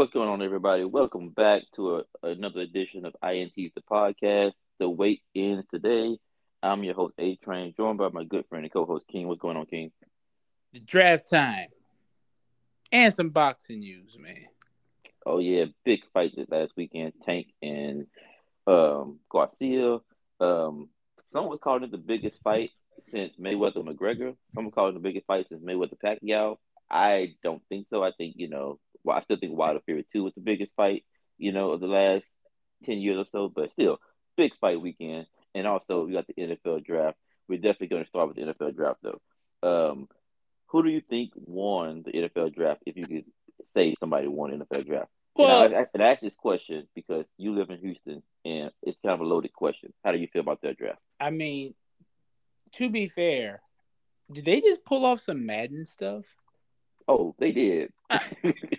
[0.00, 0.82] What's going on, everybody?
[0.84, 4.52] Welcome back to a, another edition of INT's the podcast.
[4.78, 6.16] The wait ends today.
[6.62, 9.28] I'm your host, A Train, joined by my good friend and co-host King.
[9.28, 9.92] What's going on, King?
[10.72, 11.66] The draft time
[12.90, 14.46] and some boxing news, man.
[15.26, 17.12] Oh yeah, big fight this last weekend.
[17.26, 18.06] Tank and
[18.66, 19.98] um, Garcia.
[20.40, 20.88] Um,
[21.30, 22.70] someone calling it the biggest fight
[23.10, 24.34] since Mayweather McGregor.
[24.54, 26.56] Someone called it the biggest fight since Mayweather Pacquiao.
[26.90, 28.02] I don't think so.
[28.02, 28.78] I think you know.
[29.02, 31.04] Well, I still think Wilder Fury Two was the biggest fight,
[31.38, 32.24] you know, of the last
[32.84, 33.48] ten years or so.
[33.48, 33.98] But still,
[34.36, 35.26] big fight weekend.
[35.54, 37.18] And also, we got the NFL draft.
[37.48, 39.20] We're definitely going to start with the NFL draft, though.
[39.62, 40.08] Um,
[40.66, 42.82] who do you think won the NFL draft?
[42.86, 43.24] If you could
[43.74, 45.10] say somebody won the NFL draft.
[45.36, 48.98] Well, and I, and I ask this question because you live in Houston, and it's
[49.04, 49.92] kind of a loaded question.
[50.04, 51.00] How do you feel about that draft?
[51.18, 51.74] I mean,
[52.74, 53.60] to be fair,
[54.30, 56.36] did they just pull off some Madden stuff?
[57.10, 57.92] Oh, they did.
[58.08, 58.20] I,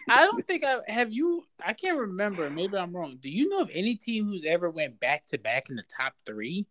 [0.07, 1.43] I, don't think I have you.
[1.59, 2.49] I can't remember.
[2.49, 3.17] Maybe I'm wrong.
[3.21, 6.13] Do you know of any team who's ever went back to back in the top
[6.25, 6.65] three?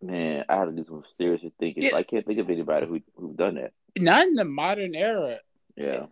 [0.00, 1.82] Man, I had to do some serious thinking.
[1.82, 1.96] Yeah.
[1.96, 3.72] I can't think of anybody who who's done that.
[3.98, 5.40] Not in the modern era.
[5.76, 6.06] Yeah.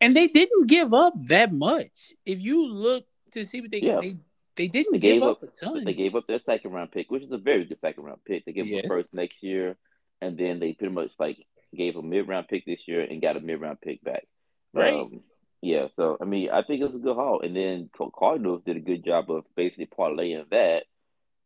[0.00, 2.12] And they didn't give up that much.
[2.24, 3.98] If you look to see what they yeah.
[4.00, 4.16] they,
[4.54, 5.84] they didn't they give up, up, a ton.
[5.84, 8.44] They gave up their second round pick, which is a very good second round pick.
[8.44, 8.82] They gave yes.
[8.82, 9.76] them first next year,
[10.20, 11.38] and then they pretty much like
[11.76, 14.26] gave a mid round pick this year and got a mid round pick back.
[14.72, 14.94] Right.
[14.94, 15.20] Um,
[15.62, 15.88] yeah.
[15.96, 17.40] So I mean, I think it's a good haul.
[17.40, 20.84] And then Cardinals did a good job of basically parlaying that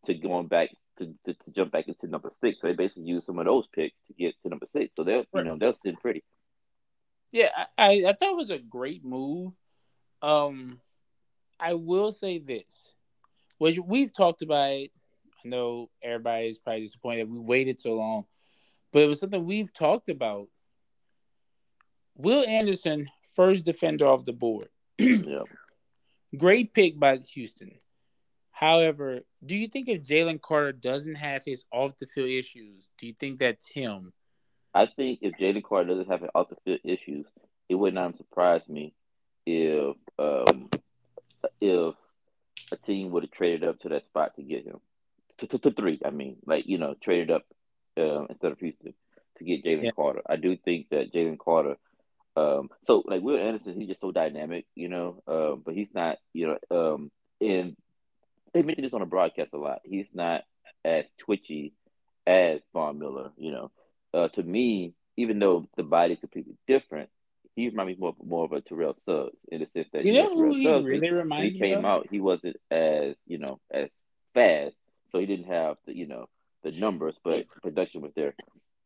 [0.07, 2.61] to going back to, to, to, jump back into number six.
[2.61, 4.93] So they basically used some of those picks to get to number six.
[4.97, 5.45] So they're right.
[5.45, 6.23] you know they're sitting pretty.
[7.33, 9.53] Yeah, I, I thought it was a great move.
[10.23, 10.81] Um,
[11.59, 12.95] I will say this,
[13.59, 14.71] which we've talked about.
[14.71, 14.93] It.
[15.45, 18.25] I know everybody's probably disappointed we waited so long,
[18.95, 20.47] but it was something we've talked about.
[22.17, 24.69] Will Anderson, first defender off the board.
[24.99, 25.43] yeah.
[26.39, 27.73] Great pick by Houston.
[28.53, 33.09] However, do you think if Jalen Carter doesn't have his off the field issues, do
[33.09, 34.13] you think that's him?
[34.73, 37.27] I think if Jalen Carter doesn't have off the field issues,
[37.69, 38.95] it would not surprise me
[39.45, 40.71] if um,
[41.61, 41.95] if
[42.71, 44.79] a team would have traded up to that spot to get him
[45.39, 46.01] to, to, to three.
[46.05, 47.45] I mean, like you know, traded up
[47.99, 48.95] uh, instead of Houston
[49.39, 49.91] to get Jalen yeah.
[49.91, 50.23] Carter.
[50.27, 51.77] I do think that Jalen Carter.
[52.37, 55.23] Um, so like Will Anderson, he's just so dynamic, you know.
[55.27, 56.95] Uh, but he's not, you know.
[56.95, 57.11] Um,
[57.41, 57.77] and
[58.53, 59.81] they mentioned this on the broadcast a lot.
[59.85, 60.43] He's not
[60.85, 61.75] as twitchy
[62.27, 63.71] as Von Miller, you know
[64.15, 67.11] uh, to me, even though the body's completely different,
[67.57, 70.35] he reminds me more more of a Terrell Suggs in the sense that you know
[70.35, 71.69] who he Suggs, really reminds he me.
[71.69, 73.89] He came out, he wasn't as you know as
[74.33, 74.75] fast,
[75.13, 76.29] so he didn't have the you know
[76.65, 78.35] the numbers, but production was there.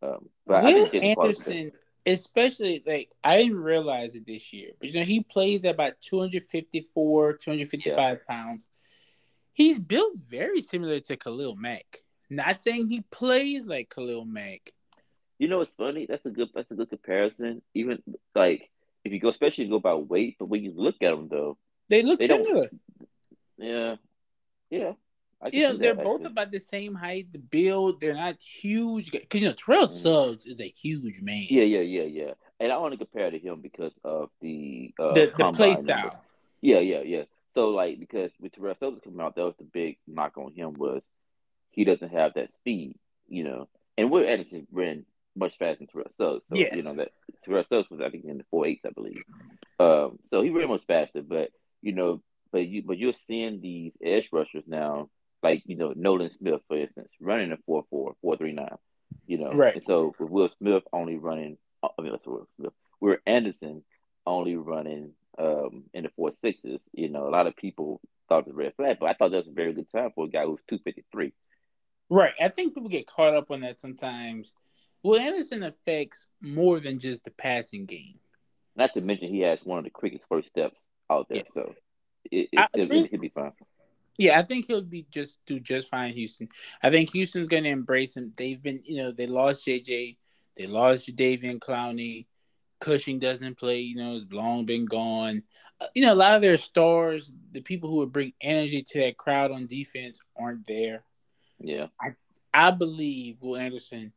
[0.02, 1.72] Um, but Will Anderson,
[2.04, 5.94] especially like I didn't realize it this year, but you know he plays at about
[6.02, 8.14] 254, 255 yeah.
[8.28, 8.68] pounds.
[9.52, 12.02] He's built very similar to Khalil Mack.
[12.30, 14.72] Not saying he plays like Khalil Mack,
[15.38, 16.06] you know, it's funny.
[16.06, 16.48] That's a good.
[16.54, 17.62] That's a good comparison.
[17.74, 18.02] Even
[18.34, 18.70] like
[19.04, 21.56] if you go, especially you go by weight, but when you look at them though,
[21.88, 22.68] they look they similar.
[23.56, 23.96] Yeah,
[24.70, 24.92] yeah.
[25.52, 27.32] Yeah, they're that, both about the same height.
[27.32, 29.12] The build, they're not huge.
[29.12, 30.02] Because you know, Terrell mm-hmm.
[30.02, 31.46] Suggs is a huge man.
[31.48, 32.32] Yeah, yeah, yeah, yeah.
[32.58, 35.96] And I want to compare to him because of the uh, the, the play style.
[35.96, 36.16] Number.
[36.60, 37.22] Yeah, yeah, yeah.
[37.54, 40.74] So like because with Terrell Suggs coming out, that was the big knock on him
[40.74, 41.02] was
[41.70, 43.68] he doesn't have that speed, you know.
[43.96, 45.04] And Will Anderson ran
[45.36, 46.44] much faster than Terrell Suggs.
[46.48, 46.74] So, yes.
[46.74, 47.12] you know, that
[47.44, 49.22] Terrell Suggs was, I think, in the four eights, I believe.
[49.78, 51.50] Um, so he ran much faster, but,
[51.80, 55.10] you know, but you but you're seeing these edge rushers now,
[55.42, 58.68] like, you know, Nolan Smith, for instance, running a 4 4, 4 3 9,
[59.26, 59.52] you know.
[59.52, 59.74] Right.
[59.74, 63.84] And so with Will Smith only running, I mean, let's Will Smith, we're Anderson
[64.26, 68.48] only running um, in the four sixes, you know, a lot of people thought it
[68.48, 70.44] was red flag, but I thought that was a very good time for a guy
[70.44, 71.32] who's 253.
[72.10, 72.32] Right.
[72.40, 74.52] I think people get caught up on that sometimes
[75.02, 78.14] well, Anderson affects more than just the passing game.
[78.76, 80.76] Not to mention, he has one of the quickest first steps
[81.10, 81.42] out there, yeah.
[81.54, 81.74] so
[82.30, 83.52] it, it, it really could be fine.
[84.18, 86.12] Yeah, I think he'll be just do just fine.
[86.12, 86.48] Houston.
[86.82, 88.32] I think Houston's going to embrace him.
[88.36, 90.16] They've been, you know, they lost JJ,
[90.56, 92.26] they lost Jadeveon Clowney.
[92.80, 93.80] Cushing doesn't play.
[93.80, 95.42] You know, has long been gone.
[95.80, 99.00] Uh, you know, a lot of their stars, the people who would bring energy to
[99.00, 101.02] that crowd on defense, aren't there.
[101.60, 102.10] Yeah, I
[102.52, 104.12] I believe Will Anderson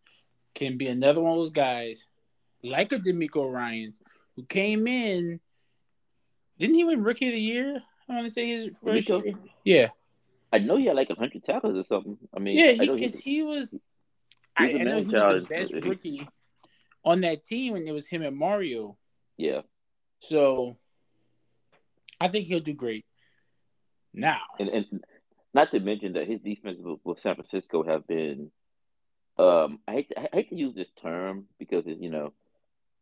[0.54, 2.08] can be another one of those guys,
[2.64, 4.00] like a DeMeco Ryans,
[4.36, 5.40] who came in.
[6.60, 7.82] Didn't he win Rookie of the Year?
[8.12, 9.34] I want to say his first year.
[9.64, 9.88] Yeah.
[10.54, 12.18] I know he had like hundred tackles or something.
[12.36, 13.74] I mean, yeah, because he, he, was.
[14.58, 16.28] I, I know he was the best rookie
[17.06, 18.98] on that team, and it was him and Mario.
[19.38, 19.62] Yeah.
[20.20, 20.76] So,
[22.20, 23.06] I think he'll do great.
[24.14, 25.04] Now, and, and
[25.54, 28.52] not to mention that his defense with, with San Francisco have been.
[29.38, 32.34] Um, I hate to, I hate to use this term because it's you know,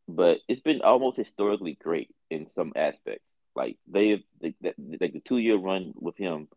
[0.07, 3.25] but it's been almost historically great in some aspects.
[3.59, 6.47] Like they've like the, like the two year run with him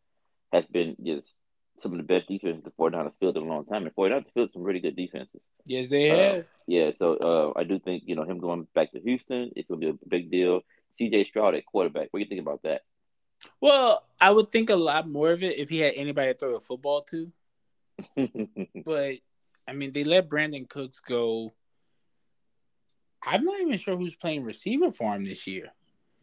[0.53, 1.35] has been just
[1.81, 3.85] some of the best defenses the 49ers field in a long time.
[3.87, 5.41] And 49ers field some really good defenses.
[5.67, 6.47] Yes, they Uh, have.
[6.69, 9.81] yeah, so uh, I do think you know him going back to Houston, it's gonna
[9.81, 10.61] be a big deal.
[10.99, 11.25] C.J.
[11.25, 12.09] Stroud at quarterback.
[12.11, 12.83] What do you think about that?
[13.61, 16.55] Well, I would think a lot more of it if he had anybody to throw
[16.55, 17.33] a football to.
[18.85, 19.17] But
[19.67, 21.53] I mean, they let Brandin Cooks go.
[23.25, 25.73] I'm not even sure who's playing receiver for him this year.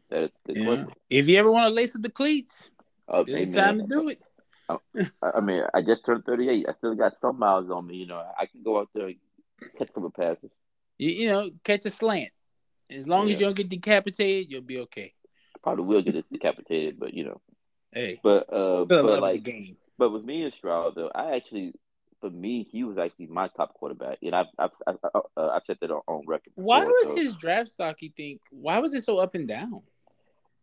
[0.09, 0.88] Good You.
[1.09, 2.69] If you ever want to lace up the cleats,
[3.11, 4.21] Oh, it's hey, time to do it.
[4.69, 4.77] I
[5.23, 6.67] I mean, I just turned 38.
[6.69, 7.95] I still got some miles on me.
[7.95, 9.15] You know, I can go out there and
[9.77, 10.51] catch a couple passes.
[11.00, 12.29] You, you know, catch a slant.
[12.91, 15.13] As long as you don't get decapitated, you'll be okay.
[15.63, 17.41] Probably will get decapitated, but you know.
[17.91, 19.77] Hey, But uh, but like, game.
[19.97, 21.73] but with me and Stroud though, I actually,
[22.21, 25.77] for me, he was actually my top quarterback, and I've I've I've, uh, I've said
[25.81, 26.53] that on, record.
[26.55, 28.01] Why was so- his draft stock?
[28.01, 28.41] You think?
[28.51, 29.81] Why was it so up and down?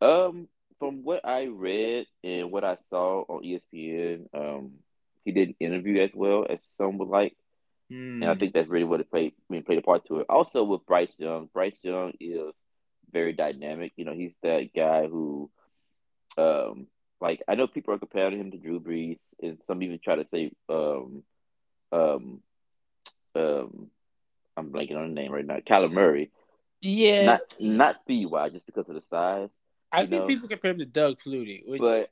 [0.00, 0.48] Um,
[0.78, 4.72] from what I read and what I saw on ESPN, um,
[5.24, 7.34] he didn't interview as well as some would like,
[7.88, 8.22] Hmm.
[8.22, 9.32] and I think that's really what it played.
[9.48, 10.26] I mean, played a part to it.
[10.28, 12.52] Also with Bryce Young, Bryce Young is
[13.12, 13.92] very dynamic.
[13.96, 15.50] You know, he's that guy who,
[16.38, 16.86] um,
[17.20, 20.26] like I know people are comparing him to Drew Brees, and some even try to
[20.28, 21.22] say, um,
[21.92, 22.40] um,
[23.34, 23.90] um,
[24.56, 26.30] I'm blanking on the name right now, Kyler Murray.
[26.80, 29.48] yeah, Not not speed wise, just because of the size.
[29.94, 32.10] You seen know, people compare him to Doug Flutie, which but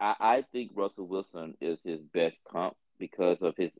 [0.00, 3.70] I, I think Russell Wilson is his best comp because of his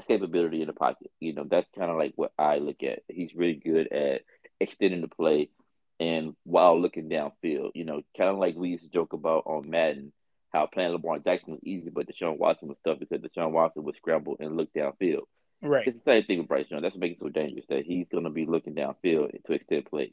[0.00, 1.10] escapability in the pocket.
[1.20, 3.00] You know, that's kind of like what I look at.
[3.08, 4.22] He's really good at
[4.60, 5.50] extending the play
[5.98, 7.70] and while looking downfield.
[7.74, 10.12] You know, kind of like we used to joke about on Madden,
[10.52, 13.96] how playing LeBron Jackson was easy, but Deshaun Watson was tough because Deshaun Watson would
[13.96, 15.24] scramble and look downfield.
[15.62, 15.86] right.
[15.86, 16.82] It's the same thing with Bryce Young.
[16.82, 19.86] That's what makes it so dangerous that he's going to be looking downfield to extend
[19.86, 20.12] plays.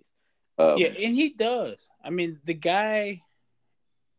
[0.57, 1.87] Um, yeah, and he does.
[2.03, 3.21] I mean, the guy,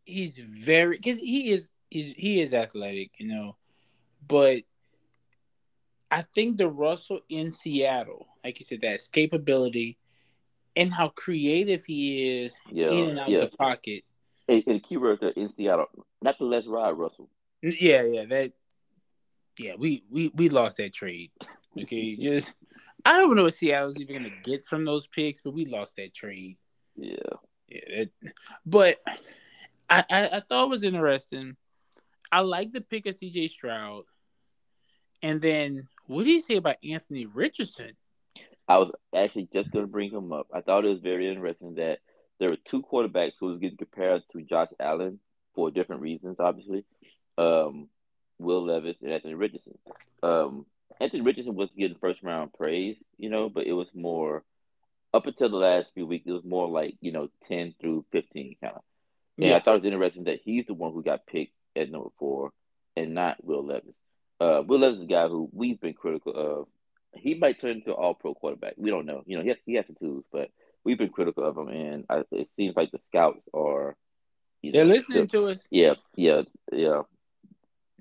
[0.05, 3.57] he's very because he is he's he is athletic, you know,
[4.27, 4.63] but
[6.11, 9.97] I think the Russell in Seattle, like you said, that escapability
[10.77, 13.41] and how creative he is yeah, in and out yeah.
[13.41, 14.05] the pocket.
[14.49, 15.87] And, and key word there in Seattle,
[16.23, 17.29] not the less ride Russell.
[17.63, 18.53] Yeah, yeah, that.
[19.59, 21.33] Yeah, we we we lost that trade.
[21.77, 22.55] Okay, just
[23.05, 26.15] I don't know what Seattle's even gonna get from those picks, but we lost that
[26.15, 26.57] trade.
[26.97, 27.17] Yeah.
[27.69, 28.33] Yeah, that,
[28.65, 28.99] but
[29.91, 31.57] I, I I thought it was interesting.
[32.33, 33.49] I like the pick of C.J.
[33.49, 34.05] Stroud,
[35.23, 37.93] and then what do you say about Anthony Richardson?
[38.67, 40.49] I was actually just going to bring him up.
[40.53, 42.01] I thought it was very interesting that
[42.39, 45.21] there were two quarterbacks who was getting compared to Josh Allen
[45.55, 46.85] for different reasons, obviously.
[47.39, 47.89] Um,
[48.39, 49.79] Will Levis and Anthony Richardson.
[50.23, 50.67] Um,
[51.01, 54.43] Anthony Richardson was getting first round praise, you know, but it was more
[55.15, 58.57] up until the last few weeks, it was more like, you know, 10 through 15
[58.63, 58.83] kind of.
[59.41, 62.09] And I thought it was interesting that he's the one who got picked at number
[62.19, 62.51] four
[62.97, 63.95] and not Will Levis.
[64.41, 66.67] Uh, Will Levis is a guy who we've been critical of.
[67.15, 68.75] He might turn into an all pro quarterback.
[68.77, 69.23] We don't know.
[69.27, 70.51] You know, he has, he has the tools, but
[70.85, 71.69] we've been critical of him.
[71.69, 73.97] And I, it seems like the scouts are,
[74.61, 75.67] you they're listening still- to us.
[75.71, 77.03] yeah, yeah, yeah.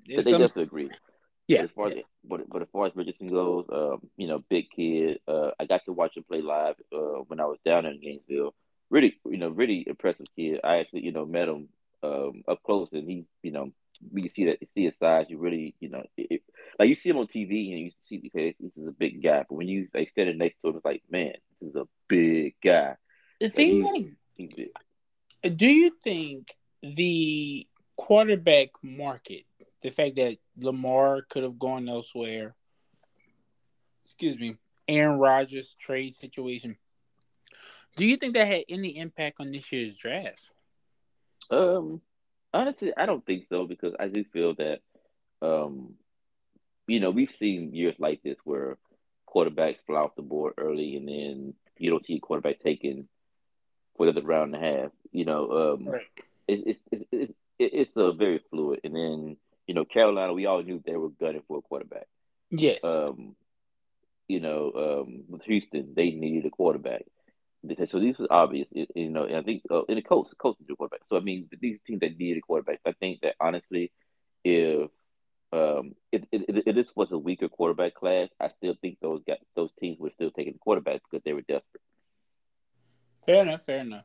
[0.06, 0.90] But they some- definitely agree.
[1.48, 4.66] Yeah, As far as, but, but as far as Richardson goes, um, you know, big
[4.70, 5.20] kid.
[5.26, 8.54] Uh, I got to watch him play live uh, when I was down in Gainesville.
[8.90, 10.60] Really, you know, really impressive kid.
[10.64, 11.68] I actually, you know, met him
[12.02, 13.72] um, up close, and he, you know,
[14.12, 15.26] we can see that see his size.
[15.28, 16.42] You really, you know, it, it-
[16.78, 19.44] like you see him on TV and you see okay, this is a big guy.
[19.48, 22.54] But when you like standing next to him, it's like, man, this is a big
[22.62, 22.94] guy.
[23.40, 24.68] the thing like He's big.
[25.56, 29.44] Do you think the quarterback market,
[29.82, 32.54] the fact that Lamar could have gone elsewhere,
[34.04, 34.56] excuse me,
[34.86, 36.76] Aaron Rodgers trade situation,
[37.96, 40.50] do you think that had any impact on this year's draft?
[41.50, 42.00] Um,
[42.52, 44.80] honestly, I don't think so because I do feel that,
[45.42, 45.94] um,
[46.86, 48.78] you know, we've seen years like this where
[49.28, 53.08] quarterbacks fly off the board early, and then you don't see a quarterback taken
[53.96, 54.90] for the round and a half.
[55.12, 55.94] You know, um,
[56.46, 58.80] it, it's it's it's it's a very fluid.
[58.84, 59.36] And then
[59.68, 62.06] you know, Carolina, we all knew they were gunning for a quarterback.
[62.50, 62.82] Yes.
[62.82, 63.36] Um,
[64.26, 67.02] you know, um, with Houston, they needed a quarterback.
[67.88, 69.24] So these was obvious, you know.
[69.24, 71.00] And I think uh, in the coach, the coach is a quarterback.
[71.08, 72.80] So I mean, these teams that needed a quarterback.
[72.86, 73.90] I think that honestly,
[74.44, 74.90] if
[75.52, 79.38] um, if, if, if this was a weaker quarterback class, I still think those guys,
[79.56, 81.82] those teams were still taking the quarterback because they were desperate.
[83.26, 83.64] Fair enough.
[83.64, 84.04] Fair enough.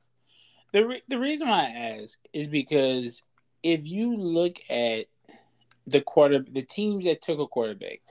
[0.74, 3.22] The re- the reason why I ask is because
[3.62, 5.06] if you look at
[5.86, 8.02] the quarter the teams that took a quarterback,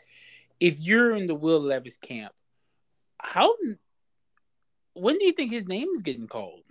[0.60, 2.32] if you're in the Will Levis camp,
[3.20, 3.54] how
[4.94, 6.62] when do you think his name is getting called?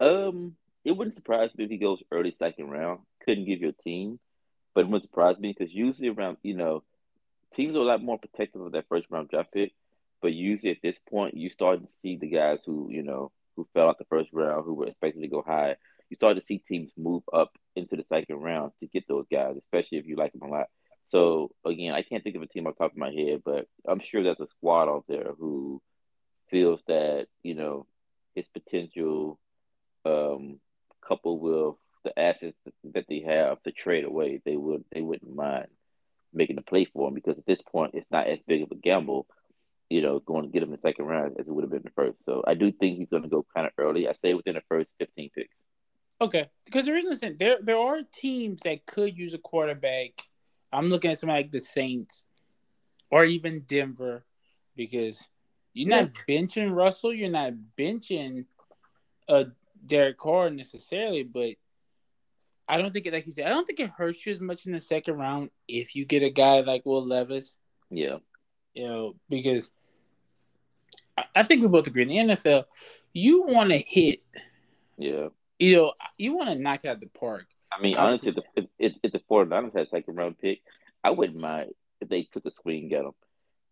[0.00, 3.00] Um, it wouldn't surprise me if he goes early second round.
[3.24, 4.18] Couldn't give you a team,
[4.74, 6.82] but it wouldn't surprise me because usually around you know
[7.54, 9.72] teams are a lot more protective of that first round draft pick.
[10.20, 13.66] But usually at this point, you start to see the guys who you know who
[13.74, 15.76] fell out the first round, who were expected to go high.
[16.10, 19.56] You start to see teams move up into the second round to get those guys,
[19.56, 20.68] especially if you like them a lot.
[21.10, 23.66] So again, I can't think of a team off the top of my head, but
[23.86, 25.80] I'm sure there's a squad out there who
[26.50, 27.86] feels that you know
[28.34, 29.38] his potential,
[30.04, 30.58] um,
[31.06, 32.56] coupled with the assets
[32.92, 35.68] that they have to trade away, they would they wouldn't mind
[36.32, 38.74] making a play for him because at this point it's not as big of a
[38.74, 39.26] gamble,
[39.88, 41.82] you know, going to get him in the second round as it would have been
[41.82, 42.18] the first.
[42.26, 44.08] So I do think he's going to go kind of early.
[44.08, 45.54] I say within the first 15 picks.
[46.20, 50.10] Okay, because there is there there are teams that could use a quarterback.
[50.72, 52.24] I'm looking at somebody like the Saints
[53.10, 54.24] or even Denver
[54.76, 55.28] because
[55.72, 58.46] you're not benching Russell, you're not benching
[59.28, 59.44] uh
[59.86, 61.56] Derek Carr necessarily, but
[62.68, 64.66] I don't think it like you said, I don't think it hurts you as much
[64.66, 67.58] in the second round if you get a guy like Will Levis.
[67.90, 68.18] Yeah.
[68.72, 69.70] You know, because
[71.34, 72.64] I think we both agree in the NFL,
[73.12, 74.22] you want to hit.
[74.96, 75.28] Yeah.
[75.64, 77.46] You know, you want to knock out the park.
[77.72, 80.60] I mean, honestly, if the, if, if the 49ers had second round pick,
[81.02, 83.12] I wouldn't mind if they took a swing at him.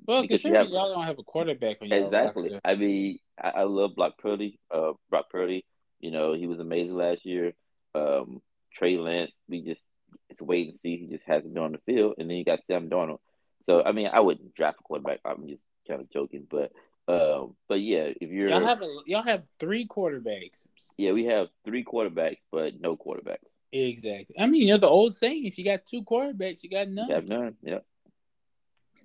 [0.05, 2.51] Well, because you have, y'all don't have a quarterback on your exactly.
[2.51, 2.61] roster.
[2.65, 4.59] I mean, I, I love Brock Purdy.
[4.71, 5.65] Uh, Brock Purdy.
[6.01, 7.53] You know, he was amazing last year.
[7.95, 8.43] Um,
[8.75, 9.81] Trey Lance, we just
[10.29, 10.97] it's wait and see.
[10.97, 13.19] He just hasn't been on the field, and then you got Sam Darnold.
[13.67, 15.21] So I mean, I wouldn't draft a quarterback.
[15.25, 16.73] I'm just kind of joking, but
[17.09, 20.67] um, but yeah, if you're y'all have a, y'all have three quarterbacks.
[20.97, 23.39] Yeah, we have three quarterbacks, but no quarterbacks.
[23.73, 24.37] Exactly.
[24.39, 27.09] I mean, you know the old saying: if you got two quarterbacks, you got none.
[27.09, 27.57] You have none.
[27.63, 27.79] Yeah.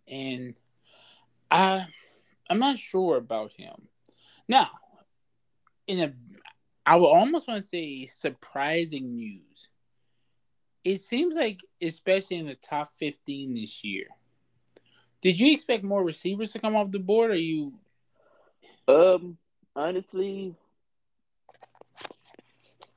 [0.07, 0.53] And
[1.49, 1.85] I,
[2.49, 3.87] I'm not sure about him.
[4.47, 4.69] Now,
[5.87, 6.13] in a
[6.87, 9.69] I would almost want to say surprising news.
[10.85, 14.05] It seems like, especially in the top 15 this year,
[15.21, 17.73] did you expect more receivers to come off the board or you?
[18.87, 19.37] Um,
[19.75, 20.55] honestly,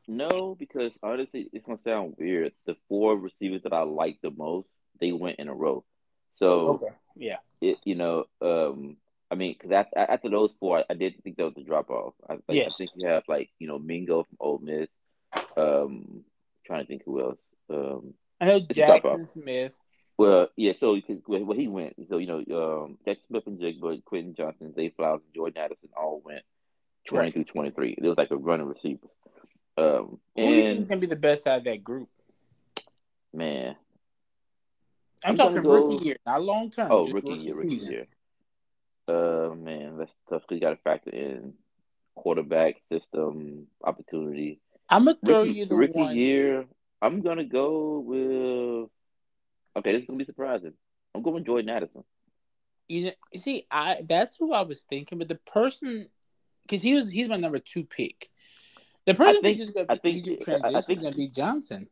[0.06, 2.52] no, because honestly, it's gonna sound weird.
[2.66, 4.68] The four receivers that I like the most,
[5.00, 5.84] they went in a row.
[6.36, 6.94] So, okay.
[7.16, 8.96] yeah, it you know, um,
[9.30, 11.90] I mean, because after, after those four, I, I did think that was a drop
[11.90, 12.14] off.
[12.28, 12.74] I, like, yes.
[12.74, 14.88] I think you have like you know Mingo from Ole Miss.
[15.56, 16.24] Um,
[16.64, 17.38] trying to think who else.
[17.68, 19.78] Um, I know Jaxon Smith.
[20.20, 20.74] Well, yeah.
[20.78, 21.94] So because well, he went.
[22.10, 26.42] So you know, um, Jaxon Smith-Njigba, Quentin Johnson, Zay Flowers, and Jordan Addison all went
[27.08, 27.32] twenty right.
[27.32, 27.94] through twenty three.
[27.96, 29.06] It was like a running receiver.
[29.78, 32.10] Um, who and, do you think is gonna be the best out of that group?
[33.32, 33.76] Man,
[35.24, 36.88] I'm, I'm talking rookie go, year, not long term.
[36.90, 38.06] Oh, rookie year, rookie year.
[39.08, 40.42] Uh, man, that's tough.
[40.50, 41.54] You got to factor in
[42.14, 44.60] quarterback system opportunity.
[44.90, 46.14] I'm gonna throw rookie, you the rookie one.
[46.14, 46.66] year.
[47.00, 48.90] I'm gonna go with.
[49.76, 50.72] Okay, this is gonna be surprising.
[51.14, 52.04] I'm going Jordan Addison.
[52.88, 56.08] You know, you see, I that's who I was thinking, but the person,
[56.62, 58.28] because he was he's my number two pick.
[59.06, 61.88] The person I think, who's gonna, I think, transition I think, is gonna be Johnson.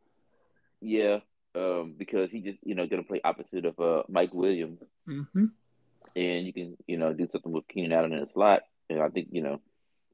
[0.81, 1.19] Yeah,
[1.55, 4.79] um, because he just you know gonna play opposite of uh, Mike Williams.
[5.07, 5.45] Mm-hmm
[6.15, 8.63] and you can you know do something with Keenan Allen in the slot.
[8.89, 9.61] And I think you know,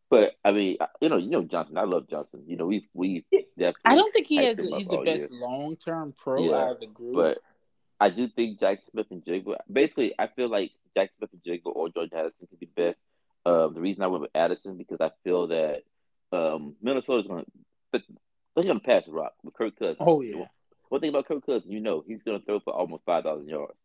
[0.10, 1.78] but I mean, you know, you know Johnson.
[1.78, 2.44] I love Johnson.
[2.48, 3.26] You know, we we
[3.58, 3.82] definitely.
[3.86, 4.58] I don't think he has.
[4.58, 7.16] He's the best long term pro yeah, out of the group.
[7.16, 7.40] But
[8.00, 9.58] I do think Jaxon Smith-Njigba.
[9.72, 12.98] Basically, I feel like Jaxon Smith-Njigba or George Addison could be best.
[13.46, 15.84] Um, the reason I went with Addison because I feel that
[16.32, 17.46] um, Minnesota's going
[17.94, 18.02] to
[18.56, 19.98] they're going to pass the rock with Kirk Cousins.
[20.00, 20.46] Oh yeah.
[20.90, 23.48] One thing about Kirk Cousins, you know, he's going to throw for almost five thousand
[23.48, 23.78] yards.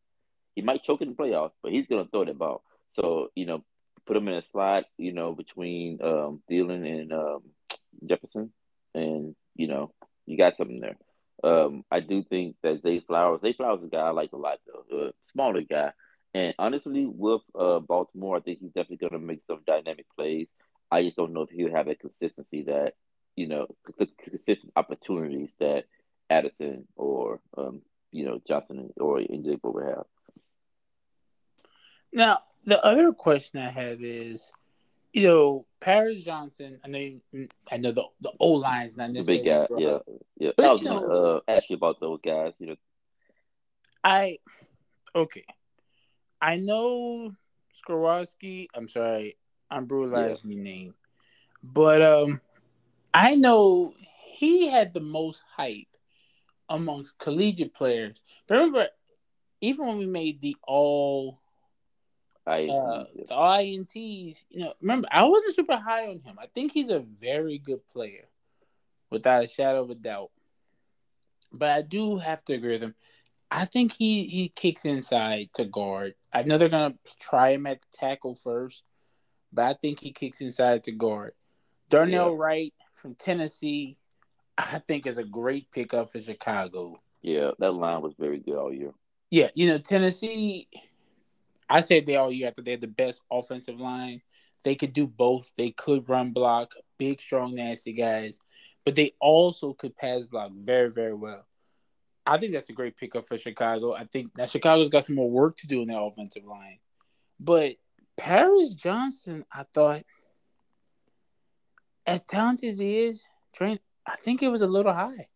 [0.55, 2.63] He might choke in the playoffs, but he's gonna throw that ball.
[2.95, 3.65] So you know,
[4.07, 7.43] put him in a slot, you know, between um, Thielen and um,
[8.05, 8.53] Jefferson,
[8.95, 9.93] and you know,
[10.27, 10.97] you got something there.
[11.43, 14.37] Um, I do think that Zay Flowers, Zay Flowers is a guy I like a
[14.37, 15.93] lot though, a smaller guy.
[16.35, 20.47] And honestly, with uh, Baltimore, I think he's definitely going to make some dynamic plays.
[20.91, 22.95] I just don't know if he'll have that consistency that,
[23.37, 25.85] you know, consistent opportunities that
[26.29, 27.83] Addison or, um,
[28.13, 30.05] you know, Johnson or NJ will have.
[32.13, 34.53] Now, the other question I have is,
[35.13, 36.79] you know, Paris Johnson.
[36.85, 39.77] I know, I know the the O line is not necessarily the big guy.
[39.79, 39.99] Yeah,
[40.39, 40.51] yeah.
[40.57, 42.53] But, I was gonna uh, ask you about those guys.
[42.59, 42.77] You know,
[44.05, 44.39] I
[45.15, 45.45] okay.
[46.41, 47.33] I know
[47.81, 48.69] Skoronski.
[48.75, 49.37] I'm sorry,
[49.71, 50.57] I'm brutalizing yeah.
[50.57, 50.95] your name,
[51.63, 52.41] but um,
[53.13, 53.95] I know
[54.27, 55.87] he had the most hype
[56.69, 58.23] amongst collegiate players.
[58.47, 58.89] But remember,
[59.61, 61.41] even when we made the all
[62.51, 66.37] I uh, the all INTs, you know, remember I wasn't super high on him.
[66.39, 68.29] I think he's a very good player,
[69.11, 70.31] without a shadow of a doubt.
[71.53, 72.95] But I do have to agree with him.
[73.51, 76.15] I think he he kicks inside to guard.
[76.33, 78.85] I know they're gonna try him at tackle first,
[79.53, 81.33] but I think he kicks inside to guard.
[81.89, 82.37] Darnell Yeah.
[82.37, 83.97] Wright from Tennessee,
[84.59, 87.01] I think is a great pickup for Chicago.
[87.23, 88.93] yeah, that line was very good all year.
[89.31, 90.69] Yeah, you know, Tennessee,
[91.71, 94.21] I said they all year after they had the best offensive line.
[94.65, 95.53] They could do both.
[95.57, 98.39] They could run block, big, strong, nasty guys,
[98.85, 101.47] but they also could pass block very, very well.
[102.27, 103.95] I think that's a great pickup for Chicago.
[103.95, 106.79] I think that Chicago's got some more work to do in their offensive line.
[107.39, 107.77] But
[108.19, 110.03] Paris Johnson, I thought,
[112.07, 113.25] as talented as he is,
[113.55, 115.29] Trent, I think it was a little high.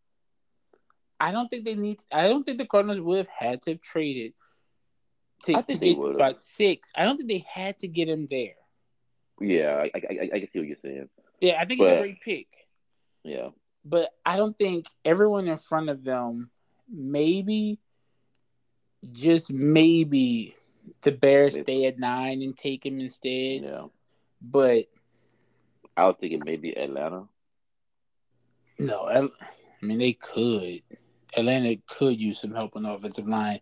[1.19, 2.01] I don't think they need.
[2.13, 4.35] I don't think the Cardinals would have had to have traded
[5.47, 6.91] to, I to think they get spot six.
[6.95, 8.55] I don't think they had to get him there.
[9.41, 11.09] Yeah, I, I, I, can see what you're saying.
[11.41, 12.47] Yeah, I think it's a great pick,
[13.25, 13.49] Yeah,
[13.85, 16.51] but I don't think everyone in front of them.
[16.89, 17.81] Maybe,
[19.13, 20.55] just maybe,
[21.03, 21.65] the Bears Maybe.
[21.65, 23.63] stay at nine and take him instead.
[23.63, 23.87] yeah.
[24.41, 24.87] But
[25.97, 27.25] I was thinking maybe Atlanta.
[28.79, 30.83] no, I, I mean they could.
[31.37, 33.61] Atlanta could use some help on the offensive line.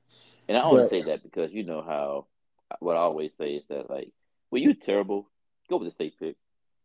[0.52, 2.26] And I only But- say that because you know how
[2.80, 4.10] what I always say is that like
[4.50, 5.30] when you're terrible,
[5.70, 6.36] go with the safe pick.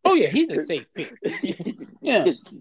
[0.05, 1.13] Oh yeah, he's a safe pick.
[2.01, 2.23] Yeah.
[2.25, 2.53] Just,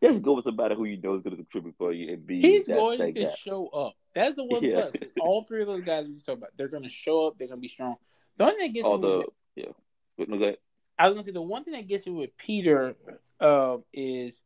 [0.00, 2.40] just go with somebody who you know is going to contribute for you and be
[2.40, 3.34] He's that, going that to guy.
[3.34, 3.94] show up.
[4.14, 4.74] That's the one Yeah.
[4.90, 4.92] plus.
[5.20, 7.38] All three of those guys we just talked about, they're going to show up.
[7.38, 7.96] They're going to be strong.
[8.36, 9.26] The only thing that gets All me the with,
[9.56, 9.72] yeah.
[10.16, 10.54] But no, go.
[10.96, 12.94] I was going to say the one thing that gets me with Peter
[13.40, 14.44] uh, is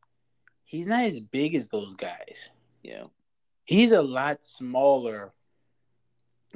[0.64, 2.48] he's not as big as those guys.
[2.82, 3.04] Yeah,
[3.64, 5.32] He's a lot smaller.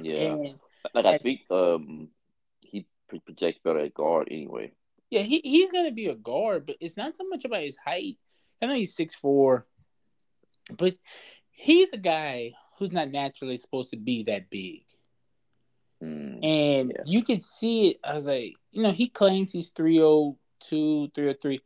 [0.03, 0.33] Yeah.
[0.33, 0.59] And
[0.93, 2.09] like I think um
[2.61, 4.71] he projects better at guard anyway.
[5.09, 8.17] yeah, he, he's to be a guard, but it's not so much about his height.
[8.61, 9.65] I know he's six four,
[10.77, 10.95] but
[11.49, 14.83] he's a guy who's not naturally supposed to be that big.
[16.01, 16.43] Mm.
[16.43, 17.03] And Yeah.
[17.05, 17.99] you can see it.
[18.03, 21.59] I was like, you know, he claims he's 302, 303.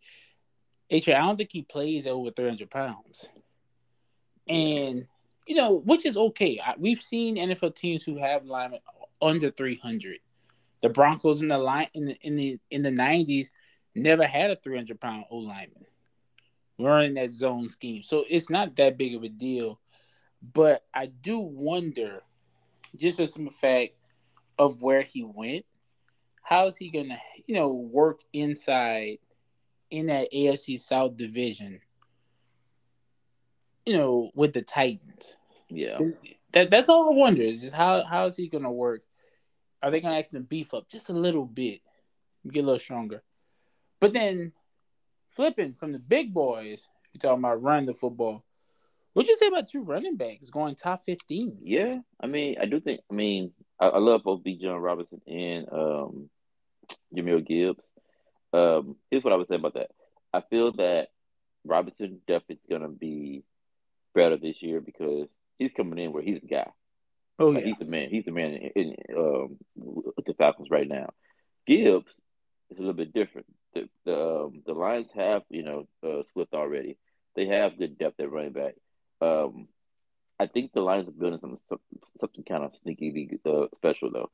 [0.89, 1.07] H.
[1.09, 3.29] I don't think he plays over 300 pounds.
[4.47, 5.07] And,
[5.45, 6.59] you know, which is okay.
[6.63, 8.79] I, we've seen NFL teams who have linemen
[9.21, 10.19] under 300.
[10.81, 13.47] The Broncos in the line in the in the in the 90s
[13.95, 15.85] never had a 300 pound O lineman
[16.77, 18.03] running that zone scheme.
[18.03, 19.79] So it's not that big of a deal.
[20.53, 22.21] But I do wonder,
[22.95, 23.93] just for some fact
[24.59, 25.65] of where he went,
[26.41, 29.17] how is he gonna, you know, work inside
[29.89, 31.79] in that AFC South division?
[33.85, 35.37] You know, with the Titans.
[35.69, 35.99] Yeah,
[36.51, 39.01] That that's all I wonder is just how how is he gonna work?
[39.81, 41.81] Are they gonna ask him to beef up just a little bit,
[42.49, 43.23] get a little stronger?
[43.99, 44.53] But then
[45.29, 48.43] flipping from the big boys, you're talking about running the football.
[49.13, 51.57] What'd you say about two running backs going top fifteen?
[51.61, 51.95] yeah.
[52.21, 53.01] I mean, I do think.
[53.11, 56.29] I mean, I, I love both Bijan Robinson and um
[57.15, 57.81] Jahmyr Gibbs.
[58.53, 59.91] Um, here's what I would say about that.
[60.33, 61.07] I feel that
[61.65, 63.43] Robinson definitely is gonna be
[64.15, 65.27] better this year because
[65.59, 66.69] he's coming in where he's the guy.
[67.37, 68.09] Oh Like, yeah, he's the man.
[68.09, 71.09] He's the man in, in um, with the Falcons right now.
[71.67, 72.07] Gibbs
[72.71, 73.47] is a little bit different.
[73.73, 76.97] The the, um, the Lions have you know uh, Swift already.
[77.35, 78.75] They have good depth at running back.
[79.21, 79.67] Um,
[80.39, 81.59] I think the Lions are building something
[82.19, 84.31] something kind of sneaky uh, special though.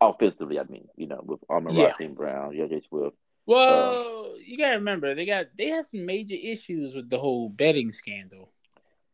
[0.00, 1.84] Offensively, I mean, you know, with Armor Yeah.
[1.86, 2.14] Ross St.
[2.14, 2.82] Brown, J.J.
[2.88, 3.16] Swift.
[3.46, 7.90] Well, you gotta remember they got they have some major issues with the whole betting
[7.90, 8.52] scandal.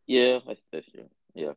[0.06, 1.08] Yeah, that's that's true.
[1.34, 1.52] Yeah.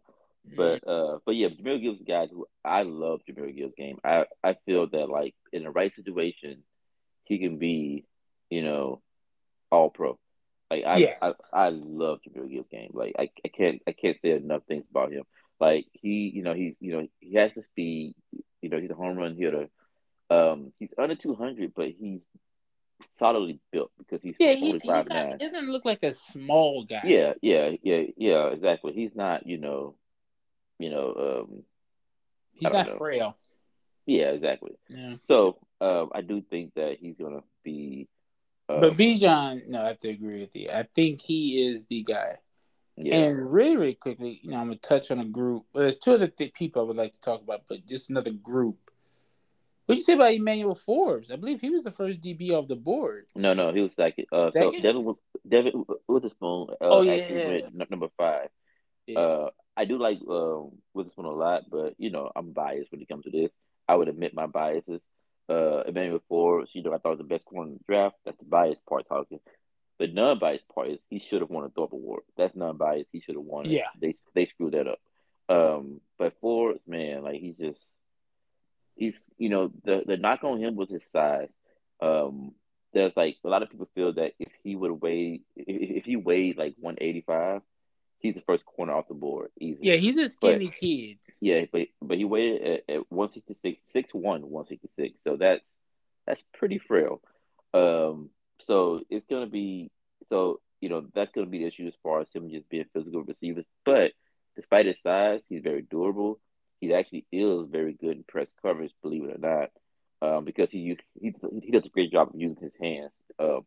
[0.56, 3.98] But uh, but yeah, Jahmyr Gibbs is a guy who I love Jahmyr Gibbs' game.
[4.04, 6.64] I I feel that like in the right situation,
[7.26, 8.06] he can be,
[8.50, 9.02] you know,
[9.72, 10.18] all pro.
[10.72, 11.20] Like I Yes.
[11.22, 12.92] I, I love Jahmyr Gibbs' game.
[12.94, 15.24] Like I, I can't I can't say enough things about him.
[15.60, 18.16] Like he you know he's you know he has the speed.
[18.62, 19.68] You know he's a home run hitter.
[20.30, 22.22] Um, he's under two hundred, but he's
[23.18, 25.32] solidly built because he's yeah, he, he's not, nine.
[25.32, 27.02] he doesn't look like a small guy.
[27.06, 28.94] Yeah, yeah, yeah, yeah, exactly.
[28.94, 29.96] He's not, you know,
[30.80, 31.64] you know, um,
[32.54, 32.94] he's don't know.
[32.94, 33.38] frail.
[34.06, 34.72] yeah, exactly.
[34.90, 38.08] Yeah, So, um, I do think that he's gonna be,
[38.68, 40.70] uh, but Bijan, no, I have to agree with you.
[40.70, 42.36] I think he is the guy.
[42.98, 45.66] yeah, And really, really quickly, you know, I'm gonna touch on a group.
[45.74, 48.32] Well, there's two other th- people I would like to talk about, but just another
[48.32, 48.89] group.
[49.90, 51.32] What'd you say about Emmanuel Forbes?
[51.32, 53.26] I believe he was the first DB off the board.
[53.36, 54.26] No, no, he was second.
[54.32, 54.72] Uh, Second?
[54.74, 55.16] so Devon,
[55.48, 57.14] Devon Witherspoon uh, Oh, yeah.
[57.14, 58.50] actually went number five.
[59.08, 59.20] Yeah.
[59.20, 63.08] Uh, I do like um, Witherspoon a lot, but you know I'm biased when it
[63.08, 63.50] comes to this.
[63.88, 65.02] I would admit my biases.
[65.50, 68.18] Uh, Emmanuel Forbes, you know, I thought was the best corner in the draft.
[68.26, 69.40] That's the biased part talking.
[69.98, 72.22] The non-biased part is he should have won a Thorpe Award.
[72.38, 73.10] That's non-biased.
[73.12, 73.72] He should have won it.
[73.72, 73.88] Yeah.
[74.00, 75.00] They they screwed that up.
[75.50, 77.80] Um, but Forbes, man, like he's just
[79.00, 81.50] he's you know the the knock on him was his size.
[82.02, 82.52] Um,
[82.94, 86.16] there's like a lot of people feel that if he would weigh if, if he
[86.16, 87.62] weighed like 185,
[88.20, 89.80] he's the first corner off the board easy.
[89.82, 91.18] Yeah, he's a skinny kid.
[91.40, 95.18] Yeah, but but he weighed at, at 166, 6'1", 166.
[95.24, 95.64] So that's
[96.28, 97.22] that's pretty frail.
[97.74, 98.30] Um,
[98.66, 99.92] so it's gonna be
[100.30, 103.24] so you know that's gonna be the issue as far as him just being physical
[103.24, 103.66] receivers.
[103.86, 104.12] But
[104.56, 106.40] despite his size, he's very durable.
[106.80, 109.72] He actually is very good in press coverage, believe it or not,
[110.22, 113.12] um, because he he he does a great job of using his hands.
[113.38, 113.66] Um,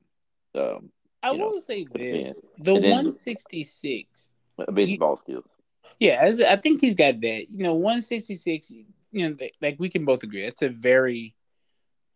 [0.55, 0.91] um,
[1.23, 4.31] I You know, will say this: the 166.
[4.73, 5.45] baseball skills.
[6.01, 7.51] Yeah, as, I think he's got that.
[7.51, 8.71] You know, 166.
[9.13, 11.35] You know, like we can both agree, that's a very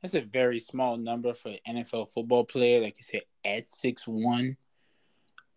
[0.02, 2.80] that's a very small number for an NFL football player.
[2.80, 4.56] Like you said, at six one.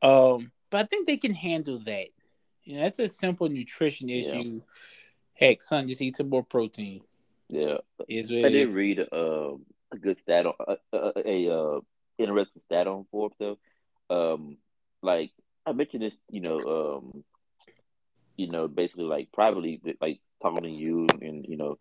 [0.02, 2.08] Um, but I think they can handle that.
[2.64, 4.60] You know, that's a simple nutrition Yeah.
[5.40, 7.02] Heck, son, just eat some more protein.
[7.48, 7.78] Yeah,
[8.10, 9.54] Is I did read uh,
[9.92, 11.80] a good stat on uh, uh, a uh,
[12.18, 13.58] interesting stat on Forbes though.
[14.10, 14.58] Um,
[15.02, 15.32] like
[15.66, 17.24] I mentioned this, you know, um,
[18.36, 21.80] you know, basically like privately, like talking to you and you know,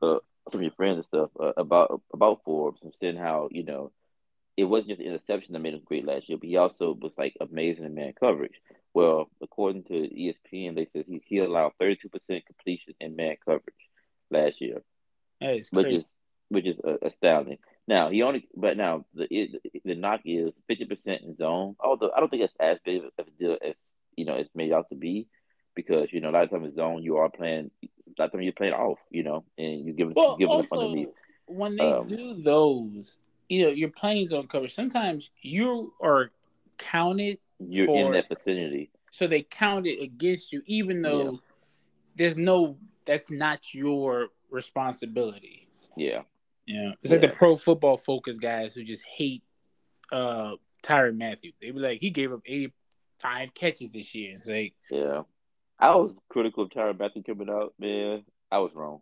[0.00, 0.18] uh,
[0.50, 3.90] some of your friends and stuff uh, about about Forbes and saying how you know
[4.56, 7.36] it wasn't just interception that made him great last year, but he also was like
[7.40, 8.60] amazing in man coverage.
[8.94, 13.36] Well, according to ESPN, they said he he allowed thirty two percent completion in man
[13.44, 13.74] coverage
[14.30, 14.82] last year
[15.40, 15.96] That is which crazy.
[15.98, 16.04] is
[16.48, 17.58] which is uh, astounding.
[17.88, 19.26] Now he only, but now the
[19.84, 21.76] the knock is fifty percent in zone.
[21.80, 23.74] Although I don't think it's as big of a deal as
[24.16, 25.26] you know it's made out to be,
[25.74, 28.32] because you know a lot of times in zone you are playing, a lot of
[28.32, 31.08] times you're playing off, you know, and you give Well, giving up also underneath.
[31.46, 34.74] when they Um, do those, you know, you're playing zone coverage.
[34.74, 36.30] Sometimes you are
[36.78, 38.90] counted, You're for- in that vicinity.
[39.10, 41.40] so they count it against you, even though
[42.16, 45.68] there's no that's not your responsibility.
[45.96, 46.22] Yeah,
[46.66, 49.42] Yeah, it's like the pro football focus guys who just hate
[50.10, 51.52] uh Tyrann Mathieu.
[51.60, 54.34] They be like, he gave up 85 catches this year.
[54.36, 55.22] It's like, yeah.
[55.78, 58.24] I was critical of Tyrann Mathieu coming out, man.
[58.50, 59.00] I was wrong.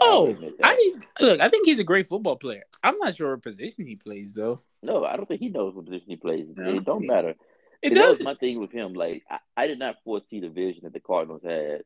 [0.00, 0.54] Oh, admit.
[0.62, 1.40] I look.
[1.40, 2.64] I think he's a great football player.
[2.82, 4.60] I'm not sure what position he plays though.
[4.82, 6.46] no, I don't think he knows what position he plays.
[6.56, 6.70] No.
[6.76, 7.34] It don't matter.
[7.82, 8.24] It And that was does.
[8.24, 8.94] my thing with him.
[8.94, 11.82] Like I, I did not foresee the vision that the Cardinals had.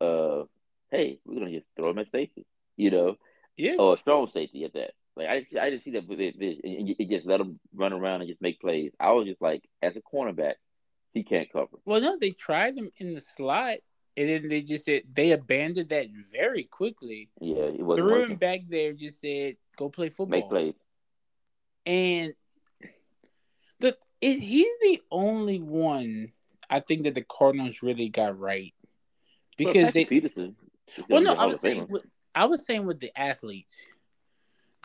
[0.00, 0.44] Uh,
[0.90, 2.44] hey, we're gonna just throw him at safety,
[2.76, 3.16] you know,
[3.56, 3.76] Yeah.
[3.78, 4.92] or a strong safety at that.
[5.16, 6.40] Like I, I didn't see that vision.
[6.64, 8.92] and it just let him run around and just make plays.
[9.00, 10.54] I was just like, as a cornerback,
[11.14, 11.78] he can't cover.
[11.86, 13.78] Well, no, they tried him in the slot,
[14.18, 17.30] and then they just said they abandoned that very quickly.
[17.40, 20.74] Yeah, it wasn't Threw him back there, just said, "Go play football." Make plays.
[21.86, 22.34] And
[23.80, 26.32] the it, he's the only one
[26.70, 28.74] I think that the Cardinals really got right
[29.56, 30.04] because they.
[30.04, 30.56] Peterson.
[31.08, 33.86] Well, no, I was saying with, I was saying with the athletes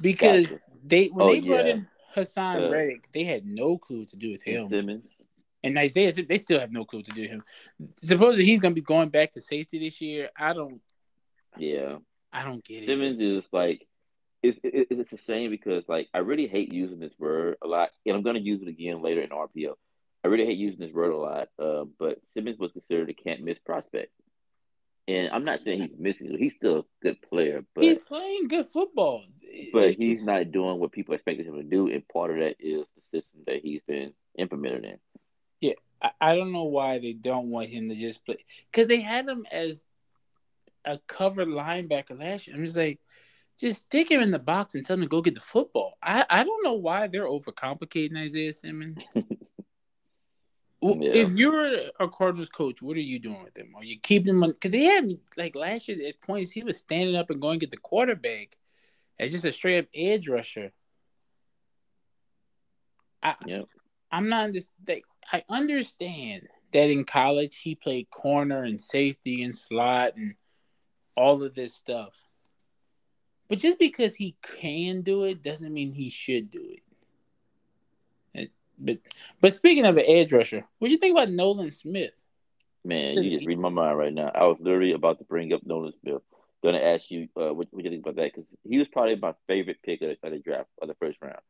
[0.01, 0.61] because Gotcha.
[0.83, 1.73] they when Oh, they brought yeah.
[1.73, 4.67] in Haason Uh, Reddick, they had no clue what to do with him.
[4.67, 5.07] Simmons.
[5.63, 7.43] And Isaiah, they still have no clue what to do with him.
[7.97, 10.29] Supposedly he's gonna be going back to safety this year.
[10.35, 10.81] I don't,
[11.57, 11.97] Yeah.
[12.33, 12.85] I don't get it.
[12.87, 13.87] Simmons is like
[14.43, 17.89] it's it, it's a shame because like I really hate using this word a lot,
[18.05, 19.73] and I'm gonna use it again later in RPO.
[20.23, 23.41] I really hate using this word a lot, uh, but Simmons was considered a can't
[23.41, 24.11] miss prospect,
[25.07, 28.65] and I'm not saying he's missing; he's still a good player, but he's playing good
[28.65, 29.23] football,
[29.73, 32.85] but he's not doing what people expected him to do, and part of that is
[32.95, 34.97] the system that he's been implemented in.
[36.01, 38.37] I, I don't know why they don't want him to just play
[38.71, 39.85] because they had him as
[40.85, 42.55] a cover linebacker last year.
[42.55, 42.99] I'm just like,
[43.61, 45.97] just stick him in the box and tell him to go get the football.
[46.01, 49.07] I, I don't know why they're overcomplicating Isaiah Simmons.
[50.81, 51.11] Well, Yeah.
[51.13, 53.73] If you're a Cardinals coach, what are you doing with him?
[53.75, 54.41] Are you keeping him?
[54.41, 55.05] Because they had
[55.37, 58.57] like last year at points he was standing up and going get the quarterback
[59.19, 60.71] as just a straight up edge rusher.
[63.21, 63.67] I, Yep.
[64.11, 64.49] I'm not
[64.87, 70.33] like I understand that in college he played corner and safety and slot and
[71.15, 72.15] all of this stuff.
[73.51, 78.49] But just because he can do it doesn't mean he should do it.
[78.79, 78.99] But
[79.41, 82.25] but speaking of an edge rusher, what do you think about Nolan Smith?
[82.85, 84.31] Man, you just read my mind right now.
[84.33, 86.21] I was literally about to bring up Nolan Smith.
[86.63, 89.17] going to ask you uh, what, what you think about that because he was probably
[89.17, 91.41] my favorite pick of the, of the draft of the first round.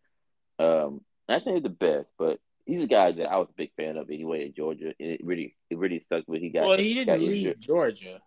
[0.58, 3.74] Um, I think he's the best, but he's a guy that I was a big
[3.78, 4.96] fan of anyway in Georgia.
[4.98, 6.66] It really, it really stuck when he got.
[6.66, 7.60] Well, he didn't leave.
[7.60, 8.22] Georgia.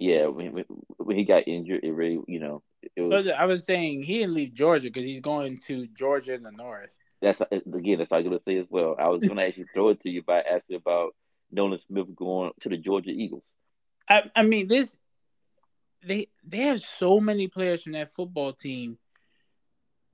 [0.00, 0.64] Yeah, when,
[0.96, 2.62] when he got injured, it really, you know,
[2.96, 3.28] it was.
[3.28, 6.96] I was saying he didn't leave Georgia because he's going to Georgia in the north.
[7.20, 8.96] That's uh, again, that's what I was gonna say as well.
[8.98, 11.14] I was gonna actually throw it to you by asking about
[11.52, 13.44] Nolan Smith going to the Georgia Eagles.
[14.08, 14.96] I, I mean, this
[16.02, 18.96] they they have so many players from that football team.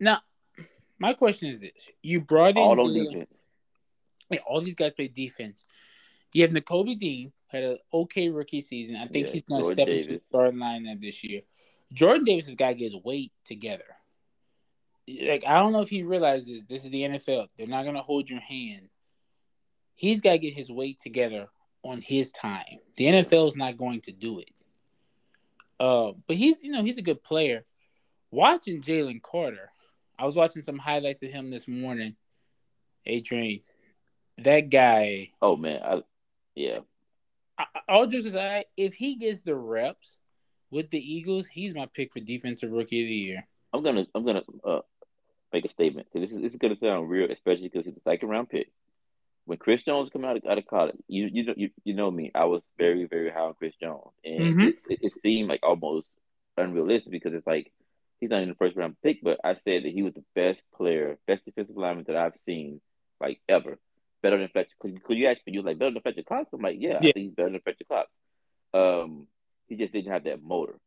[0.01, 0.19] Now,
[0.99, 3.31] my question is this: You brought in All on the- defense.
[4.31, 5.65] Yeah, all these guys play defense.
[6.33, 8.97] You have Nakobe Dean had an okay rookie season.
[8.97, 10.27] I think Yeah, he's going to step into the Davis.
[10.29, 11.43] starting lineup this year.
[11.93, 13.85] Jordan Davis has got to get his weight together.
[15.09, 17.47] Like I don't know if he realizes this is the NFL.
[17.57, 18.89] They're not going to hold your hand.
[19.95, 21.49] He's got to get his weight together
[21.83, 22.65] on his time.
[22.97, 24.51] The NFL is not going to do it.
[25.79, 27.65] Uh, but he's you know he's a good player.
[28.31, 29.71] Watching Jalen Carter,
[30.19, 32.17] I was watching some highlights of him this morning.
[33.05, 33.61] Adrian,
[34.39, 35.31] that guy.
[35.41, 36.03] Oh man, I,
[36.55, 36.81] yeah,
[37.89, 40.19] All jokes aside, if he gets the reps
[40.71, 43.47] with the Eagles, he's my pick for defensive rookie of the year.
[43.73, 44.81] I'm gonna I'm gonna uh,
[45.53, 48.11] make a statement because this is this is gonna sound real, especially because he's a
[48.11, 48.71] second round pick.
[49.45, 52.11] When Chris Jones come out of, out of college, you you know you, you know
[52.11, 54.69] me, I was very very high on Chris Jones, and Mhm.
[54.69, 56.09] it, it, it seemed like almost
[56.57, 57.73] unrealistic because it's like
[58.21, 60.63] he's not in the first round pick, but I said that he was the best
[60.75, 62.81] player, best defensive lineman that I've seen
[63.21, 63.79] like ever,
[64.23, 64.71] better than Fletcher.
[64.81, 65.53] Could you ask me?
[65.53, 66.51] You was like better than Fletcher Cox?
[66.53, 68.11] I'm like, yeah, I think he's better than Fletcher Cox.
[68.75, 69.27] Um,
[69.69, 70.79] he just didn't have that motor,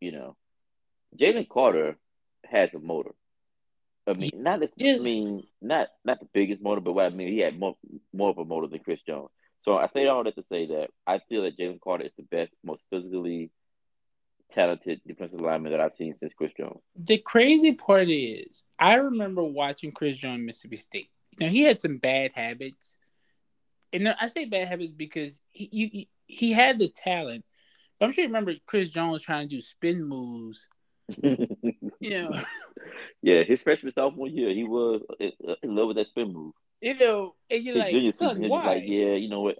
[0.00, 0.36] you know.
[1.18, 1.96] Jalen Carter
[2.44, 3.12] has a motor.
[4.06, 5.00] I mean, not the, Yes.
[5.00, 7.76] I mean, not not the biggest motor, but what I mean, he had more
[8.12, 9.30] more of a motor than Chris Jones.
[9.64, 12.22] So I say all that to say that I feel that Jalen Carter is the
[12.22, 13.50] best, most physically
[14.52, 16.80] talented defensive lineman that I've seen since Chris Jones.
[16.94, 21.10] The crazy part is, I remember watching Chris Jones Mississippi State.
[21.38, 22.98] You know, he had some bad habits,
[23.92, 27.44] and I say bad habits because he he, he had the talent.
[27.98, 30.68] But I'm sure you remember Chris Jones trying to do spin moves.
[32.00, 32.32] You know,
[33.22, 36.54] yeah, his freshman sophomore year, he was in uh, in love with that spin move.
[36.80, 38.64] you know, and you're His like, junior son, season, why?
[38.64, 39.58] like, yeah, you know what?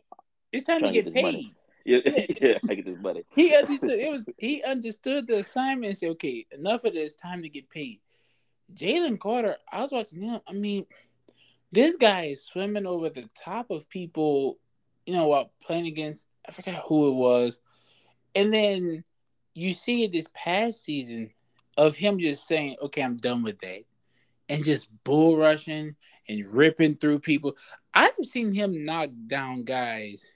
[0.52, 1.56] It's time to get get paid.
[1.84, 2.26] Yeah, Yeah.
[2.40, 3.24] yeah, I get this money.
[3.34, 7.42] He understood it was he understood the assignment and said, okay, enough of this, time
[7.42, 8.00] to get paid.
[8.74, 10.40] Jalen Carter, I was watching him.
[10.46, 10.86] I mean,
[11.76, 14.58] this guy is swimming over the top of people,
[15.04, 17.60] you know, while playing against I forgot who it was.
[18.34, 19.04] And then
[19.54, 21.30] you see it this past season
[21.76, 23.82] of him just saying, Okay, I'm done with that.
[24.48, 25.96] And just bull rushing
[26.28, 27.56] and ripping through people.
[27.92, 30.32] I've seen him knock down guys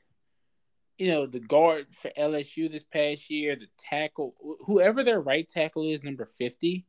[0.98, 4.35] you know, the guard for LSU this past year, the tackle,
[4.66, 6.85] whoever their right tackle is, number 50,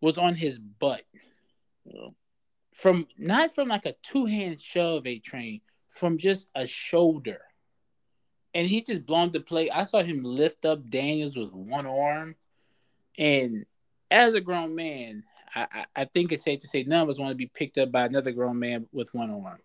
[0.00, 1.02] was on his butt
[1.92, 2.14] know?
[2.76, 7.40] From not from like a two hand shove, a train, from just a shoulder.
[8.52, 9.70] And he just blown the play.
[9.70, 12.34] I saw him lift up Daniels with one arm.
[13.18, 13.64] And
[14.10, 17.18] as a grown man, I, I, I think it's safe to say none of us
[17.18, 19.58] want to be picked up by another grown man with one arm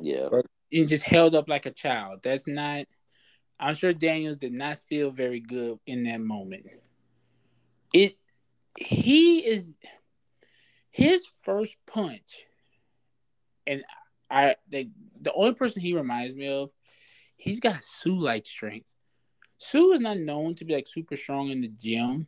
[0.00, 0.28] Yeah,
[0.72, 2.20] and just held up like a child.
[2.22, 2.86] That's not.
[3.58, 6.66] I'm sure Daniels did not feel very good in that moment.
[7.92, 8.16] It.
[8.78, 9.74] He is.
[10.92, 12.44] His first punch,
[13.66, 13.84] and
[14.30, 16.70] I the the only person he reminds me of,
[17.36, 18.94] he's got Suh like strength.
[19.58, 22.26] Suh is not known to be like super strong in the gym,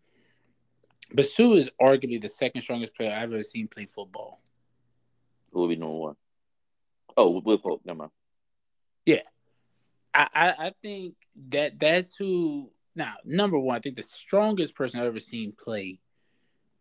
[1.12, 4.40] but Suh is arguably the second strongest player I've ever seen play football.
[5.53, 6.16] who will be number one?
[7.16, 7.83] Oh, Will Pope.
[7.85, 8.11] Never mind.
[10.14, 11.14] I, I, I think
[11.51, 12.70] that that's who.
[12.97, 15.99] Now, number one, I think the strongest person I've ever seen play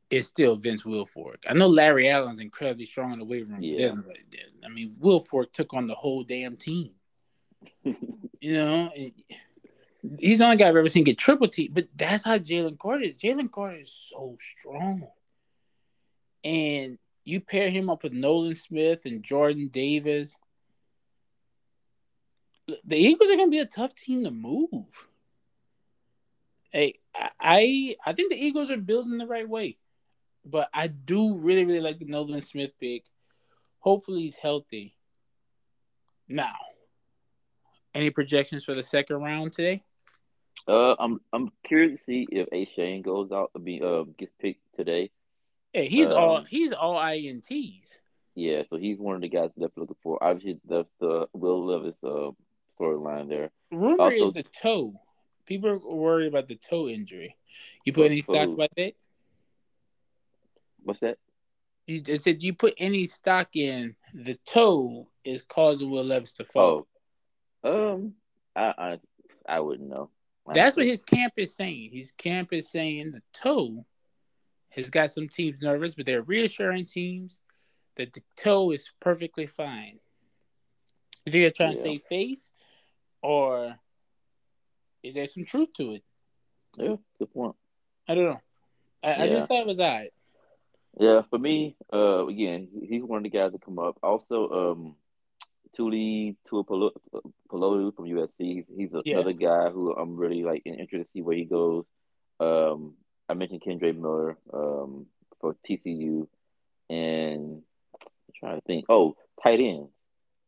[0.10, 1.38] is still Vince Wilfork.
[1.50, 3.62] I know Larry Allen's incredibly strong in the weight room.
[3.62, 3.94] Yeah.
[4.63, 6.92] I mean, Wilfork took on the whole damn team.
[8.44, 8.92] You know,
[10.20, 11.70] he's the only guy I've ever seen get triple T.
[11.72, 13.16] But that's how Jalen Carter is.
[13.16, 15.08] Jalen Carter is so strong,
[16.44, 20.38] and you pair him up with Nolan Smith and Jordan Davis.
[22.68, 25.08] The Eagles are going to be a tough team to move.
[26.74, 26.96] Hey,
[27.39, 29.78] I I think the Eagles are building the right way,
[30.46, 33.04] but I do really really like the Nolan Smith pick.
[33.80, 34.96] Hopefully he's healthy.
[36.28, 36.54] Now,
[37.94, 39.82] any projections for the second round today?
[40.68, 44.34] Uh, I'm I'm curious to see if A Shane goes out to be uh gets
[44.40, 45.12] picked today.
[45.74, 47.98] Hey, he's Um, all he's all ints.
[48.36, 50.24] Yeah, so he's one of the guys I'm definitely looking for.
[50.24, 52.32] Obviously, that's the Will Levis uh
[52.80, 53.52] storyline there.
[53.72, 54.94] Rumor Also- is the toe,
[55.46, 57.36] people are worried about the toe injury.
[57.86, 58.94] You put any stock about that?
[60.84, 61.17] What's that?
[61.88, 66.46] You just said you put any stock in the toe is causing Will Levis to
[66.46, 66.88] fall.
[67.63, 68.13] Oh, um,
[68.56, 69.00] I I,
[69.48, 70.10] I wouldn't know.
[70.54, 71.91] That's what his camp is saying.
[71.93, 73.86] His camp is saying the toe
[74.69, 77.39] has got some teams nervous, but they're reassuring teams
[77.96, 80.00] that the toe is perfectly fine.
[81.26, 81.78] They're trying yeah.
[81.78, 82.52] to save face,
[83.22, 83.76] or
[85.04, 86.04] is there some truth to it?
[86.78, 87.56] Yeah, good point.
[88.08, 88.41] I don't know.
[89.04, 89.24] I, yeah.
[89.24, 90.08] I just thought it was odd.
[91.00, 93.98] Yeah, for me, uh, again, he's one of the guys that come up.
[94.04, 94.96] Also, um,
[95.76, 98.30] Tuli Tuipulotu from USC.
[98.38, 99.48] He's, he's another yeah.
[99.48, 101.86] guy who I'm really like interested to see where he goes.
[102.40, 102.94] Um,
[103.28, 105.08] I mentioned Kendre Miller um,
[105.42, 106.28] for TCU,
[106.90, 107.64] and
[108.02, 108.86] I'm trying to think.
[108.90, 109.90] Oh, tight ends.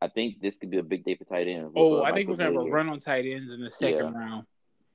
[0.01, 1.71] I think this could be a big day for tight ends.
[1.75, 4.19] Oh, I think we're gonna have a run on tight ends in the second yeah.
[4.19, 4.45] round.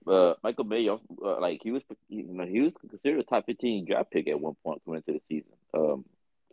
[0.06, 3.84] Uh, Michael Mayer, uh, like he was, you know, he was considered a top fifteen
[3.84, 5.52] draft pick at one point coming into the season.
[5.74, 6.04] Um, so,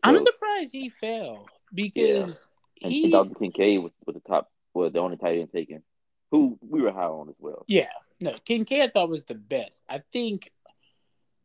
[0.04, 2.48] I'm surprised he fell because
[2.82, 3.04] yeah.
[3.04, 5.82] and Dalton Kincaid was, was the top, was the only tight end taken,
[6.30, 7.64] who we were high on as well.
[7.68, 9.82] Yeah, no, Kincaid I thought was the best.
[9.90, 10.52] I think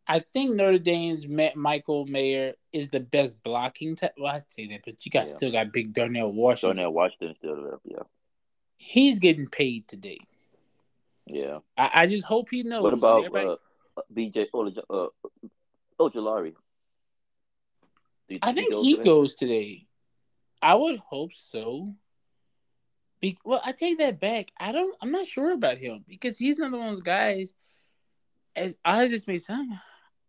[0.07, 3.95] I think Notre Dame's Michael Mayer is the best blocking.
[3.95, 5.37] Te- well, I'd say that, but you got yeah.
[5.37, 6.77] still got big Darnell Washington.
[6.77, 8.03] Darnell Washington still there, yeah.
[8.77, 10.19] He's getting paid today.
[11.33, 11.59] Yeah.
[11.79, 12.83] I, I just hope he knows.
[12.83, 13.57] What about everybody...
[13.97, 14.47] uh, BJ
[14.91, 15.07] uh,
[15.99, 16.55] Ojulari?
[18.43, 19.05] I think he today?
[19.05, 19.87] goes today.
[20.61, 21.95] I would hope so.
[23.21, 24.51] Be- well, I take that back.
[24.59, 24.95] I don't.
[25.01, 27.55] I'm not sure about him because he's not one of those guys.
[28.55, 29.73] As I just may sound,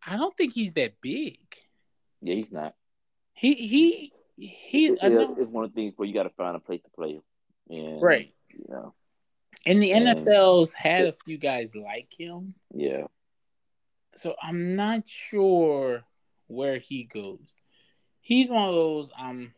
[0.06, 1.40] I don't think he's that big.
[2.22, 2.76] Yeah, he's not.
[3.34, 4.88] He he he.
[4.88, 7.20] It, it's one of the things where you got to find a place to play,
[7.70, 8.34] and right.
[8.50, 8.94] You know,
[9.66, 12.54] and the and, NFL's had a few guys like him.
[12.74, 13.06] Yeah.
[14.16, 16.04] So I'm not sure
[16.48, 17.56] where he goes.
[18.22, 19.54] He's one of those um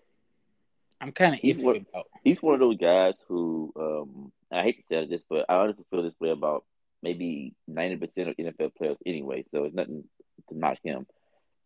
[1.01, 2.07] I'm kind of iffy one, about.
[2.23, 5.85] He's one of those guys who um I hate to say this, but I honestly
[5.89, 6.65] feel this way about
[7.01, 9.45] maybe ninety percent of NFL players anyway.
[9.51, 10.03] So it's nothing
[10.49, 11.07] to knock him.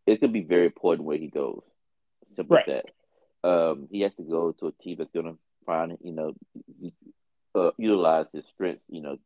[0.08, 1.62] It's gonna be very important where he goes.
[2.36, 2.68] Simple right.
[2.68, 3.50] as that.
[3.50, 6.34] Um, he has to go to a team that's gonna find you know
[7.60, 9.18] uh, utilize his strengths, you know,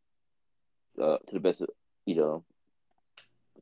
[1.02, 1.69] uh, to the best, of,
[2.06, 2.43] you know,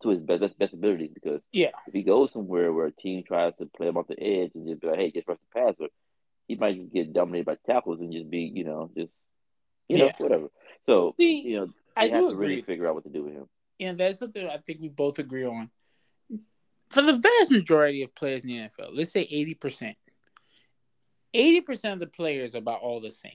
[0.01, 1.12] to his best, best best abilities.
[1.13, 4.19] Because yeah, if he goes somewhere where a team tries to play him off the
[4.21, 5.89] edge and just be like, "Hey, just rush the passer,"
[6.47, 9.12] he might just get dominated by tackles and just be, you know, just
[9.88, 10.47] you know, whatever.
[10.86, 12.47] So See, you know, I have to agree.
[12.47, 13.47] really figure out what to do with him.
[13.79, 15.69] And that's something I think we both agree on.
[16.89, 19.97] For the vast majority of players in the NFL, let's say eighty percent,
[21.34, 23.31] eighty percent of the players are about all the same.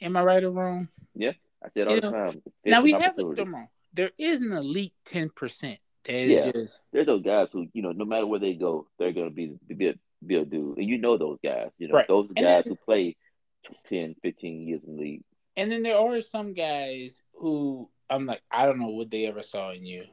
[0.00, 0.88] Am I right or wrong?
[1.14, 1.32] Yeah,
[1.64, 2.42] I said all you the know, time.
[2.64, 3.68] now we have it wrong.
[3.92, 5.78] There is an elite ten percent.
[6.08, 6.80] Yeah, just...
[6.92, 9.88] there's those guys who you know, no matter where they go, they're gonna be be
[9.88, 11.70] a, be a dude, and you know those guys.
[11.78, 12.08] You know right.
[12.08, 13.16] those guys then, who play
[13.88, 15.24] 10, 15 years in the league.
[15.56, 19.42] And then there are some guys who I'm like, I don't know what they ever
[19.42, 20.04] saw in you.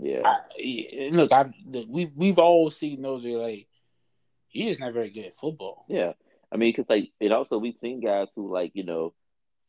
[0.00, 0.22] Yeah.
[0.24, 1.52] I, look, I
[1.88, 3.24] we've we've all seen those.
[3.24, 3.68] Where like,
[4.48, 5.84] he is not very good at football.
[5.88, 6.12] Yeah,
[6.50, 9.12] I mean, because like, and also we've seen guys who like you know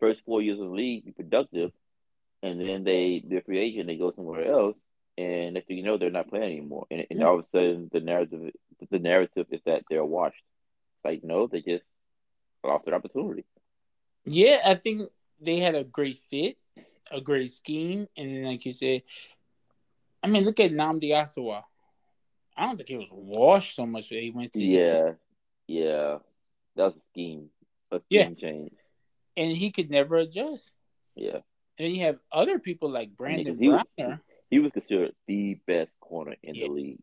[0.06, 1.72] first four years of the league be productive,
[2.44, 4.76] and then they they're free agent, they go somewhere else,
[5.18, 7.89] and next thing you know, they're not playing anymore, and, and all of a sudden
[7.91, 8.52] the narrative
[8.91, 10.44] the narrative is that they're washed.
[11.04, 11.84] Like no, they just
[12.63, 13.46] lost their opportunity.
[14.26, 16.58] Yeah, I think they had a great fit,
[17.12, 19.02] a great scheme, and then like you said,
[20.22, 21.63] I mean, look at Nnamdi Asomugha.
[22.58, 24.63] I don't think he was washed so much that he went to.
[24.63, 25.13] Yeah,
[25.68, 26.20] yeah,
[26.76, 27.50] that was a scheme,
[27.91, 28.30] a scheme yeah.
[28.34, 28.74] change
[29.38, 30.71] and he could never adjust.
[31.15, 31.39] Yeah.
[31.78, 33.86] And you have other people like Brandon I mean, he Browner.
[33.98, 34.19] Was,
[34.50, 36.67] he was considered the best corner in yeah.
[36.67, 37.00] the league.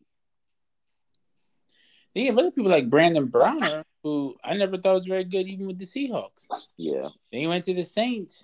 [2.14, 5.46] Then you have other people like Brandon Browner, who I never thought was very good,
[5.46, 6.46] even with the Seahawks.
[6.76, 7.08] Yeah.
[7.30, 8.42] Then he went to the Saints,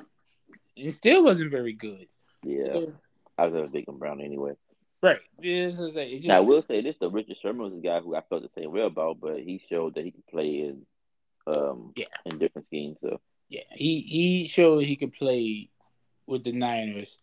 [0.76, 2.06] and still wasn't very good.
[2.44, 2.72] Yeah.
[2.72, 2.92] So,
[3.36, 4.52] I was never big on Brown anyway.
[5.02, 5.20] Right.
[5.38, 8.00] This is a, just, now, I will say this: the Richard Sherman was a guy
[8.00, 10.86] who I felt the same way about, but he showed that he could play in
[11.46, 12.06] um yeah.
[12.26, 12.96] in different schemes.
[13.00, 15.70] So yeah, he he showed he could play
[16.26, 17.18] with the Niners.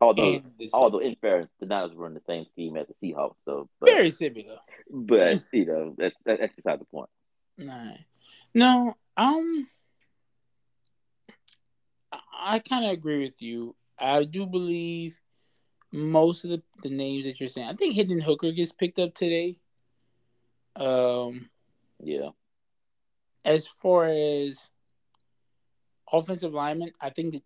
[0.00, 0.42] Although,
[0.72, 4.10] although in fairness, the Niners run the same scheme as the Seahawks, so but, very
[4.10, 4.56] similar.
[4.90, 7.10] But you know, that's that's beside the point.
[7.58, 7.92] Nah.
[8.54, 9.68] No, um,
[12.40, 13.76] I kind of agree with you.
[13.98, 15.16] I do believe
[15.92, 17.68] most of the, the names that you're saying.
[17.68, 19.58] I think Hendon Hooker gets picked up today.
[20.76, 21.50] Um,
[22.02, 22.30] yeah.
[23.44, 24.58] As far as
[26.12, 27.42] offensive lineman, I think that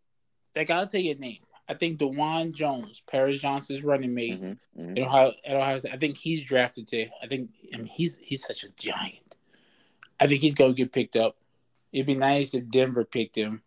[0.56, 1.40] like I'll tell you a name.
[1.68, 4.82] I think Dawand Jones, Paris Johnson's running mate Mm-hmm.
[4.82, 5.92] hmm at Ohio, at Ohio State.
[5.92, 7.06] I think he's drafted to.
[7.22, 9.36] I think I mean he's he's such a giant.
[10.20, 11.36] I think he's gonna get picked up.
[11.92, 13.62] It'd be nice if Denver picked him,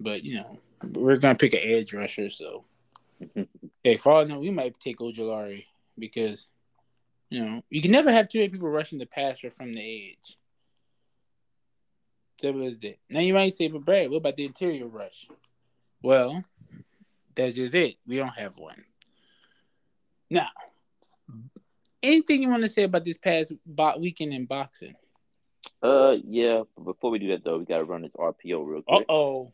[0.00, 0.58] but you know
[0.92, 2.30] we're gonna pick an edge rusher.
[2.30, 2.64] So
[3.84, 5.66] hey, for all I know, we might take Ojulari
[5.98, 6.46] because
[7.28, 10.38] you know you can never have too many people rushing the passer from the edge.
[12.42, 12.98] Simple as that.
[13.08, 15.28] Now you might say, but Brad, what about the interior rush?
[16.02, 16.42] Well,
[17.36, 17.94] that's just it.
[18.04, 18.84] We don't have one.
[20.28, 20.48] Now,
[22.02, 24.96] anything you want to say about this past bo- weekend in boxing?
[25.80, 26.62] Uh, yeah.
[26.76, 29.06] But before we do that, though, we gotta run this RPO real quick.
[29.08, 29.52] Uh oh.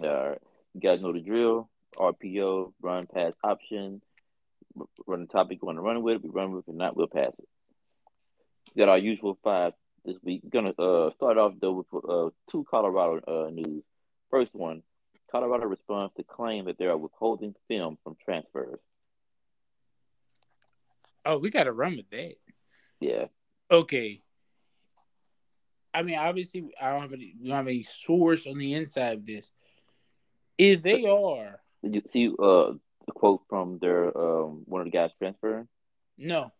[0.00, 0.38] All right.
[0.74, 1.70] You guys know the drill.
[1.96, 4.02] RPO, run, pass, option.
[5.06, 6.20] Run the topic you want to run with.
[6.22, 6.74] We run with it.
[6.74, 7.48] Not, we'll pass it.
[8.74, 9.74] We got our usual five
[10.04, 10.42] this week.
[10.44, 13.82] We're gonna uh start off though with uh two Colorado uh news.
[14.30, 14.82] First one,
[15.30, 18.78] Colorado responds to claim that they are withholding film from transfers.
[21.24, 22.34] Oh, we got to run with that.
[23.00, 23.26] Yeah.
[23.70, 24.20] Okay.
[25.92, 27.34] I mean, obviously, I don't have any.
[27.40, 29.50] We don't have any source on the inside of this.
[30.56, 32.72] If they are, Did you see uh
[33.06, 35.68] the quote from their um one of the guys transferring?
[36.16, 36.50] no.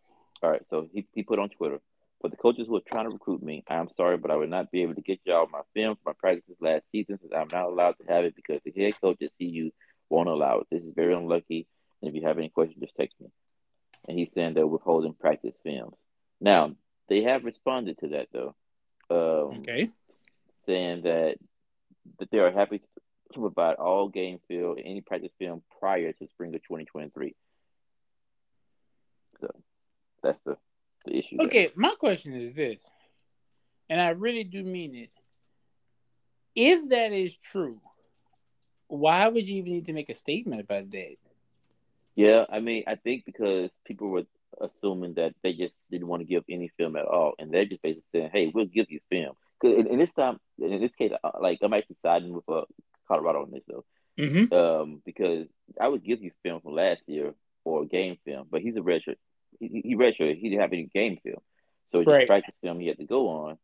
[0.40, 1.80] All right, so he, he put on Twitter,
[2.20, 4.50] for the coaches who are trying to recruit me, I am sorry, but I would
[4.50, 7.48] not be able to get y'all my film from my practices last season since I'm
[7.52, 9.70] not allowed to have it because the head coach at CU
[10.10, 10.66] won't allow it.
[10.70, 11.66] This is very unlucky,
[12.02, 13.28] and if you have any questions, just text me.
[14.08, 15.94] And he's saying they're withholding practice films.
[16.40, 16.74] Now,
[17.08, 18.54] they have responded to that, though,
[19.10, 19.90] um, Okay.
[20.66, 21.36] saying that
[22.18, 26.54] that they are happy to provide all game film any practice film prior to spring
[26.54, 27.34] of 2023.
[29.40, 29.48] So
[30.22, 30.56] that's the,
[31.04, 31.36] the issue.
[31.36, 31.46] there.
[31.46, 31.70] Okay.
[31.74, 32.90] My question is this,
[33.88, 35.10] and I really do mean it.
[36.54, 37.80] If that is true,
[38.88, 41.16] why would you even need to make a statement about that?
[42.16, 44.24] Yeah, I mean, I think because people were
[44.60, 47.82] assuming that they just didn't want to give any film at all, and they're just
[47.82, 51.12] basically saying, "Hey, we'll give you film." Because in, in this time, in this case,
[51.22, 52.62] uh, like I'm actually siding with uh,
[53.06, 53.84] Colorado on this though,
[54.18, 54.52] Mm-hmm.
[54.52, 55.46] um, because
[55.80, 57.34] I would give you film from last year
[57.64, 59.14] or game film, but he's a redshirt.
[59.60, 60.34] He, he he.
[60.34, 61.40] He didn't have any game film,
[61.92, 62.26] so just Right.
[62.26, 63.58] practice film he had to go on.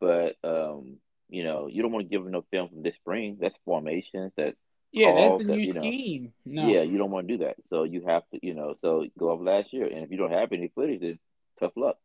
[0.00, 3.38] But um, you know, you don't want to give him no film from this spring.
[3.40, 4.32] That's formations.
[4.36, 4.56] That's
[4.92, 6.32] Yeah, that's calls the that, new you know, scheme.
[6.44, 6.68] No.
[6.68, 7.56] Yeah, you don't want to do that.
[7.70, 9.86] So you have to, you know, so go off last year.
[9.86, 11.18] And if you don't have any footage, then
[11.60, 11.98] tough luck.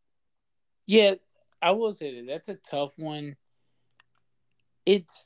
[0.85, 1.15] Yeah,
[1.61, 3.37] I will say that that's a tough one.
[4.85, 5.23] It's,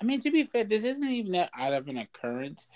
[0.00, 2.66] I mean, to be fair, this isn't even that out of an occurrence.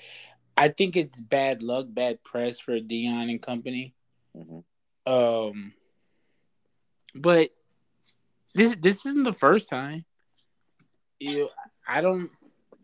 [0.57, 3.95] I think it's bad luck, bad press for Deion and company.
[4.35, 4.61] Hmm
[5.11, 5.73] Um,
[7.15, 7.51] but
[8.55, 10.05] this this isn't the first time.
[11.19, 11.49] You,
[11.87, 12.31] I don't.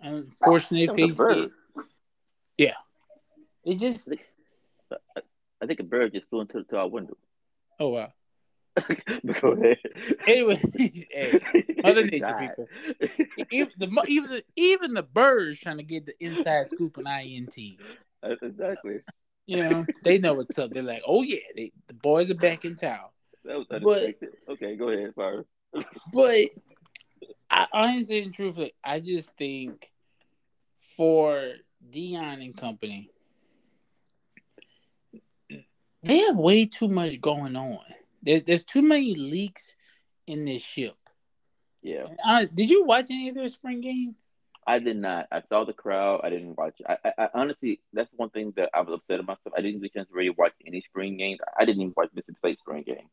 [0.03, 1.51] Unfortunately, That was face bird.
[2.59, 2.75] it.
[3.67, 4.09] It just.
[5.61, 7.17] I think a bird just flew into to our window.
[7.81, 8.13] Oh wow.
[9.41, 9.79] go ahead.
[10.27, 10.61] Anyway,
[11.11, 11.41] hey,
[11.83, 12.69] Mother Nature, people.
[13.51, 17.97] even the even even the birds trying to get the inside scoop on ints.
[18.23, 18.99] That's exactly.
[19.47, 20.71] You know, they know what's up.
[20.73, 23.09] They're like, oh yeah, they, the boys are back in town.
[23.45, 25.15] That was But- okay, go ahead.
[25.15, 25.45] Sorry.
[26.13, 26.47] But
[27.51, 29.91] I honestly and truthfully, I just think
[30.97, 31.53] for
[31.91, 33.11] Deion and company,
[36.03, 37.79] they have way too much going on.
[38.23, 39.77] There's there's too many leaks
[40.27, 40.95] in this ship.
[41.83, 44.17] Yeah, Uh, did you watch any of their spring game?
[44.67, 45.29] I did not.
[45.31, 46.23] I saw the crowd.
[46.25, 46.75] I didn't watch.
[46.89, 49.55] I, I, I honestly, that's one thing that I was upset about myself.
[49.57, 51.39] I didn't get a chance to really watch any spring games.
[51.57, 53.09] I didn't even watch Mississippi State spring game.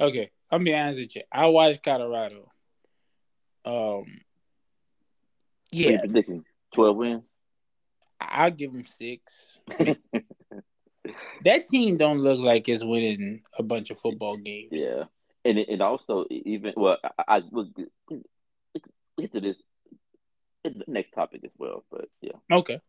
[0.00, 1.22] Okay, I'll be honest with you.
[1.32, 2.50] I watched Colorado.
[3.64, 4.04] Um,
[5.72, 6.44] yeah, you predicting?
[6.72, 7.24] Twelve wins.
[8.20, 9.58] I'll give them six.
[11.44, 14.68] that team don't look like it's winning a bunch of football games.
[14.70, 15.04] Yeah,
[15.44, 17.90] and it, and also even well, I, I will get
[19.18, 19.56] get to this
[20.74, 21.84] the next topic as well.
[21.90, 22.80] But yeah, Okay,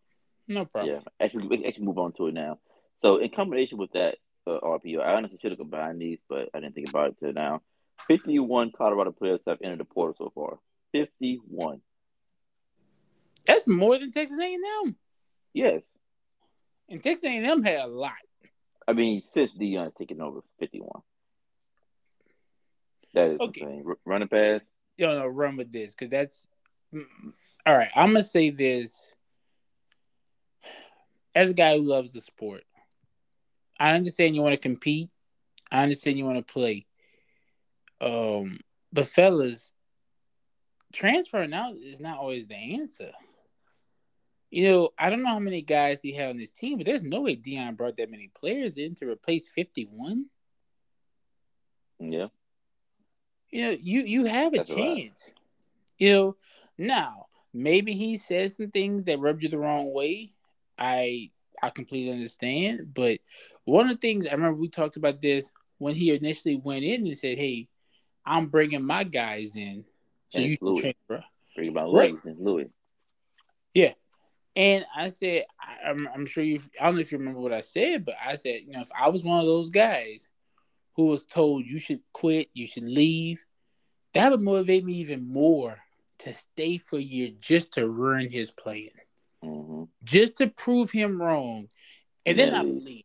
[0.48, 0.96] no problem.
[1.04, 1.26] yeah.
[1.26, 2.60] Actually, we can actually move on to it now.
[3.02, 4.18] So in combination with that
[4.48, 7.34] uh, RPO, I honestly should have combined these, but I didn't think about it till
[7.34, 7.62] now.
[8.08, 10.60] Fifty-one Colorado players have entered the portal so far.
[10.92, 11.82] Fifty-one.
[13.46, 14.96] That's more than Texas A&M.
[15.54, 15.82] Yes,
[16.90, 18.14] And Texas A&M had a lot.
[18.88, 21.02] I mean since Deion's taken over, fifty-one.
[23.14, 23.62] That is Okay.
[23.62, 23.84] insane.
[23.88, 24.64] R- running pass.
[24.98, 26.48] You know, run with this because that's
[26.94, 27.04] mm,
[27.68, 27.92] all right.
[27.96, 29.14] I'm gonna say this
[31.36, 32.64] as a guy who loves the sport.
[33.78, 35.10] I understand you want to compete.
[35.70, 36.86] I understand you want to play.
[38.00, 38.60] Um,
[38.94, 39.74] but fellas,
[40.94, 43.12] transferring out is not always the answer.
[44.50, 47.04] You know, I don't know how many guys he had on his team, but there's
[47.04, 50.26] no way Deion brought that many players in to replace 51.
[52.00, 52.28] Yeah.
[53.50, 55.32] You know, you you have a That's a chance.
[55.98, 56.36] You know,
[56.78, 57.27] now
[57.58, 60.34] maybe he says some things that rubbed you the wrong way.
[60.78, 61.32] I
[61.62, 63.20] I completely understand, but
[63.66, 67.06] one of the things I remember we talked about this when he initially went in
[67.06, 67.68] and said, "Hey,
[68.26, 69.86] I'm bringing my guys in,
[70.30, 70.82] so And you Louis.
[70.82, 71.22] train, bro."
[71.56, 72.12] Bring about Right.
[72.12, 72.70] Louis and Louis.
[74.58, 76.60] And I said, I, I'm, I'm sure you.
[76.82, 78.90] I don't know if you remember what I said, but I said, you know, if
[79.00, 80.28] I was one of those guys
[80.96, 83.46] who was told you should quit, you should leave,
[84.16, 85.78] that would motivate me even more
[86.20, 88.90] to stay for a year just to ruin his plan,
[89.44, 91.68] hmm just to prove him wrong,
[92.26, 93.04] and then I leave.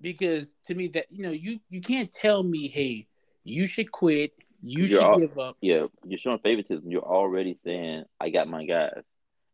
[0.00, 3.06] Because to me, that you know, you you can't tell me, hey,
[3.44, 6.90] you should quit, you You're should all- give up, Yeah, you're showing favoritism.
[6.90, 9.02] You're already saying, I got my guys.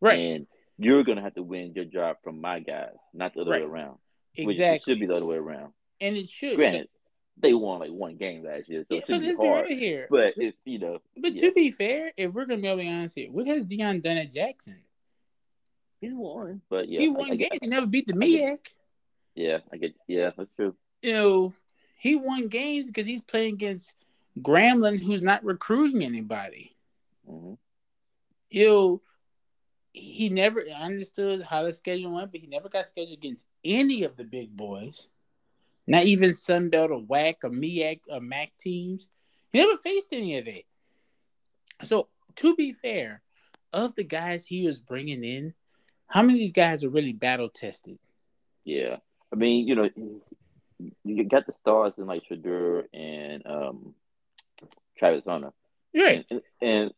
[0.00, 0.18] right?
[0.18, 0.46] And
[0.78, 3.66] you're to have to win your job from my guys, not the other way Right.
[3.68, 3.98] around.
[4.36, 5.72] Which it exactly, should be the other way around.
[6.00, 6.56] and it should.
[6.56, 6.88] Granted,
[7.40, 9.46] they won like one game last year, so yeah, it but should be let's be
[9.46, 9.66] hard.
[9.68, 10.06] real here.
[10.10, 11.42] But if, you know, But yeah.
[11.42, 14.02] to be fair, if we're gonna be able to be honest here, what has Deion
[14.02, 14.78] done at Jackson?
[16.00, 16.62] he won.
[16.70, 17.58] But yeah, he I- won I, games.
[17.60, 18.58] He never beat the I MEAC.
[19.34, 20.74] yeah, I get, yeah, that's true.
[21.02, 21.54] You know,
[21.98, 23.94] he won games because he's playing against
[24.40, 26.76] Grambling, who's not recruiting anybody.
[27.26, 27.54] hmm
[28.50, 29.02] You know,
[29.92, 34.04] he never I understood how the schedule went, but he never got scheduled against any
[34.04, 35.08] of the big boys.
[35.88, 39.08] Not even Sunbelt or WAC or MEAC or MAC teams.
[39.50, 40.64] He never faced any of it.
[41.84, 43.22] So, to be fair,
[43.72, 45.54] of the guys he was bringing in,
[46.06, 47.98] how many of these guys are really battle tested?
[48.64, 48.96] Yeah,
[49.32, 49.88] I mean, you know,
[51.04, 53.94] you got the stars in like Shedeur and um,
[54.98, 55.52] Travis Hunter,
[55.94, 56.26] Right.
[56.30, 56.90] and, and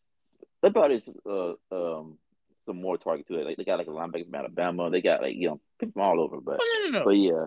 [0.63, 2.19] they brought in uh, um,
[2.67, 3.47] some more target to it.
[3.47, 4.91] Like they got like a linebacker from Alabama.
[4.91, 6.41] They got like you know people from all over.
[6.41, 7.05] But Oh, no, no, no.
[7.05, 7.47] but yeah,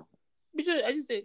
[0.55, 1.23] Because I just said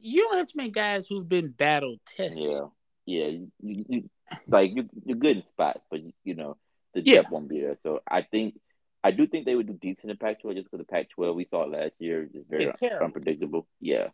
[0.00, 2.42] you don't have to make guys who've been battle tested.
[2.42, 2.60] yeah,
[3.06, 3.26] yeah.
[3.26, 4.10] You, you, you
[4.46, 6.56] like you you're good in spots, but you know
[6.94, 7.16] the Yeah.
[7.22, 7.78] depth won't be there.
[7.82, 8.58] So I think.
[9.04, 11.62] I do think they would do decent in Pac-12 just because the Pac-12 we saw
[11.62, 13.04] it last year is very terrible.
[13.06, 13.68] unpredictable.
[13.80, 14.08] Yeah.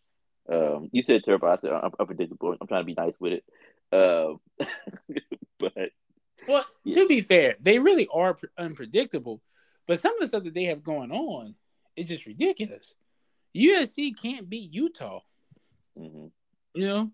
[0.47, 1.49] Um, you said terrible.
[1.49, 2.55] I said un- unpredictable.
[2.61, 3.45] I'm trying to be nice with it.
[3.91, 4.41] Um,
[5.59, 5.73] but
[6.47, 6.97] Well, Yeah.
[6.97, 9.41] to be fair, they really are pre- unpredictable.
[9.87, 11.55] But some of the stuff that they have going on
[11.97, 12.95] is just ridiculous.
[13.57, 15.21] USC can't beat Utah.
[15.99, 16.31] Mhm.
[16.75, 17.11] You know,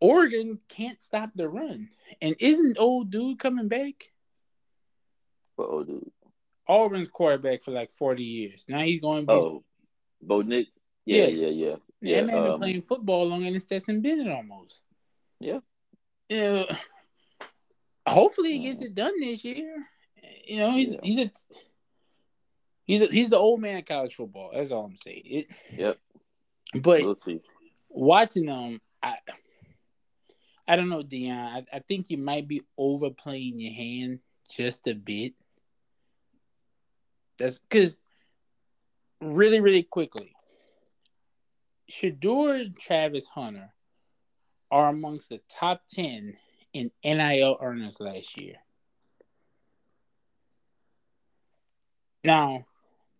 [0.00, 1.90] Oregon can't stop the run.
[2.22, 4.12] And isn't old dude coming back?
[5.56, 6.10] but oh, dude.
[6.68, 8.64] Auburn's quarterback for like forty years.
[8.68, 9.20] Now he's going.
[9.20, 9.64] He's, Oh,
[10.22, 10.70] Bo Nix.
[11.04, 11.46] Yeah, Yeah.
[11.48, 12.20] yeah, yeah, that yeah.
[12.22, 14.82] man been um, playing football longer than Stetson Bennett almost.
[15.40, 15.60] Yeah.
[16.30, 16.66] Know,
[18.06, 19.86] hopefully he gets it done this year.
[20.46, 21.00] You know, he's Yeah.
[21.02, 21.30] he's a
[22.84, 24.50] he's a, he's the old man of college football.
[24.52, 25.22] That's all I'm saying.
[25.24, 25.98] It, Yep.
[26.82, 27.40] but We'll see.
[27.88, 29.16] Watching them, I
[30.66, 31.32] I don't know, Deion.
[31.32, 34.20] I, I think you might be overplaying your hand
[34.50, 35.34] just a bit.
[37.38, 37.96] That's because
[39.20, 40.34] really, really quickly,
[41.90, 43.72] Shedeur and Travis Hunter
[44.70, 46.34] are amongst the top ten
[46.74, 48.56] in NIL earners last year.
[52.24, 52.66] Now,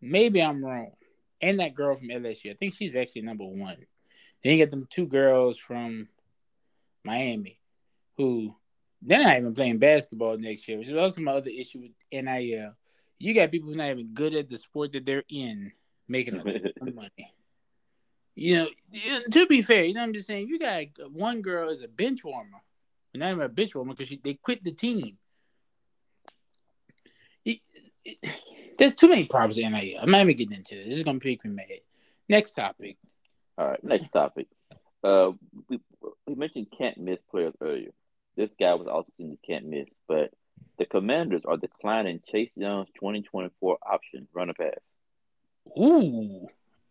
[0.02, 0.92] maybe I'm wrong.
[1.40, 3.86] And that girl from LSU, I think she's actually number one.
[4.42, 6.08] Then you get them two girls from
[7.04, 7.58] Miami
[8.16, 8.54] who
[9.02, 12.74] they're not even playing basketball next year, which is also my other issue with NIL.
[13.18, 15.72] You got people who are not even good at the sport that they're in
[16.08, 16.44] making a
[16.94, 17.32] money.
[18.34, 18.68] You know,
[19.32, 20.48] to be fair, you know what I'm just saying?
[20.48, 22.60] You got one girl is a bench warmer.
[23.14, 25.18] Not even a bench warmer because they quit the team.
[27.44, 27.60] It-
[28.04, 28.42] it-
[28.78, 29.98] there's too many problems in NIL.
[30.00, 30.86] I'm not even getting into this.
[30.86, 31.66] This is going to make me mad.
[32.28, 32.96] Next topic.
[33.58, 34.46] All right, next topic.
[35.02, 35.32] Uh,
[35.68, 35.80] we
[36.26, 37.90] we mentioned can't miss players earlier.
[38.36, 40.30] This guy was also seen as can't miss, but
[40.78, 44.78] the Commanders are declining Chase Young's 2024 option runner pass.
[45.76, 46.46] Ooh.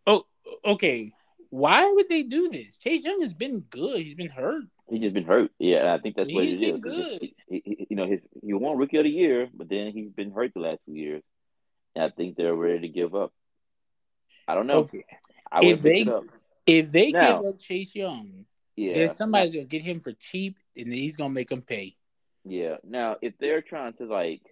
[0.06, 0.24] Oh,
[0.66, 1.14] okay.
[1.50, 2.78] Why would they do this?
[2.78, 4.00] Chase Young has been good.
[4.00, 4.66] He's been hurt.
[4.90, 5.52] He's just been hurt.
[5.60, 6.82] Yeah, and I think that's what He's it been is.
[6.82, 7.22] good.
[7.50, 10.32] He, he- you know, his he won Rookie of the Year, but then he's been
[10.32, 11.24] hurt the last two years,
[11.96, 13.32] and I think they're ready to give up.
[14.50, 14.80] I don't know.
[14.80, 15.06] Okay.
[15.50, 16.26] I would If they- it up.
[16.68, 18.46] If they Now- give up Chase Young,
[18.76, 21.96] Yeah, then somebody's gonna get him for cheap, and then he's gonna make him pay.
[22.44, 22.78] Yeah.
[22.84, 24.44] Now, if they're trying to like,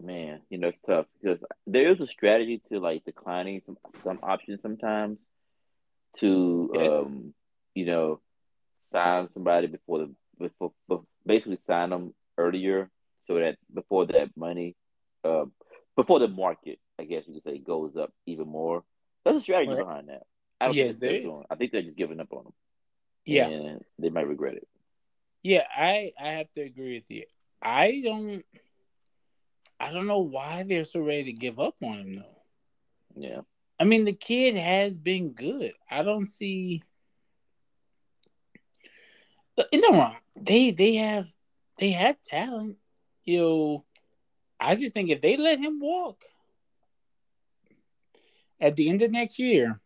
[0.00, 4.20] man, you know, it's tough because there is a strategy to like declining some some
[4.22, 5.18] options sometimes
[6.20, 6.92] to Yes.
[6.92, 7.34] um,
[7.74, 8.20] you know,
[8.92, 12.90] sign somebody before the before, before basically sign them earlier
[13.26, 14.76] so that before that money
[15.24, 15.44] uh
[15.96, 18.84] before the market, I guess you could say, goes up even more.
[19.24, 19.78] There's a strategy right.
[19.78, 20.22] behind that.
[20.60, 21.24] I don't yes, there is.
[21.24, 21.42] Doing.
[21.50, 22.52] I think they're just giving up on him.
[23.24, 24.68] Yeah, and they might regret it.
[25.42, 27.24] Yeah, I I have to agree with you.
[27.62, 28.44] I don't.
[29.80, 32.42] I don't know why they're so ready to give up on him though.
[33.16, 33.40] Yeah.
[33.78, 35.72] I mean, the kid has been good.
[35.90, 36.82] I don't see.
[39.56, 40.16] Uh, no wrong.
[40.36, 41.28] They they have
[41.78, 42.76] they have talent.
[43.24, 43.84] You know,
[44.58, 46.24] I just think if they let him walk
[48.60, 49.80] at the end of next year,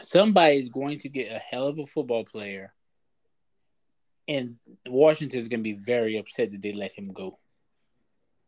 [0.00, 2.72] somebody's going to get a hell of a football player,
[4.28, 7.38] and Washington is going to be very upset that they let him go.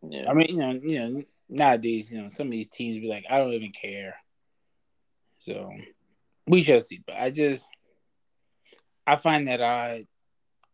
[0.02, 0.30] Yeah.
[0.30, 3.24] I mean, you know, you know, nowadays, you know, some of these teams be like,
[3.30, 4.16] I don't even care.
[5.38, 5.70] So
[6.46, 7.00] we shall see.
[7.06, 7.68] But I just,
[9.06, 10.06] I find that I,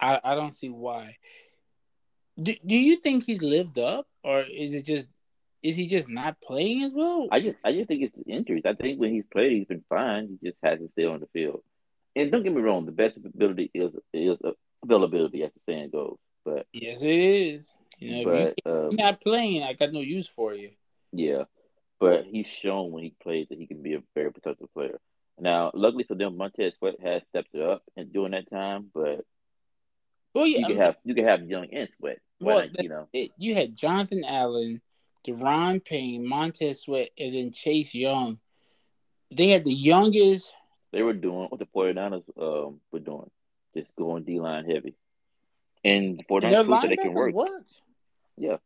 [0.01, 1.16] I, I don't see why.
[2.43, 5.09] Do, do you think he's lived up, or is it just
[5.64, 7.26] is he just not playing as well?
[7.32, 8.62] I just I just think it's the injuries.
[8.66, 10.38] I think when he's played, he's been fine.
[10.40, 11.62] He just hasn't stayed on the field.
[12.14, 14.36] And don't get me wrong, the best ability is is
[14.84, 16.18] availability, as the saying goes.
[16.44, 17.74] But yes, it is.
[17.98, 20.70] You know, but, if you're um, not playing, I got no use for you.
[21.12, 21.44] Yeah,
[21.98, 25.00] but he's shown when he plays that he can be a very productive player.
[25.40, 29.24] Now, luckily for them, Montez Sweat has stepped it up and during that time, but
[30.34, 32.18] well, yeah, you can I mean, have you can have Young and Sweat.
[32.40, 34.82] Well, not, you know, it, you had Jonathan Allen,
[35.24, 38.38] Daron Payne, Montez Sweat, and then Chase Young.
[39.30, 40.52] They had the youngest.
[40.92, 43.30] They were doing what the 49ers um, were doing,
[43.76, 44.94] just going D line heavy.
[45.82, 47.34] And the 49ers proved that they can work.
[47.34, 47.82] Worked.
[48.36, 48.58] Yeah.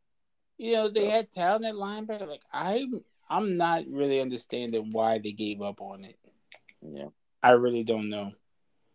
[0.58, 2.28] You know, they had talent at linebacker.
[2.28, 6.18] Like I'm I'm not really understanding why they gave up on it.
[6.82, 7.08] Yeah.
[7.42, 8.32] I really don't know.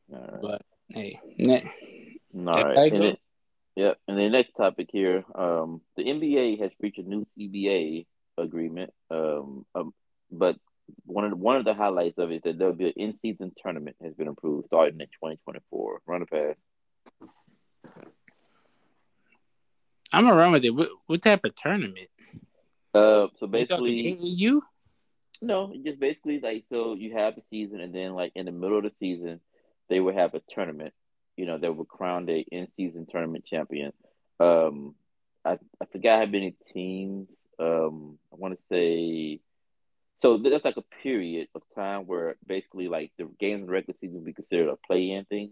[0.10, 1.64] But hey, ne-
[2.46, 3.20] all right.
[3.76, 3.98] Yep.
[4.08, 8.06] And the next topic here, um, the NBA has reached a new CBA
[8.38, 8.94] agreement.
[9.10, 9.94] Um, um,
[10.32, 10.58] but
[11.06, 13.54] one of the, one of the highlights of it is that there'll be an in-season
[13.62, 16.02] tournament has been approved starting in 2024.
[16.06, 16.56] Run a pass.
[20.12, 20.72] I'm around with it.
[20.72, 22.10] What, what type of tournament?
[22.94, 24.62] Uh, so basically, you?
[25.42, 28.78] No, just basically like so you have a season, and then like in the middle
[28.78, 29.40] of the season,
[29.90, 30.94] they would have a tournament
[31.38, 33.92] you know, that were crowned a in season tournament champion.
[34.40, 34.96] Um,
[35.46, 37.28] I I forgot how many teams.
[37.60, 39.40] Um, I want to say.
[40.22, 43.98] So there's like a period of time where basically like the games in the regular
[44.00, 45.52] season will be considered a play-in thing,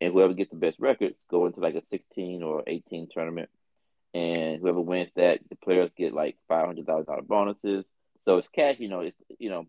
[0.00, 3.48] and whoever gets the best records go into like a 16 or 18 tournament,
[4.12, 7.84] and whoever wins that, the players get like five hundred thousand dollar bonuses.
[8.24, 9.66] So it's cash, you know, it's you know,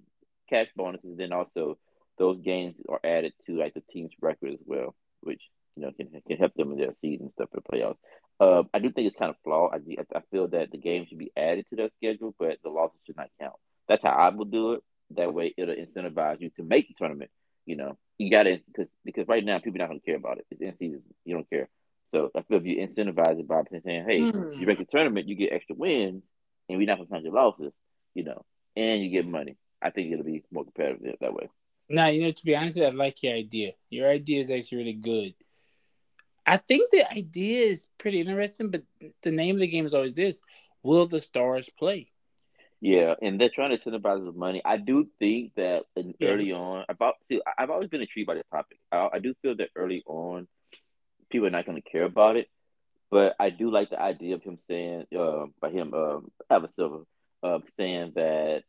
[0.50, 1.18] cash bonuses.
[1.18, 1.78] Then also
[2.18, 5.42] those games are added to like the team's record as well which
[5.76, 7.98] you know can can help them in their season stuff for the playoffs.
[8.40, 9.74] Uh, I do think it's kind of flawed.
[9.74, 13.00] I, I feel that the game should be added to their schedule, but the losses
[13.06, 13.56] should not count.
[13.88, 14.84] That's how I would do it.
[15.12, 17.32] That way, it'll incentivize you to make the tournament.
[17.66, 20.16] You know, you got to because because right now people are not going to care
[20.16, 20.46] about it.
[20.52, 21.04] It's in season.
[21.26, 21.70] You don't care.
[22.12, 24.58] So I feel if you incentivize it by saying, "Hey, mm.
[24.58, 26.24] you make the tournament, you get extra wins,
[26.70, 27.74] and we're not going to count your losses,"
[28.14, 28.44] you know,
[28.76, 29.58] and you get money.
[29.82, 31.50] I think it'll be more competitive that way.
[31.90, 33.74] Now, you know, to be honest, I like your idea.
[33.90, 35.34] Your idea is actually really good.
[36.46, 38.84] I think the idea is pretty interesting, but
[39.22, 40.42] the name of the game is always this:
[40.82, 42.12] Will the stars play?
[42.82, 44.62] Yeah, and they're trying to incentivize with money.
[44.66, 46.28] I do think that yeah.
[46.28, 48.78] early on, about see, I've always been intrigued by this topic.
[48.92, 50.50] I, I do feel that early on,
[51.32, 52.50] people are not going to care about it,
[53.10, 57.04] but I do like the idea of him saying, uh, by him, um, Adam Silver,
[57.42, 58.64] uh, saying that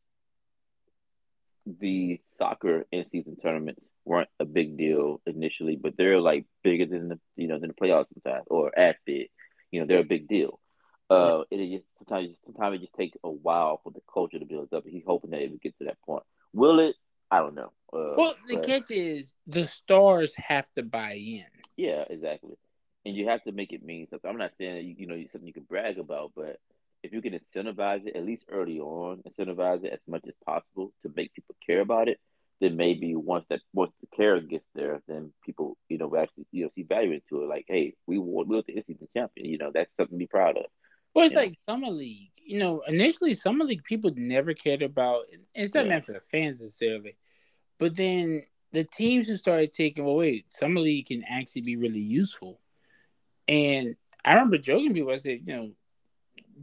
[1.67, 7.09] the soccer in season tournaments weren't a big deal initially, but they're like bigger than
[7.09, 9.31] the you know than the playoffs sometimes, or as big.
[9.71, 10.61] You know, they're a big deal.
[11.11, 14.73] Uh, it just sometimes sometimes it just takes a while for the culture to build
[14.73, 14.85] up.
[14.87, 16.25] He's hoping that it will get to that point.
[16.53, 16.97] Will it?
[17.31, 17.73] I don't know.
[17.93, 21.45] Uh, well, the but, catch is the stars have to buy in.
[21.77, 22.57] Yeah, exactly.
[23.05, 24.31] And you have to make it mean something.
[24.31, 26.59] I'm not saying that you, you know something you can brag about, but
[27.05, 30.93] if you can incentivize it at least early on, incentivize it as much as possible
[31.03, 32.19] to make people care about it,
[32.61, 36.65] then maybe once that once the care gets there, then people you know actually you
[36.65, 37.49] know see value into it.
[37.49, 39.47] Like, hey, we won, we were the season champion.
[39.47, 40.65] You know, that's something to be proud of.
[41.15, 41.75] Well, it's like know?
[41.75, 42.31] summer league.
[42.43, 45.25] You know, initially summer league people never cared about.
[45.55, 45.91] It's not yeah.
[45.91, 47.17] meant for the fans necessarily,
[47.79, 52.01] but then the teams who started taking, well, wait, summer league can actually be really
[52.01, 52.61] useful.
[53.47, 53.95] And
[54.25, 55.13] I remember joking people.
[55.13, 55.71] I said, you know,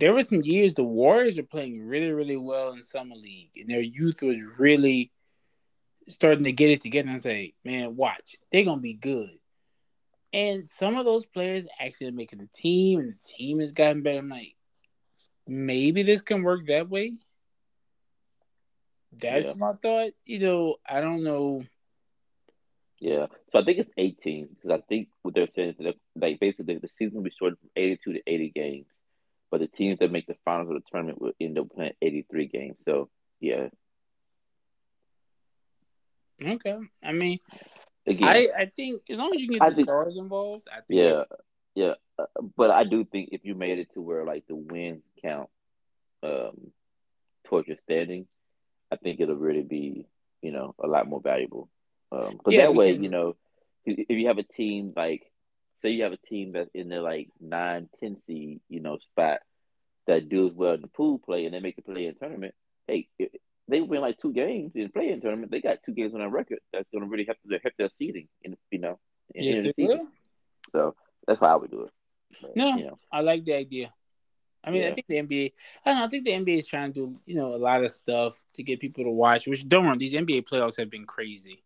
[0.01, 3.69] there were some years the Warriors were playing really, really well in summer league, and
[3.69, 5.13] their youth was really
[6.09, 9.39] starting to get it together and say, "Man, watch, they're gonna be good."
[10.33, 14.03] And some of those players actually are making the team, and the team has gotten
[14.03, 14.19] better.
[14.19, 14.55] I'm like,
[15.47, 17.17] maybe this can work that way.
[19.13, 19.55] That's Yeah.
[19.55, 20.13] my thought.
[20.25, 21.63] You know, I don't know.
[22.99, 26.39] Yeah, so I think it's 18 because I think what they're saying is that like
[26.39, 28.90] basically the season will be shortened from 82 to 80 games,
[29.51, 32.47] but the teams that make the finals of the tournament will end up playing 83
[32.47, 32.77] games.
[32.85, 33.67] So yeah,
[36.43, 37.39] Okay, I mean,
[38.07, 40.67] again, I I think as long as you can get I the think- stars involved,
[40.71, 41.23] I think yeah,
[41.75, 42.25] yeah, uh,
[42.57, 45.49] but I do think if you made it to where like the wins count
[46.23, 46.71] um
[47.45, 48.27] towards your standing,
[48.91, 50.07] I think it'll really be
[50.41, 51.69] you know a lot more valuable.
[52.11, 53.35] Um, because Yeah, that way, you know,
[53.85, 55.30] if you have a team like,
[55.81, 59.39] say you have a team that's in the like nine, ten seed, you know, spot
[60.07, 62.53] that does well in the pool play and they make the play in tournament,
[62.87, 63.07] hey,
[63.67, 66.19] they win like two games in the play in tournament, they got two games on
[66.19, 66.59] their record.
[66.73, 68.99] That's going to really help their help their seeding, in you know,
[69.33, 70.07] in, yes, in the season.
[70.71, 70.95] So
[71.27, 71.91] that's how I would do it.
[72.41, 72.75] But, No.
[72.75, 73.93] you know, I like the idea.
[74.63, 74.93] I mean, I Yeah.
[74.95, 75.53] think the NBA.
[75.85, 76.05] I don't know.
[76.05, 78.63] I think the NBA is trying to do you know a lot of stuff to
[78.63, 79.47] get people to watch.
[79.47, 79.97] Which don't run.
[79.97, 81.63] These NBA playoffs have been crazy.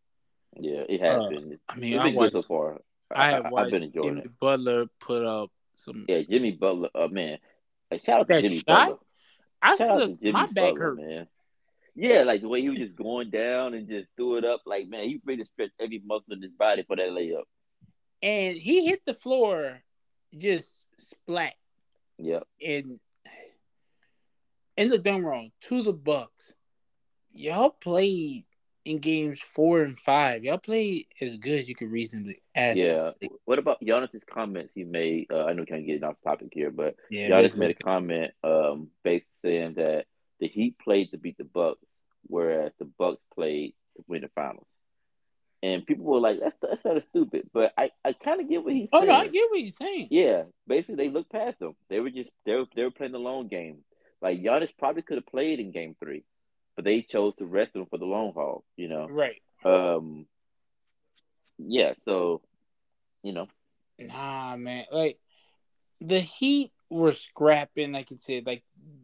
[0.59, 1.59] yeah, it has Uh, been.
[1.69, 2.33] I mean, It's I watched.
[2.33, 2.79] so far.
[3.15, 4.39] I have I've watched been enjoying Jimmy it.
[4.39, 6.05] Butler put up some.
[6.07, 7.37] Yeah, Jimmy Butler, uh, man.
[7.91, 8.65] Like, shout out to Jimmy shot?
[8.65, 8.97] Butler.
[9.61, 10.97] I Shout look, Jimmy my back Butler, hurt.
[10.97, 11.27] man.
[11.95, 14.61] Yeah, like the way he was just going down and just threw it up.
[14.65, 17.43] Like, man, he really stretched every muscle in his body for that layup.
[18.21, 19.81] and he hit the floor
[20.37, 21.53] just splat
[22.17, 22.99] Yeah, and
[24.77, 26.53] and look don't wrong to the bucks
[27.31, 28.45] y'all played
[28.85, 33.11] in games four and five y'all played as good as you could reasonably ask yeah.
[33.45, 35.27] What about Giannis's comments he made?
[35.31, 38.31] Uh, I know we can't get off topic here, but yeah Giannis made a comment,
[38.43, 40.05] um, basically saying that
[40.39, 41.85] the Heat played to beat the Bucks,
[42.27, 44.67] whereas the Bucks played to win the finals.
[45.63, 48.63] And people were like, "That's that's kind of stupid," but I, I kind of get
[48.63, 49.07] what he's oh saying.
[49.07, 51.75] no i get what you're saying Yeah, basically they looked past them.
[51.89, 53.79] They were just they were they were playing the long game.
[54.21, 56.23] Like Giannis probably could have played in Game Three,
[56.75, 58.63] but they chose to rest him for the long haul.
[58.75, 59.07] You know.
[59.09, 60.25] right Um.
[61.57, 61.93] Yeah.
[62.03, 62.41] So,
[63.23, 63.47] you know.
[63.99, 65.17] nah man like
[66.01, 68.63] the heat were scrapping like you said like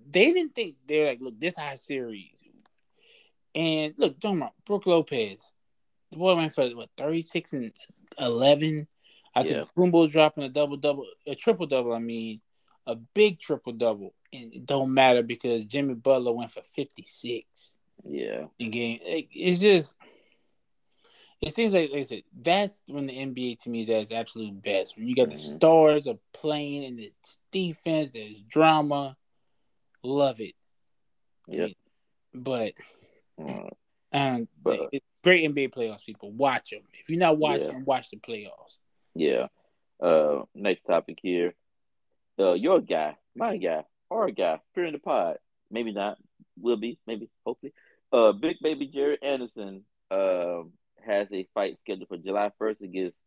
[0.10, 2.36] they didn't think they're like look this high series
[3.56, 5.54] and look don't wrong, Brook Lopez
[6.12, 7.72] the boy went for what 36 and
[8.20, 8.88] 11
[9.36, 9.46] I Yeah.
[9.46, 12.42] think Kumbo's dropping a double double a triple double I mean
[12.88, 17.76] a big triple double and it don't matter because Jimmy Butler went for 56
[18.06, 18.46] Yeah.
[18.60, 19.96] in game it- it's just
[21.42, 24.12] it seems like, like I said, that's when the NBA to me is at its
[24.12, 24.96] absolute best.
[24.96, 25.56] When you got the Mhm.
[25.58, 29.18] stars are playing and it's defense, there's drama.
[30.04, 30.54] Love it.
[31.48, 31.74] Mean,
[32.34, 32.74] but
[33.40, 33.70] Uh,
[34.12, 36.32] and But- it's great NBA playoffs, people.
[36.32, 36.84] Watch them.
[36.94, 37.84] If you're not watching Yeah.
[37.86, 38.80] watch the playoffs.
[39.16, 39.48] yeah.
[40.00, 40.44] Uh.
[40.54, 41.56] Next topic here.
[42.40, 42.54] Uh.
[42.54, 45.38] Your guy, my guy, our guy, fear in the pod.
[45.70, 46.18] Maybe not.
[46.60, 47.00] Will be.
[47.08, 47.30] Maybe.
[47.46, 47.74] Hopefully.
[48.12, 48.32] Uh.
[48.34, 49.86] Big baby Jared Anderson.
[50.10, 50.74] Um.
[51.06, 53.18] has a fight scheduled for July 1st against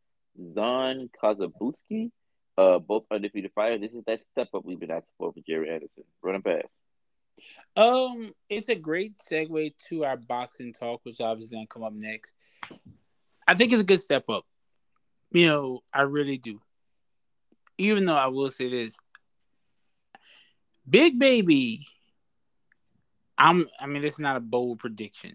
[0.41, 2.11] Zhan Kossobutskiy.
[2.57, 3.81] Uh, both undefeated fighters.
[3.81, 6.05] This is that step up we've been asking for for Jared Anderson.
[6.23, 6.69] Running past.
[7.75, 12.33] Um, it's a great segue to our boxing talk, which obviously gonna come up next.
[13.49, 14.45] I think it's a good step up.
[15.33, 16.61] You know, I really do.
[17.79, 18.97] Even though I will say this,
[20.89, 21.87] Big Baby.
[23.37, 23.67] I'm.
[23.81, 25.35] I mean, this is not a bold prediction.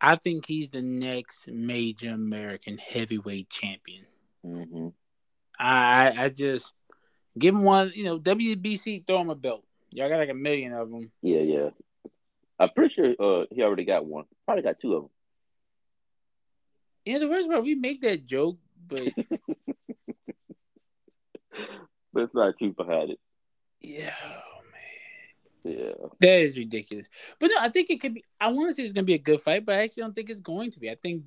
[0.00, 4.04] I think he's the next major American heavyweight champion.
[4.44, 4.88] Mm-hmm.
[5.58, 6.72] I I just
[7.38, 7.92] give him one.
[7.94, 9.64] You know, WBC throw him a belt.
[9.90, 11.10] Y'all got like a million of them.
[11.20, 11.70] Yeah, yeah.
[12.58, 14.24] I'm pretty sure uh, he already got one.
[14.44, 15.10] Probably got two of them.
[17.06, 19.08] Yeah, the worst part, we make that joke, but
[22.12, 23.18] But it's not truth behind it.
[23.80, 25.92] yeah, oh, man, Yeah.
[26.20, 27.08] that is ridiculous.
[27.38, 28.24] But no, I think it could be.
[28.40, 30.28] I want to say it's gonna be a good fight, but I actually don't think
[30.28, 30.90] it's going to be.
[30.90, 31.22] I think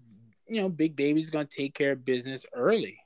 [0.47, 2.99] you know, Big Baby's gonna take care of business early.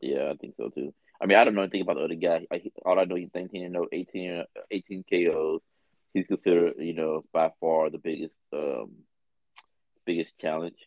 [0.00, 0.94] Yeah, I think so too.
[1.20, 2.46] I mean, I don't know anything about the other guy.
[2.50, 5.60] I, all I know he's 19 and 0, 18, 18 KOs.
[6.14, 8.92] He's considered, you know, by far the biggest, um,
[10.06, 10.78] biggest challenge.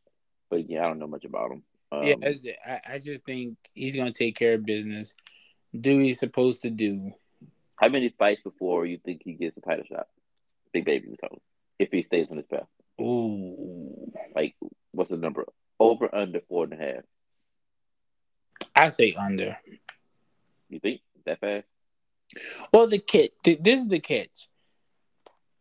[0.50, 1.64] But yeah, I don't know much about him.
[1.92, 2.16] Um, yeah.
[2.66, 5.14] I, I just think he's gonna take care of business.
[5.80, 7.14] Do he's supposed to do.
[7.78, 10.08] how many fights before you think he gets a title shot?
[10.74, 11.40] Big baby, talking.
[11.80, 12.68] If he stays on his path,
[13.00, 14.56] Ooh, like
[14.92, 15.46] what's the number?
[15.80, 17.04] Over under four and a half.
[18.76, 19.58] I say under.
[20.70, 21.66] You think that fast?
[22.72, 23.32] Well, the catch.
[23.44, 24.48] This is the catch.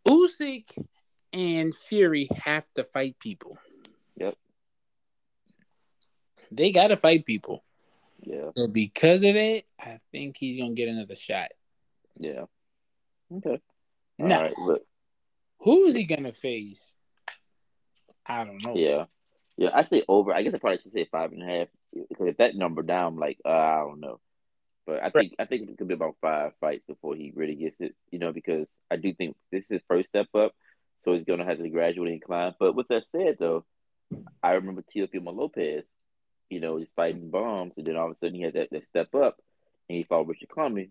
[0.06, 0.66] Usyk
[1.32, 3.58] and Fury have to fight people.
[4.16, 4.36] Yep.
[6.52, 7.64] They got to fight people.
[8.22, 11.48] Yeah, So because of it, I think he's gonna get another shot.
[12.18, 12.44] yeah.
[13.32, 13.60] Okay.
[14.18, 14.82] Now, All right, look,
[15.60, 16.94] who is he gonna face?
[18.26, 18.74] I don't know.
[18.76, 19.04] yeah,
[19.56, 19.70] yeah.
[19.72, 20.32] I say over.
[20.34, 21.68] I guess I probably should say five and a half
[22.08, 24.20] because if that number down, I'm like, uh, I don't know.
[24.86, 27.76] But I think I think it could be about five fights before he really gets
[27.80, 27.94] it.
[28.10, 30.52] You know, because I do think this is his first step up,
[31.04, 32.54] so he's gonna have to gradually incline.
[32.58, 33.64] But with that said, though,
[34.42, 35.84] I remember Teofimo Lopez.
[36.50, 38.84] You know, he's fighting bombs, and then all of a sudden he had that, that
[38.90, 39.38] step up,
[39.88, 40.90] and he fought Richard Comey,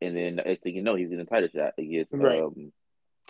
[0.00, 2.40] and then the next thing you know, he's in a title shot against Right.
[2.42, 2.72] um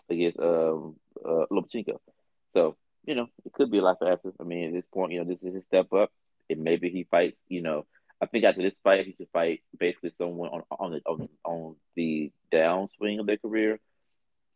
[0.09, 1.99] against um uh Lomachenko.
[2.55, 2.77] So
[3.07, 4.33] you know, it could be a lot faster.
[4.39, 6.11] I mean, at this point, you know, this is his step up,
[6.51, 7.37] and maybe he fights.
[7.49, 7.87] You know,
[8.21, 11.77] I think after this fight, he should fight basically someone on on the on, on
[11.97, 13.81] the downswing of their career,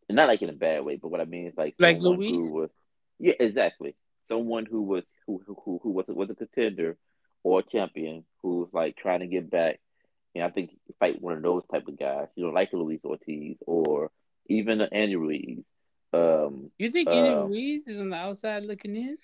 [0.07, 2.31] and not like in a bad way, but what I mean is like Like Luis?
[2.51, 2.69] was
[3.19, 3.95] yeah, exactly.
[4.27, 6.97] Someone who was who who who, who was was a contender
[7.45, 9.79] or a champion who's like trying to get back.
[10.33, 13.01] And I think fight one of those type of guys, you know, like a Luis
[13.05, 14.09] Ortiz or
[14.47, 15.59] even an Andy Ruiz.
[16.11, 19.17] Um, You think Andy Uh, Ruiz is on the outside looking in?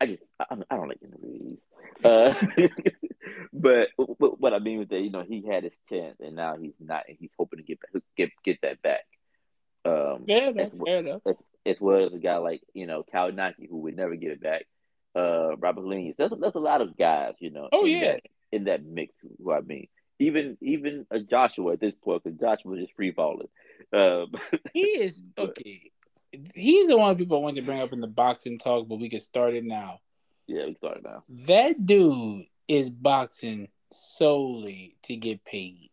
[0.00, 1.58] I just I, I don't like Andy Ruiz.
[2.04, 2.34] Uh,
[3.52, 6.56] but, but what I mean with that, you know, he had his chance and now
[6.56, 9.06] he's not, and he's hoping to get back, get get that back.
[9.84, 10.72] Um, Fair enough.
[10.72, 11.22] as, Fair enough.
[11.28, 14.32] as, as well as a guy like you know Cal Naki who would never get
[14.32, 14.66] it back.
[15.14, 16.14] Uh, Robert Helenius.
[16.18, 17.68] That's, there's a lot of guys, you know.
[17.72, 18.12] Oh in yeah.
[18.12, 19.14] that, in that mix.
[19.42, 19.88] Who I mean,
[20.18, 23.48] even even a Joshua at this point, because Joshua just free falling.
[23.92, 24.32] Um,
[24.72, 25.90] He is okay.
[26.54, 29.20] He's the one people want to bring up in the boxing talk, but we can
[29.20, 30.00] start it now.
[30.46, 31.24] yeah, we started now.
[31.46, 35.88] That dude is boxing solely to get paid.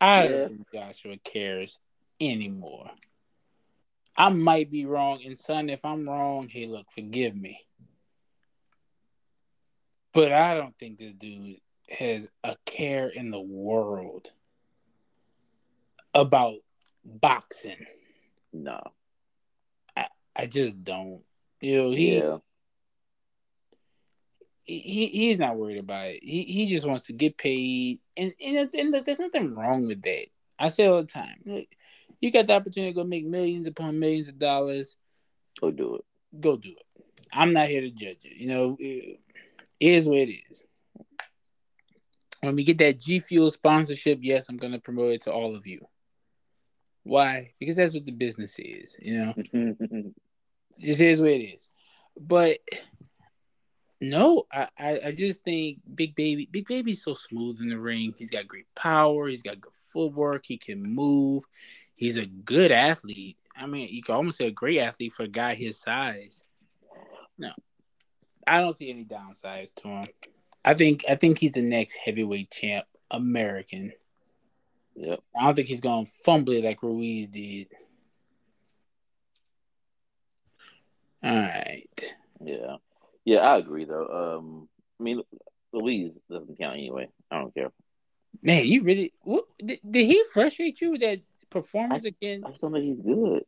[0.00, 0.28] I Yeah.
[0.30, 1.78] don't think Joshua cares
[2.20, 2.88] anymore.
[4.16, 7.60] I might be wrong, and son, if I'm wrong, hey, look, forgive me.
[10.12, 14.32] But I don't think this dude has a care in the world
[16.14, 16.56] about
[17.04, 17.86] boxing.
[18.52, 18.80] No.
[19.96, 21.22] I I just don't.
[21.60, 22.38] You know, he yeah.
[24.64, 26.24] he he's not worried about it.
[26.24, 30.02] He he just wants to get paid, and and, and look, there's nothing wrong with
[30.02, 30.26] that.
[30.58, 31.66] I say all the time, look,
[32.20, 34.96] you got the opportunity to go make millions upon millions of dollars.
[35.60, 36.04] Go do it.
[36.40, 37.04] Go do it.
[37.32, 38.36] I'm not here to judge it.
[38.36, 38.76] You know,
[39.80, 40.62] is what it is.
[42.40, 45.54] When we get that G Fuel sponsorship, yes, I'm going to promote it to all
[45.56, 45.86] of you.
[47.02, 47.52] Why?
[47.58, 48.96] Because that's what the business is.
[49.00, 49.34] You know,
[50.80, 51.68] just is what it is.
[52.18, 52.58] But
[54.00, 58.14] no, I, I, I just think Big Baby, Big Baby's so smooth in the ring.
[58.16, 59.28] He's got great power.
[59.28, 60.46] He's got good footwork.
[60.46, 61.44] He can move.
[61.94, 63.36] He's a good athlete.
[63.54, 66.44] I mean, you can almost say a great athlete for a guy his size.
[67.36, 67.52] No,
[68.46, 70.06] I don't see any downsides to him.
[70.64, 73.92] I think I think he's the next heavyweight champ, American.
[74.94, 75.20] yep.
[75.36, 77.68] I don't think he's gonna fumble it like Ruiz did.
[81.22, 82.14] All right.
[82.42, 82.76] Yeah.
[83.24, 84.38] Yeah, I agree though.
[84.38, 84.68] Um,
[84.98, 85.22] I mean,
[85.72, 87.08] Ruiz doesn't count anyway.
[87.30, 87.70] I don't care.
[88.42, 91.20] Man, you really what, did, did he frustrate you with that
[91.50, 92.42] performance again?
[92.46, 93.42] I don't think he's good.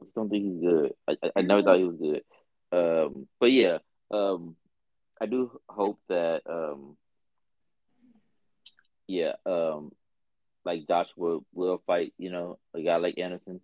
[0.00, 0.92] I don't think he's good.
[1.06, 2.22] I, I, I never thought he was good.
[2.70, 3.78] Um, but yeah,
[4.10, 4.56] um,
[5.20, 6.96] I do hope that um,
[9.06, 9.92] yeah, um,
[10.64, 12.12] like Joshua will fight.
[12.18, 13.60] You know, a guy like Anderson.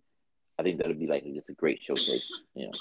[0.57, 2.23] I think that'll be like just a great showcase.
[2.53, 2.71] You know,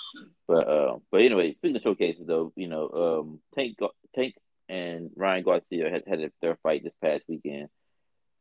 [0.47, 3.79] but uh, but anyway, speaking of showcases though, you know, um, Tank
[4.15, 4.35] Tank
[4.69, 7.69] and Ryan Garcia had had their fight this past weekend.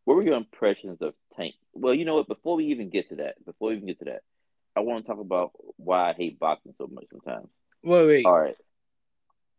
[0.06, 1.56] What were your impressions of Tank?
[1.74, 2.28] Well, you know what?
[2.28, 4.22] Before we even get to that, before we even get to that,
[4.76, 7.48] I want to talk about why I hate boxing so much sometimes.
[7.84, 8.26] Wait, wait.
[8.26, 8.56] All right.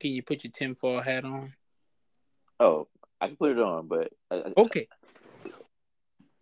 [0.00, 1.54] Can you put your tinfoil hat on?
[2.60, 2.88] Oh,
[3.20, 4.88] I can put it on, but I, Okay.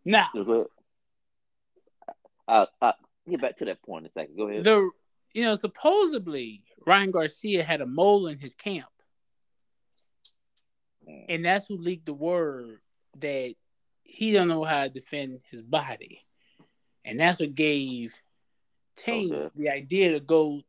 [0.04, 0.28] Now.
[2.48, 2.94] I'll, I'll
[3.28, 4.36] get back to that point in a second.
[4.36, 4.64] Go ahead.
[4.64, 4.90] the
[5.32, 8.86] you know supposedly Ryan Garcia had a mole in his camp,
[11.08, 11.24] Mm.
[11.28, 12.80] and that's who leaked the word
[13.18, 13.54] that
[14.04, 16.20] he don't know how to defend his body,
[17.04, 18.14] and that's what gave
[18.96, 19.50] Tank Okay.
[19.56, 20.62] the idea to go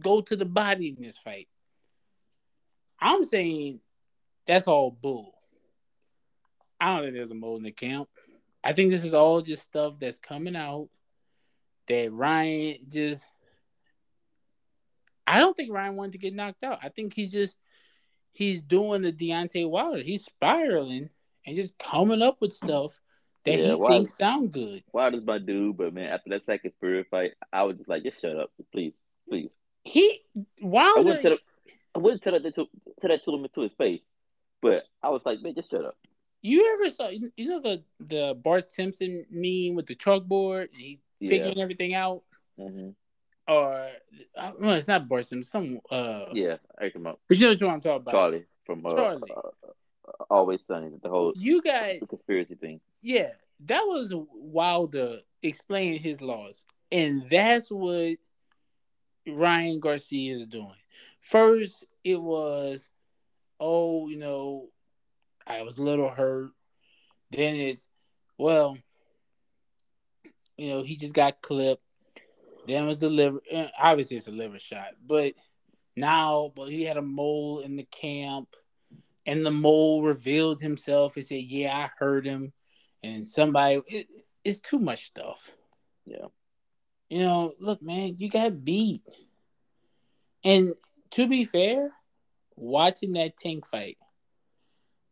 [0.00, 1.48] go to the body in this fight.
[3.00, 3.80] I'm saying
[4.46, 5.34] that's all bull.
[6.80, 8.08] I don't think there's a mole in the camp.
[8.64, 10.88] I think this is all just stuff that's coming out
[11.88, 13.24] that Ryan just.
[15.26, 16.78] I don't think Ryan wanted to get knocked out.
[16.82, 17.56] I think he's just
[18.32, 20.02] he's doing the Deontay Wilder.
[20.02, 21.08] He's spiraling
[21.46, 22.98] and just coming up with stuff
[23.44, 24.82] that Yeah, he Wilder- thinks sound good.
[24.92, 28.20] Wilder's my dude, but man, after that second Fury fight, I was just like, just
[28.20, 28.92] shut up, please,
[29.28, 29.50] please.
[29.84, 31.02] He I Wilder.
[31.04, 31.38] wouldn't tell,
[31.94, 34.00] I wouldn't tell that to, tell that to him to his face,
[34.62, 35.96] but I was like, man, just shut up.
[36.42, 41.00] You ever saw you know the the Bart Simpson meme with the chalkboard and he
[41.18, 42.22] Yeah, figuring everything out?
[42.58, 42.94] Mhm.
[43.48, 43.88] or
[44.36, 45.42] uh, well, it's not Bart Simpson.
[45.42, 47.20] Some uh, Yeah, I come up.
[47.28, 48.12] but you know what I'm talking about.
[48.12, 49.32] Charlie from uh, Charlie.
[49.36, 49.48] uh,
[50.08, 52.80] uh, Always Sunny, the whole You got conspiracy thing.
[53.02, 53.32] yeah,
[53.66, 58.16] that was Wilder explaining his laws, and that's what
[59.34, 60.74] Ryan Garcia is doing.
[61.20, 62.88] First, it was,
[63.58, 64.68] oh, you know,
[65.46, 66.50] I was a little hurt.
[67.30, 67.88] Then it's,
[68.38, 68.78] well,
[70.56, 71.82] you know, he just got clipped.
[72.66, 73.40] Then it was the liver.
[73.50, 75.34] eh, Obviously, it's a liver shot, but
[75.96, 78.54] now, but he had a mole in the camp,
[79.26, 82.52] and the mole revealed himself and said, "Yeah, I heard him."
[83.02, 84.06] And somebody, it,
[84.44, 85.52] it's too much stuff.
[86.04, 86.26] Yeah.
[87.10, 89.02] You know, look, man, you got beat.
[90.44, 90.72] And
[91.10, 91.90] to be fair,
[92.56, 93.98] watching that tank fight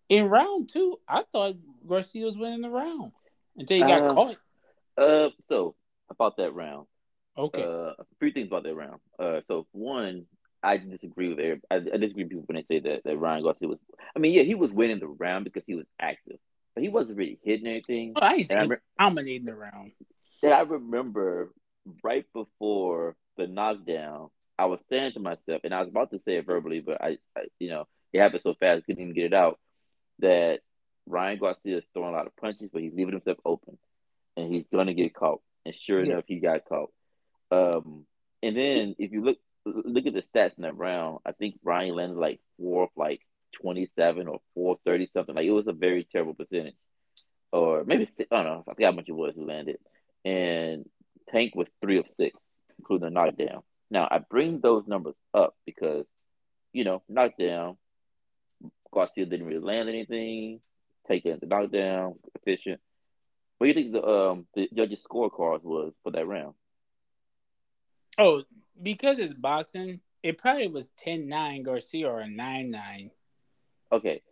[0.09, 3.13] in round two, I thought Garcia was winning the round
[3.57, 4.37] until he got Uh, caught.
[4.97, 5.75] Uh, so
[6.09, 6.87] about that round.
[7.37, 7.63] Okay.
[7.63, 9.01] Uh, a few things about that round.
[9.19, 10.27] Uh, so one,
[10.63, 11.61] I disagree with Eric.
[11.71, 13.79] I, I disagree with people when they say that, that Ryan Garcia was.
[14.15, 16.39] I mean, yeah, he was winning the round because he was active,
[16.75, 18.15] but he wasn't really hitting anything.
[18.17, 18.53] Oh, I ain't
[18.99, 19.93] dominating the round.
[20.43, 21.53] and I remember
[22.03, 24.29] right before the knockdown,
[24.59, 27.19] I was saying to myself, and I was about to say it verbally, but I,
[27.37, 29.59] I you know, it happened so fast, couldn't even get it out.
[30.21, 30.61] That
[31.07, 33.79] Ryan Garcia is throwing a lot of punches, but he's leaving himself open,
[34.37, 35.41] and he's gonna get caught.
[35.65, 36.05] And sure Yeah.
[36.05, 36.91] enough, he got caught.
[37.51, 38.05] Um,
[38.43, 41.95] and then if you look look at the stats in that round, I think Ryan
[41.95, 43.21] landed like four of like
[43.53, 45.35] twenty seven or four thirty something.
[45.35, 46.75] Like it was a very terrible percentage,
[47.53, 48.65] or maybe I don't know.
[48.69, 49.79] I forgot how much it was he landed.
[50.25, 50.89] And
[51.31, 52.39] Tank was three of six,
[52.79, 53.63] including a knockdown.
[53.91, 56.05] Now I bring those numbers up because
[56.73, 57.77] you know knockdown.
[58.93, 60.61] Garcia didn't really land anything.
[61.07, 62.81] Taking the knockdown, efficient.
[63.59, 66.55] What do you think the um the judges' scorecards was for that round?
[68.19, 68.43] Oh,
[68.83, 73.11] because it's boxing, it probably was 10-9 Garcia or a 9-9.
[73.93, 74.23] Okay,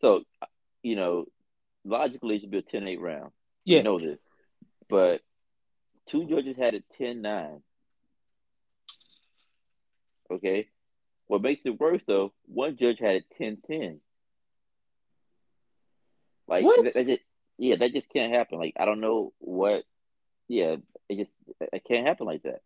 [0.00, 0.22] so
[0.82, 1.26] you know,
[1.84, 3.30] logically it should be a 10-8 round.
[3.64, 3.78] Yes.
[3.78, 4.18] You know this,
[4.88, 5.20] but
[6.08, 7.60] two judges had it 10-9.
[10.30, 10.68] Okay,
[11.28, 12.32] what makes it worse though?
[12.46, 13.98] One judge had it 10-10.
[16.48, 16.84] Like What?
[16.84, 17.22] that, that just,
[17.58, 18.58] yeah, that just can't happen.
[18.58, 19.84] Like I don't know what.
[20.48, 20.76] Yeah,
[21.08, 21.30] it just
[21.60, 22.60] it can't happen like that.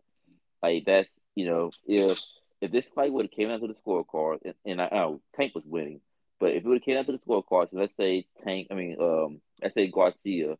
[0.62, 2.22] Like that's you know if
[2.60, 5.54] if this fight would have came down to the scorecard and, and I, know Tank
[5.54, 6.00] was winning,
[6.38, 8.74] but if it would have came down to the scorecard, so let's say Tank, I
[8.74, 10.58] mean, um, let's say Garcia,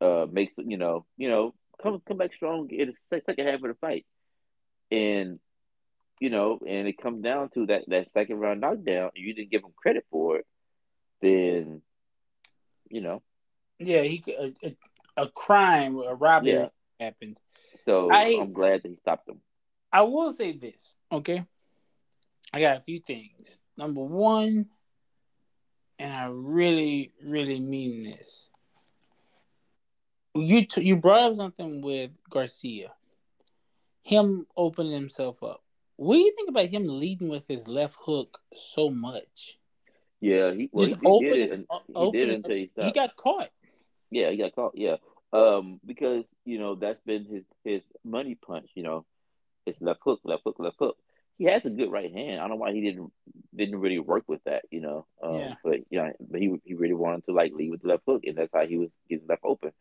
[0.00, 3.56] uh, makes you know you know come come back strong in the sec- second half
[3.56, 4.06] of the fight,
[4.90, 5.38] and
[6.20, 9.50] you know, and it comes down to that that second round knockdown, and you didn't
[9.50, 10.46] give him credit for it,
[11.20, 11.82] then
[12.88, 13.22] you know,
[13.78, 14.76] Yeah, he a, a,
[15.24, 16.68] a crime, a robbery Yeah.
[17.00, 17.38] happened.
[17.84, 19.40] so I- I'm glad that he stopped him.
[19.92, 21.44] I will say this, okay?
[22.52, 23.60] I got a few things.
[23.76, 24.66] Number one,
[25.98, 28.50] and I really, really mean this.
[30.34, 32.92] You t- you brought up something with Garcia,
[34.02, 35.62] him opening himself up.
[35.96, 39.58] What do you think about him leading with his left hook so much?
[40.20, 42.32] Yeah, he well, Just he, he open did it- and o- he open did it
[42.32, 42.86] it until he stopped.
[42.86, 43.50] He got caught.
[44.10, 44.72] Yeah, he got caught.
[44.74, 44.96] Yeah,
[45.32, 48.70] um, because you know that's been his his money punch.
[48.74, 49.04] You know,
[49.66, 50.96] his left hook, left hook, left hook.
[51.38, 52.38] He has a good right hand.
[52.38, 53.12] I don't know why he didn't
[53.54, 54.64] didn't really work with that.
[54.70, 55.54] You know, um, Yeah.
[55.62, 58.36] but yeah, but he he really wanted to like lead with the left hook, and
[58.36, 59.72] that's how he was getting left open.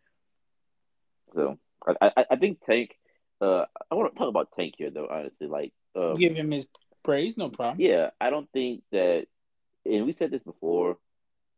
[1.33, 2.91] So I I, I think Tank.
[3.39, 5.07] Uh, I want to talk about Tank here though.
[5.09, 6.65] Honestly, like um, Give him his
[7.03, 7.77] praise, no problem.
[7.79, 9.25] yeah, I don't think that,
[9.85, 10.97] and we said this before.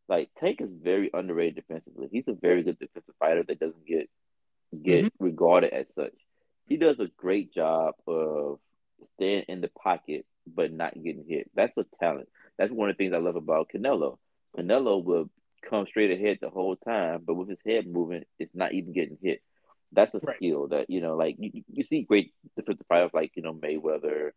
[0.07, 2.09] Like Tank is very underrated defensively.
[2.11, 4.09] He's a very good defensive fighter that doesn't get
[4.81, 6.13] get regarded as such.
[6.67, 8.59] He does a great job of
[9.15, 11.49] staying in the pocket but not getting hit.
[11.55, 12.27] That's a talent.
[12.57, 14.17] That's one of the things I love about Canelo.
[14.57, 15.29] Canelo will
[15.69, 19.17] come straight ahead the whole time, but with his head moving, it's not even getting
[19.21, 19.41] hit.
[19.93, 20.35] That's a Right.
[20.37, 24.31] skill that you know, like you, you see great defensive fighters like you know Mayweather,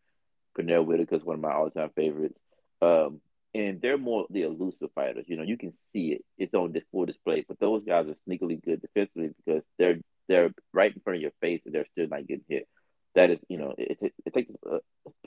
[0.59, 2.38] Pernell Whitaker is one of my all-time favorites.
[2.82, 3.20] Um,
[3.54, 5.24] and they're more the elusive fighters.
[5.28, 7.44] You know, you can see it; it's on this full display.
[7.48, 9.98] But those guys are sneakily good defensively because they're
[10.28, 12.68] they're right in front of your face and they're still not getting hit.
[13.14, 14.80] That is, you know, it, it, it takes a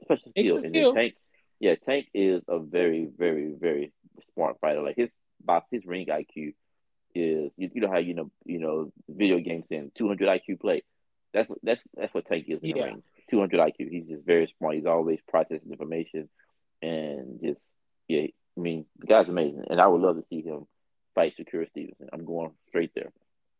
[0.04, 0.58] special skill.
[0.58, 0.94] a And skill.
[0.94, 1.16] Tank,
[1.60, 3.94] yeah, Tank is a very, very, very
[4.36, 4.82] smart fighter.
[4.84, 5.10] Like his
[5.44, 6.54] box, his ring IQ
[7.16, 10.84] is, you, you know how you know, you know, video games saying 200 IQ play.
[11.34, 12.86] That's what that's that's what Tank is in the Yeah.
[12.86, 13.04] ring.
[13.30, 13.90] 200 IQ.
[13.92, 14.76] He's just very smart.
[14.76, 16.30] He's always processing information
[16.82, 17.60] and just
[18.08, 18.28] yeah.
[18.58, 20.66] I mean, the guy's amazing, and I would love to see him
[21.16, 22.10] fight Shakur Stevenson.
[22.12, 23.12] I'm going straight there.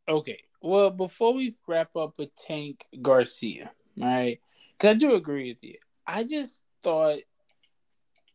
[0.10, 0.40] Okay.
[0.62, 4.40] Well, before we wrap up with Tank Garcia, right?
[4.78, 5.76] Because I do agree with you.
[6.06, 7.20] I just thought,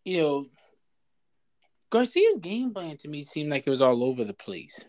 [0.04, 0.46] you know,
[1.90, 4.86] Garcia's game plan to me seemed like it was all over the place.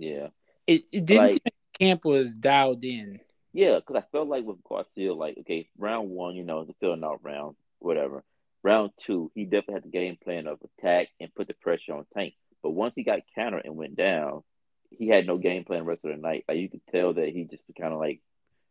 [0.00, 0.28] Yeah.
[0.66, 3.20] It, it didn't Like- seem like camp was dialed in.
[3.52, 7.02] Yeah, because I felt like with Garcia, like, okay, round one, you know, the filling
[7.02, 8.22] out round, whatever.
[8.62, 12.06] Round two, he definitely had the game plan of attack and put the pressure on
[12.14, 12.34] Tank.
[12.62, 14.42] But once he got countered and went down,
[14.90, 16.44] he had no game plan the rest of the night.
[16.46, 18.20] Like you could tell that he just kind of like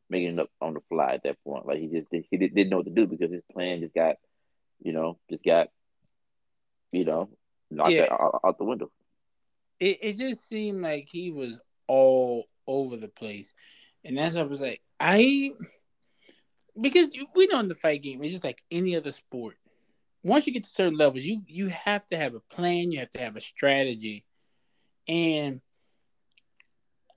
[0.09, 1.65] making it up on the fly at that point.
[1.65, 3.93] Like he just did, he did, didn't know what to do because his plan just
[3.93, 4.15] got,
[4.81, 5.69] you know, just got,
[6.93, 7.29] you know,
[7.69, 8.07] knocked Yeah.
[8.11, 8.91] out, out the window.
[9.79, 13.53] It it just seemed like he was all over the place,
[14.03, 15.51] and that's why I was like, I
[16.79, 19.55] because we know in the fight game it's just like any other sport.
[20.23, 23.11] Once you get to certain levels, you you have to have a plan, you have
[23.11, 24.25] to have a strategy,
[25.07, 25.61] and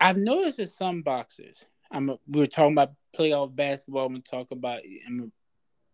[0.01, 1.65] I've noticed with some boxers.
[1.91, 4.07] I'm a, we were talking about playoff basketball.
[4.07, 4.81] I'm gonna talk about.
[5.07, 5.31] I'm gonna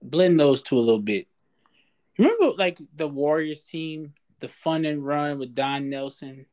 [0.02, 1.26] blend those two a little bit.
[2.16, 6.46] Remember, like the Warriors team, the fun and run with Don Nelson.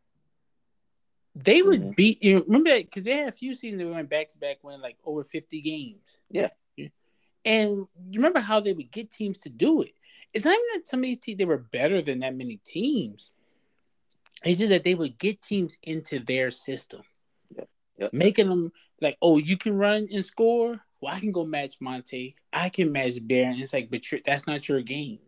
[1.35, 1.95] They would Mhm.
[1.97, 2.43] beat you.
[2.45, 5.23] Remember because they had a few seasons they went back to back, win like over
[5.23, 6.19] fifty games.
[6.29, 6.49] Yeah.
[7.43, 7.71] And
[8.09, 9.91] you remember how they would get teams to do it?
[10.33, 13.33] It's not even that some of these teams they were better than that many teams.
[14.43, 17.03] It's just that they would get teams into their system,
[17.55, 17.69] Yep.
[17.99, 18.13] Yep.
[18.13, 18.71] making them
[19.01, 20.81] like, "Oh, you can run and score.
[21.01, 22.33] Well, I can go match Monta.
[22.51, 25.19] I can match Baron." It's like, but that's not your game.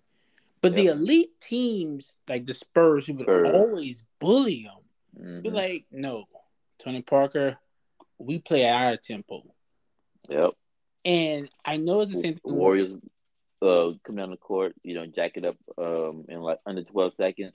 [0.61, 3.51] But the elite teams, like the Spurs, who would Spurs.
[3.53, 4.86] always bully them,
[5.17, 5.53] be Mhm.
[5.53, 6.25] like, "No,
[6.79, 7.57] Tony Parker,
[8.17, 9.43] we play at our tempo."
[10.29, 10.51] Yep.
[11.05, 12.53] And I know it's the same The.
[12.53, 12.99] Warriors
[13.61, 17.15] uh, come down the court, you know, jack it up um, in like under 12
[17.15, 17.53] seconds.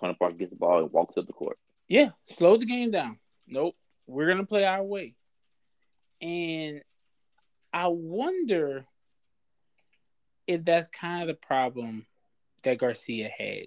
[0.00, 1.58] Tony Parker gets the ball and walks up the court.
[1.88, 3.18] Yeah, slow the game down.
[3.46, 3.76] Nope,
[4.06, 5.14] we're gonna play our way.
[6.20, 6.82] And
[7.72, 8.86] I wonder
[10.46, 12.06] if that's kind of the problem
[12.62, 13.66] that Garcia had,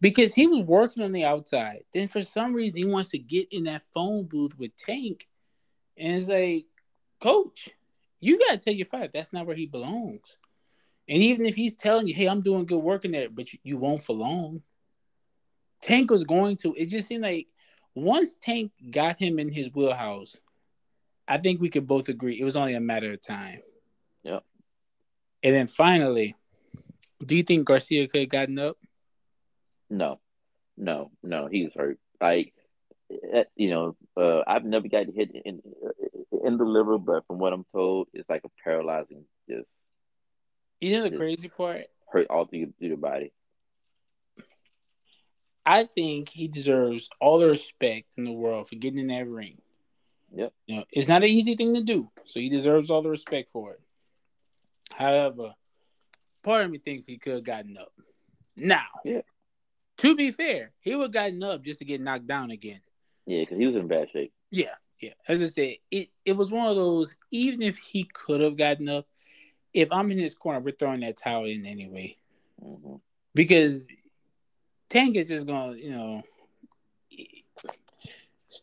[0.00, 1.82] because he was working on the outside.
[1.92, 5.28] Then for some reason he wants to get in that phone booth with Tank,
[5.96, 6.66] and it's like,
[7.20, 7.70] Coach,
[8.20, 10.38] you gotta tell your fighter that's not where he belongs.
[11.08, 13.58] And even if he's telling you, "Hey, I'm doing good work in there," but you,
[13.62, 14.62] you won't for long.
[15.80, 16.74] Tank was going to.
[16.74, 17.48] It just seemed like
[17.94, 20.40] once Tank got him in his wheelhouse,
[21.28, 23.60] I think we could both agree it was only a matter of time.
[24.22, 24.44] Yep.
[25.42, 26.34] And then finally,
[27.24, 28.76] do you think Garcia could have gotten up?
[29.88, 30.20] No,
[30.76, 31.46] no, no.
[31.46, 31.98] He's hurt.
[32.20, 32.52] Like,
[33.10, 35.60] eh, you know, uh, I've never got hit in
[36.44, 39.66] in the liver, but from what I'm told, it's like a paralyzing, just
[40.80, 41.86] You know the crazy part?
[42.10, 43.32] hurt all through, through the body.
[45.64, 49.60] I think he deserves all the respect in the world for getting in that ring.
[50.32, 50.52] Yep.
[50.66, 53.50] You know, it's not an easy thing to do, so he deserves all the respect
[53.50, 53.80] for it.
[54.94, 55.54] However,
[56.46, 57.92] part of me thinks he could have gotten up.
[58.56, 59.22] Now, Yeah.
[59.98, 62.80] to be fair, he would have gotten up just to get knocked down again.
[63.26, 64.32] Yeah, because he was in bad shape.
[64.50, 65.14] Yeah, yeah.
[65.28, 68.88] As I said, it, it was one of those, even if he could have gotten
[68.88, 69.06] up,
[69.74, 72.16] if I'm in his corner, we're throwing that towel in anyway.
[72.62, 72.94] hmm
[73.34, 73.88] Because
[74.88, 76.22] Tank is just going to, you know,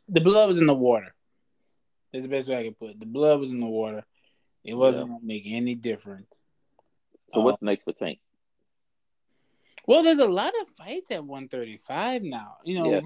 [0.08, 1.14] the blood was in the water.
[2.14, 3.00] That's the best way I can put it.
[3.00, 4.06] The blood was in the water.
[4.64, 6.40] It wasn't going to make any difference.
[7.34, 8.20] So Um, what's next for Tank?
[9.86, 12.58] Well, there's a lot of fights at 135 now.
[12.64, 13.02] You know, Yeah.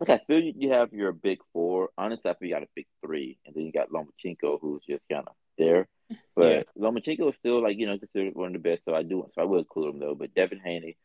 [0.00, 1.90] Look, I feel you, you have your big four.
[1.96, 5.04] Honestly, I feel you got a big three, and then you got Lomachenko, who's just
[5.08, 5.86] kind of there.
[6.34, 8.82] But Lomachenko is still like you know considered one of the best.
[8.84, 10.16] So I do, so I will include him though.
[10.16, 10.96] But Devin Haney,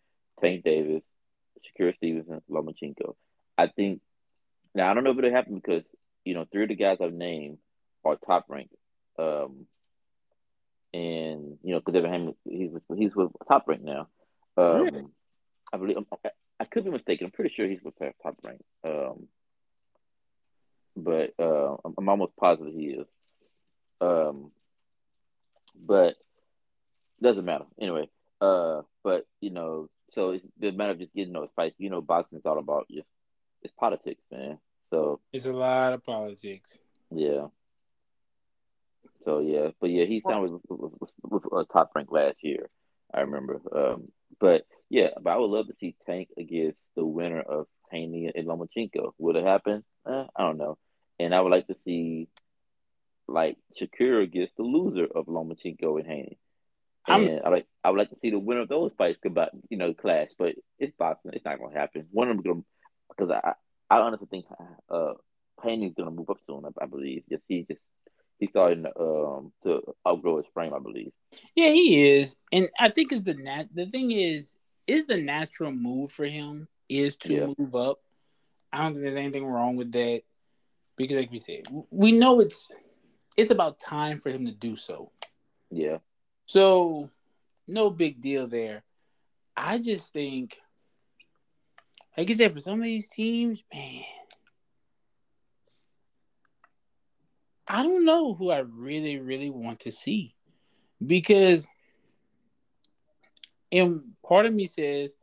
[0.42, 1.04] Tank Davis,
[1.64, 3.14] Shakur Stevenson, Lomachenko.
[3.56, 4.02] I think
[4.74, 5.84] now I don't know if it'll happen because
[6.26, 7.60] you know three of the guys I've named
[8.04, 8.74] are top ranked.
[9.20, 9.68] Um,
[10.94, 14.08] and you know because Devin Haney he's with, he's with top rank now.
[14.56, 15.06] Um, Really?
[15.72, 17.26] I believe I, I could be mistaken.
[17.26, 18.64] I'm pretty sure he's with top top rank.
[18.88, 19.28] Um,
[20.96, 23.08] but uh, I'm, I'm almost positive he is.
[24.02, 24.52] Um,
[25.76, 26.16] but
[27.22, 28.10] doesn't matter anyway.
[28.42, 31.76] Uh, but you know, so it's the matter of just getting those fights.
[31.78, 33.08] You know, boxing is all about just
[33.62, 34.60] it's politics, man.
[34.90, 36.80] So it's a lot of politics.
[37.12, 37.48] yeah.
[39.28, 41.12] So yeah, but yeah, he signed with, with, with,
[41.44, 42.70] with uh, top rank last year.
[43.14, 43.60] I remember.
[43.76, 44.08] Um,
[44.40, 48.48] but yeah, but I would love to see Tank against the winner of Haney and
[48.48, 49.12] Lomachenko.
[49.18, 49.84] Would it happen?
[50.08, 50.78] Eh, I don't know.
[51.20, 52.30] And I would like to see
[53.28, 56.38] like Shakur against the loser of Lomachenko and Haney.
[57.06, 59.49] I'm- And I like I would like to see the winner of those fights combine,
[59.70, 60.30] you know, clash.
[60.38, 62.08] But it's boxing; it's not gonna happen.
[62.12, 62.64] One of them gonna
[63.10, 63.54] because I
[63.90, 64.45] I honestly think
[64.90, 65.14] uh
[65.64, 66.64] Haney's gonna move up soon.
[66.66, 67.24] I, I believe.
[67.30, 67.82] Just he just
[68.40, 71.12] he's starting um to outgrow his frame, I believe.
[71.56, 73.66] Yeah, he is, and I think is the nat.
[73.74, 74.56] The thing is,
[74.88, 77.48] is the natural move for him is to Yeah.
[77.58, 78.00] move up.
[78.72, 80.24] I don't think there's anything wrong with that
[80.96, 82.72] because, like we said, we know it's
[83.38, 85.12] it's about time for him to do so.
[85.70, 85.98] Yeah,
[86.46, 87.10] So,
[87.68, 88.84] no big deal there.
[89.56, 90.60] I just think,
[92.18, 94.04] like I said, for some of these teams, man,
[97.69, 100.34] I don't know who I really, really want to see
[101.06, 101.68] because,
[103.72, 105.15] and part of me says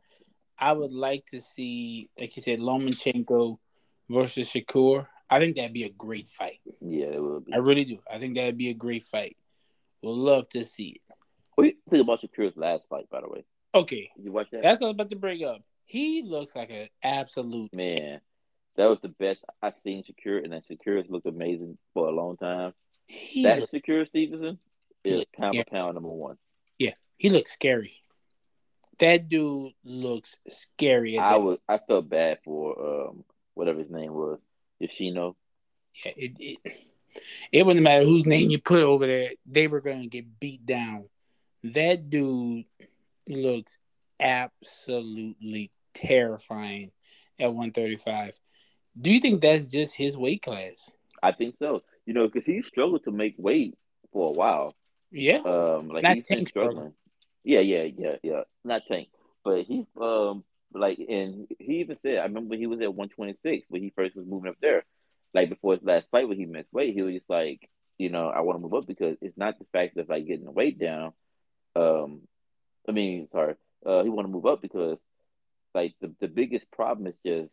[0.57, 3.57] I would like to see, like you said, Lomachenko
[4.09, 5.07] versus Shakur.
[5.29, 6.59] I think that'd be a great fight.
[6.81, 7.53] yeah, it will be.
[7.53, 7.97] I really do.
[8.11, 9.35] I think that'd be a great fight.
[10.03, 11.01] Would love to see it.
[11.55, 13.43] What do you think about Shakur's last fight, by the way?
[13.73, 14.61] Okay, Did you watch that?
[14.61, 15.61] That's what I was about to bring up.
[15.85, 17.73] He looks like an absolute.
[17.73, 18.21] Man,
[18.77, 22.11] that was the best I've seen Shakur, and then Shakur has looked amazing for a
[22.11, 22.73] long time.
[23.07, 24.59] He That look- Shakur Stevenson
[25.03, 25.63] is pound yeah.
[25.63, 26.37] for pound number one.
[26.79, 27.93] Yeah, he looks scary.
[28.99, 31.17] That dude looks scary.
[31.17, 33.23] I was I felt bad for um
[33.53, 34.39] whatever his name was,
[34.79, 35.35] Yoshino.
[36.05, 36.77] Yeah, it, it
[37.51, 39.31] it wouldn't matter whose name you put over there.
[39.45, 41.07] They were going to get beat down.
[41.63, 42.65] That dude
[43.29, 43.77] looks
[44.19, 46.91] absolutely terrifying
[47.39, 48.39] at 135.
[48.99, 50.91] Do you think that's just his weight class?
[51.21, 51.83] I think so.
[52.05, 53.77] You know, because he struggled to make weight
[54.11, 54.75] for a while.
[55.11, 55.39] Yeah.
[55.39, 56.71] Um, like Not he's been struggling.
[56.71, 56.93] struggling.
[57.43, 58.41] Yeah, yeah, yeah, yeah.
[58.63, 59.09] Not Tank,
[59.43, 60.43] but he's um
[60.73, 64.25] like, and he even said, I remember he was at 126 when he first was
[64.25, 64.83] moving up there,
[65.33, 68.27] like before his last fight when he missed weight, he was just like, you know,
[68.27, 70.77] I want to move up because it's not the fact of like getting the weight
[70.79, 71.13] down.
[71.75, 72.21] Um,
[72.89, 73.55] I mean, sorry,
[73.85, 74.97] uh, he want to move up because
[75.73, 77.51] like the the biggest problem is just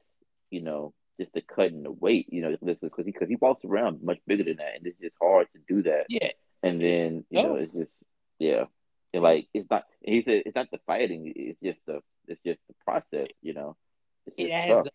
[0.51, 3.37] you know just the cutting the weight, you know, this is because he because he
[3.37, 6.07] walks around much bigger than that, and it's just hard to do that.
[6.09, 6.31] Yeah.
[6.63, 7.91] And then you know it's just
[8.39, 8.65] yeah,
[9.13, 9.85] and like it's not.
[10.01, 13.29] He said it's not the fighting; it's just the it's just the process.
[13.43, 13.77] You know,
[14.37, 14.95] It adds up.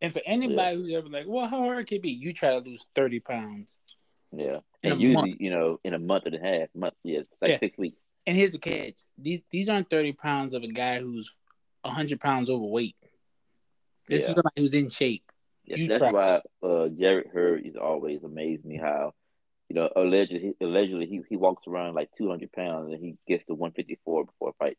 [0.00, 2.10] And for anybody who's ever like, well, how hard can it be?
[2.10, 3.78] You try to lose 30 pounds.
[4.30, 5.40] Yeah, and usually month.
[5.40, 7.58] you know in a month and a half, month yeah, it's like Yeah.
[7.58, 7.96] six weeks.
[8.26, 11.36] And here's the catch: these these aren't thirty pounds of a guy who's
[11.84, 12.96] hundred pounds overweight.
[14.06, 14.28] This Yeah.
[14.28, 15.24] is somebody who's in shape.
[15.68, 19.12] Yes, that's why uh, Jarrett Hurd is always amazed me how,
[19.68, 23.54] you know, allegedly, allegedly he, he walks around like 200 pounds and he gets to
[23.54, 24.78] 154 before a fight.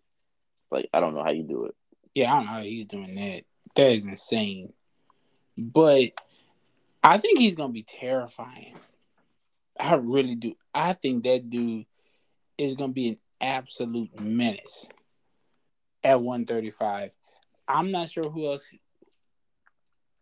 [0.72, 1.76] Like, I don't know how you do it.
[2.16, 3.44] Yeah, I don't know how he's doing that.
[3.76, 4.74] That is insane.
[5.58, 6.12] But
[7.04, 8.76] I think he's gonna be terrifying.
[9.80, 10.56] I really do.
[10.74, 11.86] I think that dude
[12.58, 14.90] is gonna be an absolute menace
[16.04, 17.16] at 135.
[17.68, 18.70] I'm not sure who else.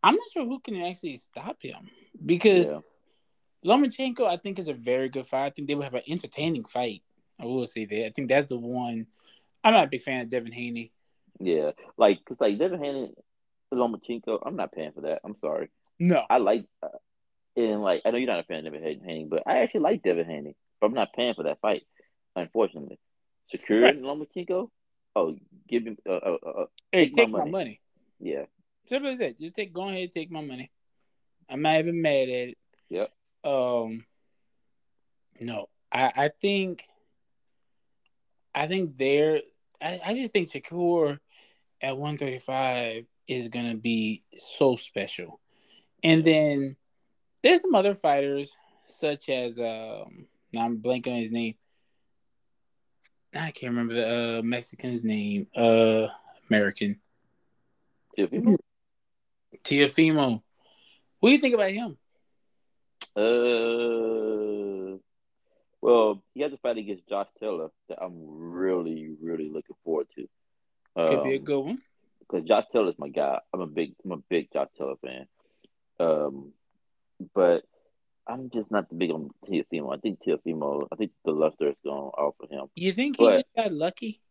[0.04, 1.90] I'm not sure who can actually stop him
[2.26, 2.80] because Yeah.
[3.66, 5.48] Lomachenko, I think, is a very good fight.
[5.48, 7.02] I think they will have an entertaining fight.
[7.40, 8.06] I will say that.
[8.06, 9.08] I think that's the one.
[9.64, 10.92] I'm not a big fan of Devin Haney.
[11.40, 11.72] Yeah.
[11.98, 13.14] Like, because, like, Devin Haney,
[13.74, 15.22] Lomachenko, I'm not paying for that.
[15.24, 15.70] I'm sorry.
[16.00, 16.90] No, I like, uh,
[17.56, 20.04] and, like, I know you're not a fan of Devin Haney, but I actually like
[20.04, 20.56] Devin Haney.
[20.80, 21.84] But I'm not paying for that fight,
[22.36, 23.00] unfortunately.
[23.54, 24.00] Shakur Right.
[24.02, 24.70] Lomachenko?
[25.16, 25.36] Oh,
[25.68, 27.52] give me, uh, uh, uh, uh, hey, Take my take my money.
[27.52, 27.82] money.
[28.20, 28.46] yeah.
[28.88, 29.38] Simple as that.
[29.38, 29.74] Just take.
[29.74, 30.72] Go ahead, take my money.
[31.50, 32.58] I'm not even mad at it.
[32.90, 33.12] Yep.
[33.44, 34.06] Um.
[35.42, 36.12] No, I.
[36.16, 36.84] I think.
[38.56, 39.42] I think there.
[39.82, 41.20] I, I just think Shakur
[41.82, 45.40] at 135 is gonna be so special,
[46.04, 46.76] and then
[47.44, 48.56] there's some other fighters
[48.86, 50.28] such as um.
[50.58, 51.56] I'm blanking on his name.
[53.36, 55.48] I can't remember the uh, Mexican's name.
[55.56, 56.08] Uh,
[56.50, 57.00] American.
[58.18, 58.58] Teofimo?
[59.64, 60.42] Teofimo.
[61.20, 61.98] What do you think about him?
[63.16, 64.98] Uh,
[65.82, 70.28] well, he has a fight against Josh Taylor that I'm really, really looking forward to.
[71.08, 71.78] Could be a Um, good one.
[72.20, 73.40] because Josh Taylor's my guy.
[73.54, 75.28] I'm a big, I'm a big Josh Taylor fan.
[76.00, 76.54] Um,
[77.34, 77.64] but
[78.28, 79.96] I'm just not the big on Teofimo.
[79.96, 80.88] I think Teofimo.
[80.92, 82.66] I think the luster is going off of him.
[82.76, 84.22] You think he but- just got lucky?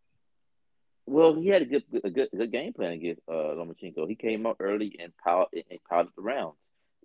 [1.07, 4.09] Well, he had a good, a good, good game plan against uh, Lomachenko.
[4.09, 6.57] He came up early and piled and piled up the rounds.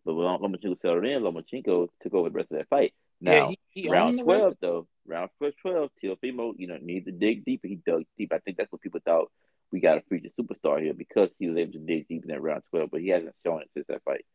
[0.04, 2.94] But when Lomachenko settled in, Lomachenko took over the rest of that fight.
[3.20, 6.54] Now, yeah, he, he round owned the rest twelve of- though, round first twelve, Teofimo,
[6.58, 7.62] you know, needs to dig deep.
[7.64, 8.34] He dug deep.
[8.34, 9.30] I think that's what people thought
[9.72, 12.42] we got a future superstar here because he was able to dig deep in that
[12.42, 14.26] round twelve, but he hasn't shown it since that fight.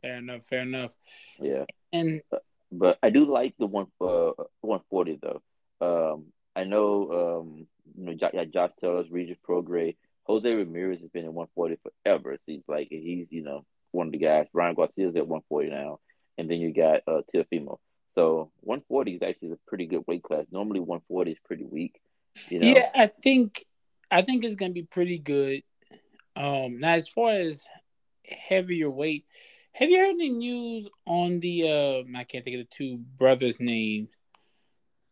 [0.00, 0.44] Fair enough.
[0.46, 0.94] Fair enough.
[1.38, 2.22] Yeah, And
[2.72, 4.30] but I do like the one uh
[4.62, 5.42] one forty though.
[5.82, 6.26] Um,
[6.56, 7.66] I know um
[7.96, 9.96] you know Josh, yeah, Josh Taylor's Regis Prograis.
[10.24, 12.32] Jose Ramirez has been in one forty forever.
[12.32, 14.46] It seems like he's you know one of the guys.
[14.52, 16.00] Ryan Garcia's at one forty now,
[16.38, 17.78] and then you got uh Teofimo.
[18.14, 20.44] So 140 is actually a pretty good weight class.
[20.50, 22.00] Normally 140 is pretty weak.
[22.48, 22.66] You know?
[22.68, 23.64] Yeah, I think
[24.10, 25.62] I think it's gonna be pretty good.
[26.36, 27.64] Um, now as far as
[28.24, 29.24] heavier weight,
[29.72, 31.68] have you heard any news on the?
[31.68, 34.10] Uh, I can't think of the two brothers' names.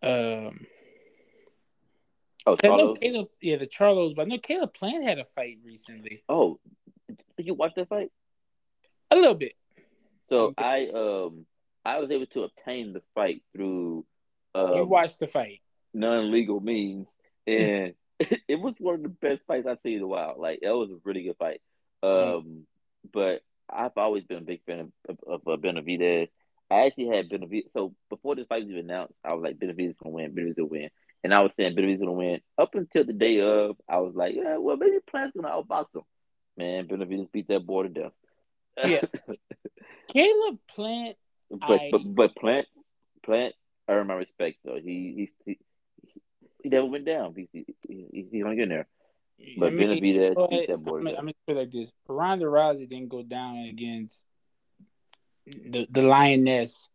[0.02, 0.66] Um,
[2.46, 5.58] oh, I know Caleb, yeah, the Charlos, but I know Caleb Plant had a fight
[5.64, 6.24] recently.
[6.28, 6.58] Oh,
[7.36, 8.10] did you watch that fight?
[9.10, 9.54] A little bit.
[10.28, 11.46] So I um
[11.84, 14.06] I was able to obtain the fight through
[14.54, 15.60] um, you watched the fight.
[15.94, 17.06] non-legal means,
[17.46, 20.36] and it was one of the best fights I've seen in a while.
[20.38, 21.60] Like it was a really good fight.
[22.02, 22.66] Um,
[23.12, 26.28] but I've always been a big fan of, of, of uh, Benavidez.
[26.70, 27.72] I actually had Benavidez.
[27.72, 30.32] So before this fight was even announced, I was like, Benavidez gonna win.
[30.32, 30.90] Benavidez gonna win.
[31.24, 33.76] And I was saying Benavidez gonna win up until the day of.
[33.88, 36.02] I was like, yeah, well, maybe Plant's gonna outbox him.
[36.56, 38.12] Man, Benavidez beat that boy to death.
[38.84, 39.02] Yeah.
[40.08, 41.16] Caleb Plant,
[41.50, 42.66] but, I- but but Plant
[43.24, 43.54] Plant
[43.88, 44.78] earned my respect though.
[44.82, 45.58] He he he,
[46.62, 47.34] he never went down.
[47.36, 48.86] He, he, he, he hung in there.
[49.58, 50.98] But I mean, Benavidez but beat that boy.
[50.98, 54.24] I'm, I'm gonna put it like this: Ronda Rousey didn't go down against
[55.46, 56.88] the the lioness.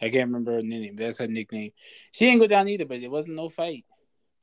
[0.00, 0.96] I can't remember her name.
[0.96, 1.72] That's her nickname.
[2.12, 3.84] She didn't go down either, but it wasn't no fight.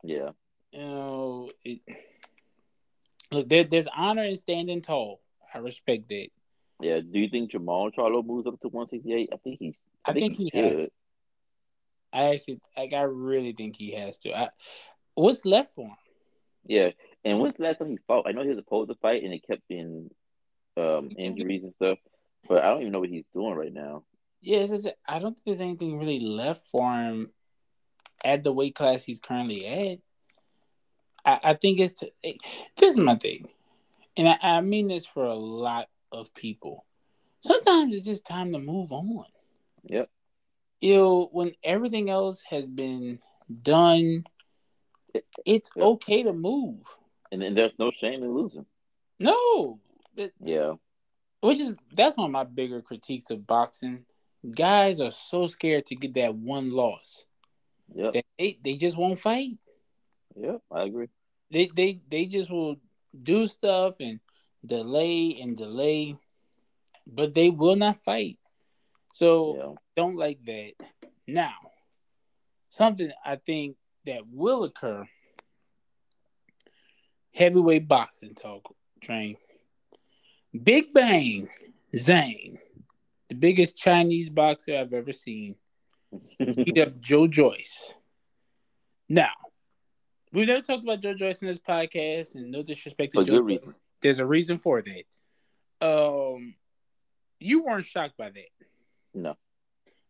[0.04, 0.32] Yeah.
[0.72, 1.80] You know, it,
[3.32, 5.22] look, there, there's honor in standing tall.
[5.54, 6.28] I respect that.
[6.82, 7.00] Yeah.
[7.00, 9.30] Do you think Jermall Charlo moves up to 168?
[9.34, 9.78] I think he.
[10.06, 10.76] I, I think, think he, he has.
[10.76, 10.92] should.
[12.14, 14.38] I actually, like, I really think he has to.
[14.38, 14.50] I,
[15.16, 15.96] what's left for him?
[16.66, 16.90] Yeah.
[17.26, 18.26] And when's the last time he fought?
[18.28, 20.10] I know he was supposed to fight, and it kept being
[20.78, 21.98] um, injuries and stuff.
[22.48, 24.04] But I don't even know what he's doing right now.
[24.42, 27.32] Yeah, it's just, I don't think there's anything really left for him
[28.24, 30.00] at the weight class he's currently at.
[31.26, 32.38] I, I think it's to, it,
[32.78, 33.48] this is my thing,
[34.16, 36.86] and I, I mean this for a lot of people.
[37.40, 39.26] Sometimes it's just time to move on.
[39.84, 40.10] Yep.
[40.82, 43.20] You know, when everything else has been
[43.62, 44.24] done,
[45.46, 45.84] it's Yeah.
[45.84, 46.80] okay to move.
[47.32, 48.66] And then there's no shame in losing.
[49.20, 49.80] No,
[50.16, 50.76] that, Yeah.
[51.42, 54.06] which is that's one of my bigger critiques of boxing.
[54.50, 57.26] Guys are so scared to get that one loss
[57.94, 58.14] Yep.
[58.14, 59.58] that they, they just won't fight.
[60.36, 60.62] Yep.
[60.72, 61.08] I agree.
[61.52, 62.78] They they they just will
[63.24, 64.20] do stuff and
[64.66, 66.16] delay and delay,
[67.06, 68.38] but they will not fight.
[69.14, 69.74] So Yeah.
[69.96, 70.74] don't like that.
[71.26, 71.56] Now,
[72.70, 75.04] something I think that will occur.
[77.34, 79.38] Heavyweight boxing talk train.
[80.64, 81.48] Big Bang
[81.96, 82.58] Zhang,
[83.30, 85.56] the biggest Chinese boxer I've ever seen,
[86.40, 87.92] beat up Joe Joyce.
[89.10, 89.32] Now,
[90.34, 93.38] we've never talked about Joe Joyce in this podcast, and no disrespect to For Joe
[93.40, 93.46] Joyce.
[93.46, 93.74] reason.
[94.02, 95.86] There's a reason for that.
[95.86, 96.56] Um,
[97.40, 98.50] you weren't shocked by that.
[99.14, 99.36] no.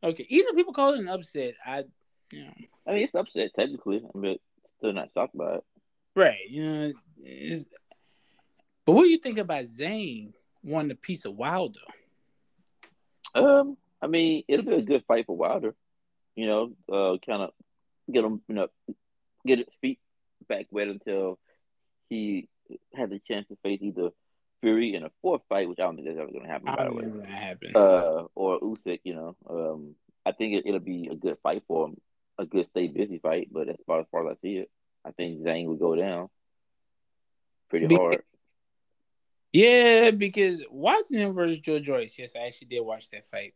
[0.03, 1.83] Okay, even though people call it an upset, I,
[2.31, 2.53] you know,
[2.87, 4.03] I mean, it's upset technically.
[4.13, 4.37] But
[4.77, 5.63] still not shocked by it.
[6.15, 6.93] right, you know,
[8.85, 10.33] but what do you think about Zhang
[10.63, 11.79] wanting a piece of Wilder?
[13.35, 15.75] Um, I mean, it'll be a good fight for Wilder.
[16.35, 17.51] You know, uh, kind of
[18.11, 18.67] get him, you know,
[19.45, 19.99] get his feet
[20.47, 21.39] back wet until
[22.09, 22.47] he
[22.93, 24.09] has a chance to face either
[24.61, 26.67] Fury in a fourth fight, which I don't think that's ever going to happen.
[26.75, 27.71] By the way, it's gonna happen.
[27.75, 28.99] uh, or Usyk.
[29.03, 29.95] You know, um,
[30.25, 31.97] I think it, it'll be a good fight for him,
[32.39, 33.49] a good stay busy fight.
[33.51, 34.71] But as far as far as I see it,
[35.05, 36.29] I think Zhang would go down
[37.69, 38.23] pretty hard.
[39.53, 43.53] Yeah, because watching him versus Joe Joyce, yes, I actually did watch that fight.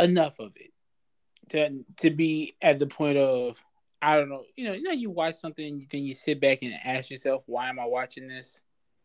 [0.00, 0.72] Enough of it
[1.50, 3.62] to to be at the point of
[4.00, 6.72] I don't know, you know, you know, you watch something, then you sit back and
[6.84, 8.62] ask yourself, why am I watching this?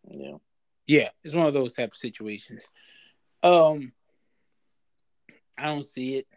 [0.07, 0.37] Yeah,
[0.85, 2.67] Yeah, it's one of those type of situations.
[3.41, 3.91] Um,
[5.57, 6.27] I don't see it.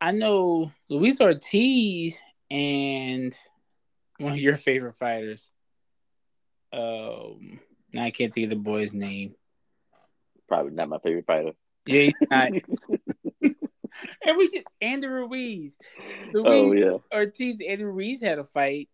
[0.00, 2.20] I know Luis Ortiz
[2.50, 3.36] and
[4.18, 5.50] one of your favorite fighters.
[6.72, 7.60] Um,
[7.92, 9.32] now I can't think of the boy's name.
[10.48, 11.52] probably not my favorite fighter.
[11.86, 12.52] Yeah, he's not.
[14.22, 15.76] and we just Andy Ruiz.
[16.34, 16.96] Oh, Luis Oh yeah.
[17.16, 18.88] Ortiz, Andy Ruiz had a fight.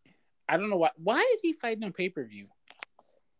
[0.48, 0.90] I don't know why.
[0.96, 2.48] Why is he fighting on pay per view?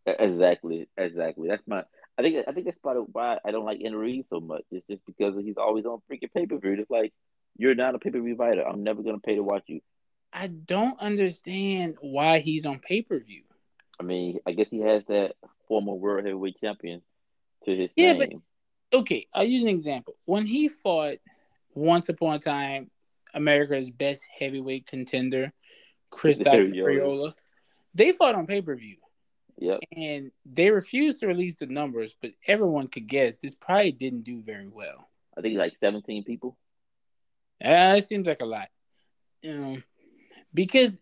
[0.05, 1.47] Exactly, exactly.
[1.47, 1.83] That's my.
[2.17, 4.63] I think I think that's part of why I don't like Henry so much.
[4.71, 6.73] It's just because he's always on freaking pay per view.
[6.79, 7.13] It's like
[7.57, 8.67] you're not a pay per view fighter.
[8.67, 9.81] I'm never gonna pay to watch you.
[10.31, 13.43] I don't understand why he's on pay per view.
[13.99, 15.35] I mean, I guess he has that
[15.67, 17.01] former world heavyweight champion
[17.65, 18.41] to his Yeah, name.
[18.91, 20.15] but- okay, I'll use an example.
[20.25, 21.17] When he fought
[21.75, 22.91] once upon a time
[23.33, 25.51] America's best heavyweight contender,
[26.09, 26.83] Christoph Arreola.
[26.83, 27.33] Arreola,
[27.93, 28.97] they fought on pay per view.
[29.57, 29.79] Yep.
[29.95, 34.41] And they refused to release the numbers, but everyone could guess this probably didn't do
[34.41, 35.09] very well.
[35.37, 36.57] I think like 17 people.
[37.63, 38.69] Uh, it seems like a lot.
[39.41, 39.77] You know,
[40.53, 40.99] because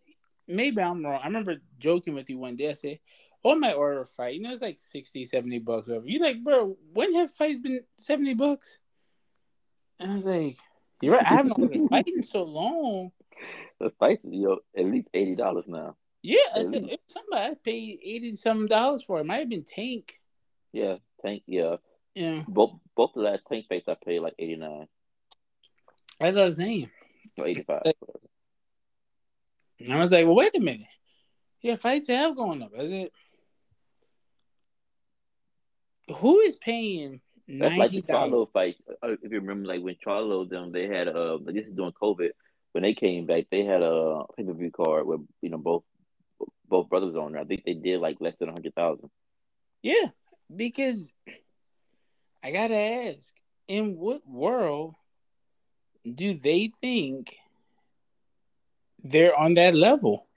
[0.48, 1.20] maybe I'm wrong.
[1.22, 2.70] I remember joking with you one day.
[2.70, 3.00] I said,
[3.44, 4.36] "Oh, my order a fight.
[4.36, 5.88] You know, it's like 60, 70 bucks.
[5.88, 6.78] Whatever." You like, bro?
[6.94, 8.80] When have fights been seventy bucks?
[10.00, 10.58] And I was like,
[11.02, 11.26] "You're right.
[11.26, 13.12] I haven't ordered a fight in so long."
[13.80, 15.96] The fights, know, at least eighty dollars now.
[16.24, 19.20] Yeah, I said it somebody I paid eighty some dollars for.
[19.20, 20.20] It might have been Tank.
[20.72, 21.44] Yeah, Tank.
[21.48, 21.78] Yeah.
[22.14, 22.44] Yeah.
[22.48, 24.88] Both both the last Tank fights I paid like eighty nine.
[26.20, 26.90] That's what I was saying.
[27.38, 27.82] Or eighty five.
[29.90, 30.88] I was like, well, wait a minute.
[31.62, 32.72] Yeah, fights have gone up.
[32.76, 33.12] Is it?
[36.18, 38.02] Who is paying That's like the?
[38.02, 38.76] Charlo fight.
[39.02, 42.32] Uh, If you remember, like when Charlo them, they had uh, this is during COVID.
[42.74, 45.84] When they came back, they had a pay per view card where you know both
[46.68, 47.42] both brothers on there.
[47.42, 49.10] I think they did like less than a hundred thousand.
[49.84, 50.10] Yeah,
[50.54, 51.14] because
[52.44, 53.34] I gotta ask,
[53.68, 54.96] in what world
[56.04, 57.36] do they think
[59.04, 60.28] they're on that level?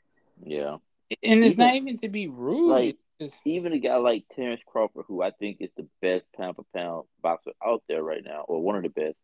[0.45, 0.79] Yeah.
[1.23, 2.69] And it's Even- not even to be rude.
[2.69, 6.57] like- just- even a guy like Terrence Crawford, who I think is the best pound
[6.57, 9.17] for pound boxer out there right now, or one of the best,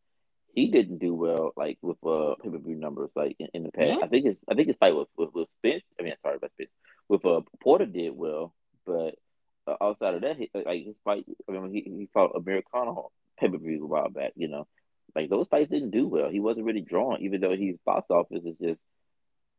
[0.54, 3.72] he didn't do well like with uh pay per view numbers like in, in the
[3.72, 3.98] past.
[3.98, 4.04] Yeah.
[4.04, 5.82] I think his I think his fight with with, with Spence.
[5.98, 6.70] I mean, sorry about Spence.
[7.08, 8.54] With uh Porter did well,
[8.86, 9.16] but
[9.66, 11.24] uh, outside of that, he, like his fight.
[11.48, 13.04] I mean, he he fought Amir Khan on
[13.38, 14.32] pay per view a while back.
[14.36, 14.66] You know,
[15.16, 16.30] like those fights didn't do well.
[16.30, 18.80] He wasn't really drawn, even though he's box office is just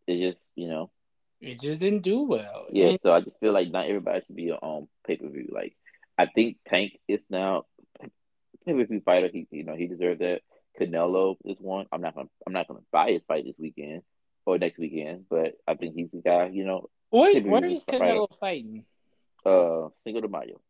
[0.07, 0.91] it's just you know
[1.39, 2.67] it just didn't do well.
[2.71, 5.49] yeah, And- so I just feel like not everybody should be on pay per view.
[5.51, 5.75] Like
[6.17, 7.65] I think Tank is now
[8.65, 9.29] pay per view fighter.
[9.31, 10.41] He you know he deserves that.
[10.79, 11.85] Canelo is one.
[11.91, 14.03] I'm not gonna I'm not gonna buy his fight this weekend
[14.45, 16.47] or next weekend, but I think he's the guy.
[16.47, 18.85] You know, Wait, where is Canelo fighting?
[19.45, 20.61] uh, Cinco de Mayo.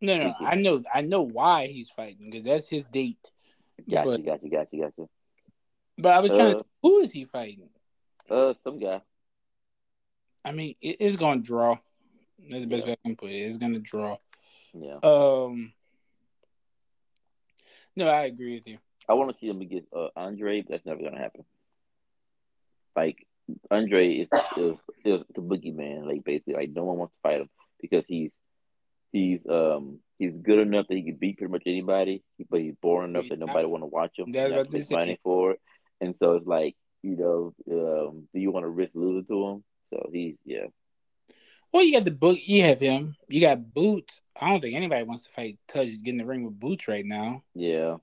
[0.00, 3.30] No, no, I know, I know why he's fighting because that's his date.
[3.88, 5.08] Gotcha, But- gotcha, gotcha, gotcha.
[5.98, 6.64] But I was trying Uh, to.
[6.82, 7.68] Who is he fighting?
[8.30, 9.00] Uh, some guy.
[10.44, 11.78] I mean, it, it's gonna draw.
[12.50, 12.92] That's the best Yeah.
[12.92, 13.36] way I can put it.
[13.36, 14.18] It's gonna draw.
[14.74, 15.72] Yeah, Um.
[17.94, 18.78] No, I agree with you.
[19.08, 21.44] I want to see him against uh Andre, but that's never gonna happen.
[22.96, 23.26] Like
[23.70, 26.06] Andre is is, is the boogeyman.
[26.06, 27.50] Like basically, like no one wants to fight him
[27.80, 28.30] because he's
[29.12, 33.10] he's um he's good enough that he can beat pretty much anybody, but he's boring
[33.10, 34.30] enough that nobody want to watch him.
[34.30, 34.94] That's what have to they make say.
[34.94, 35.60] money for it,
[36.00, 39.64] and so it's like you know, um, do you want to risk losing to him?
[39.90, 40.66] So he's yeah,
[41.72, 42.38] Well, you got the book.
[42.42, 43.16] You have him.
[43.28, 44.22] You got Boots.
[44.40, 47.04] I don't think anybody wants to fight Touch get in the ring with Boots right
[47.04, 47.42] now.
[47.54, 47.96] yeah,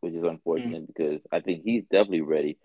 [0.00, 0.86] which is unfortunate Mm.
[0.88, 2.58] because I think he's definitely ready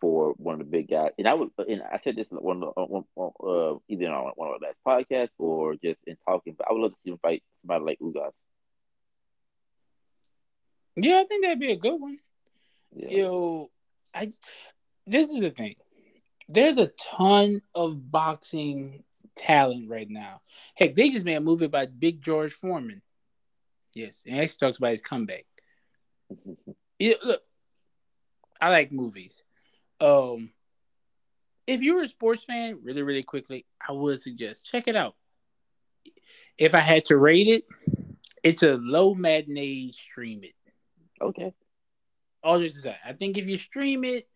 [0.00, 1.10] for one of the big guys.
[1.18, 3.32] And I would, and I said this in one, of the- on- on,
[3.76, 6.82] uh, either on one of the last podcasts or just in talking, but I would
[6.82, 8.32] love to see him fight somebody like Ugas.
[10.96, 12.18] Yeah, I think that'd be a good one.
[12.94, 13.70] Yeah, Yo,
[14.14, 14.28] I.
[15.06, 15.74] This is the thing.
[16.48, 19.04] There's a ton of boxing
[19.36, 20.42] talent right now.
[20.74, 23.02] Heck, they just made a movie about Big George Foreman.
[23.94, 25.44] Yes, and actually talks about his comeback.
[26.98, 27.42] Yeah, look,
[28.60, 29.42] I like movies.
[30.00, 30.50] Um,
[31.66, 35.16] if you're a sports fan, really, really quickly, I would suggest check it out.
[36.56, 37.64] If I had to rate it,
[38.44, 39.90] it's a low matinee.
[39.90, 40.54] Stream it.
[41.20, 41.52] okay,
[42.44, 44.28] All jokes aside, I think if you stream it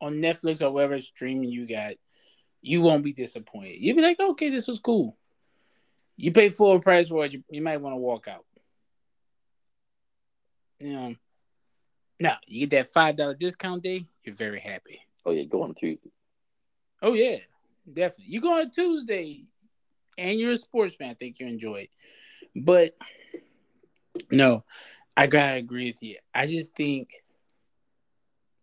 [0.00, 1.94] on Netflix or whatever streaming you got,
[2.62, 3.80] you won't be disappointed.
[3.80, 5.16] You'll be like, okay, this was cool.
[6.16, 8.44] You pay full price for it, you, you might want to walk out.
[10.80, 11.14] You know,
[12.20, 15.00] now you get that five dollar discount day, you're very happy.
[15.24, 16.10] oh yeah, go on Tuesday.
[17.02, 17.38] Oh yeah,
[17.90, 18.32] definitely.
[18.32, 19.44] You go on Tuesday,
[20.18, 21.10] and you're a sports fan.
[21.10, 21.90] I think you enjoy it,
[22.54, 22.96] but
[24.30, 24.64] no,
[25.16, 26.16] I gotta agree with you.
[26.34, 27.10] I just think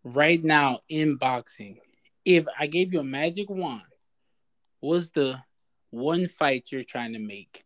[0.04, 1.78] right now in boxing,
[2.24, 3.82] if I gave you a magic wand,
[4.80, 5.38] what's the
[5.90, 7.64] one fight you're trying to make?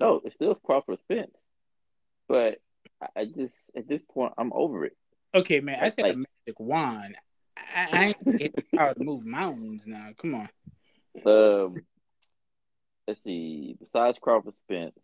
[0.00, 1.36] No, it's still Crawford Spence,
[2.26, 2.60] but
[3.14, 4.96] I, just at this point I'm over it.
[5.34, 7.16] Okay, man, I said a magic wand.
[7.56, 8.04] I, I
[8.40, 10.08] ain't power to move mountains now.
[10.16, 10.48] Come on.
[11.26, 11.74] Um,
[13.06, 13.76] let's see.
[13.78, 14.98] Besides Crawford Spence,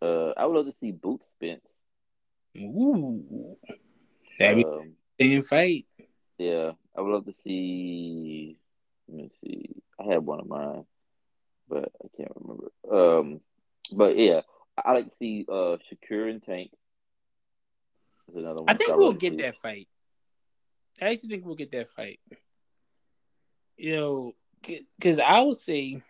[0.00, 1.60] uh, I would love to see Boots Spence.
[2.56, 3.56] Ooh,
[4.38, 4.56] that'd
[5.18, 5.86] be Um, fight.
[6.38, 8.58] yeah, I would love to see.
[9.08, 9.82] Let me see.
[9.98, 10.84] I had one of mine,
[11.68, 12.70] but I can't remember.
[12.90, 13.40] Um,
[13.92, 14.42] but yeah,
[14.76, 16.70] I I like to see uh Shakur and Tank.
[18.28, 18.68] Is another one.
[18.68, 19.42] I think that we'll get see.
[19.42, 19.88] that fight.
[21.00, 22.20] I actually think we'll get that fight.
[23.76, 26.02] You know, because I will say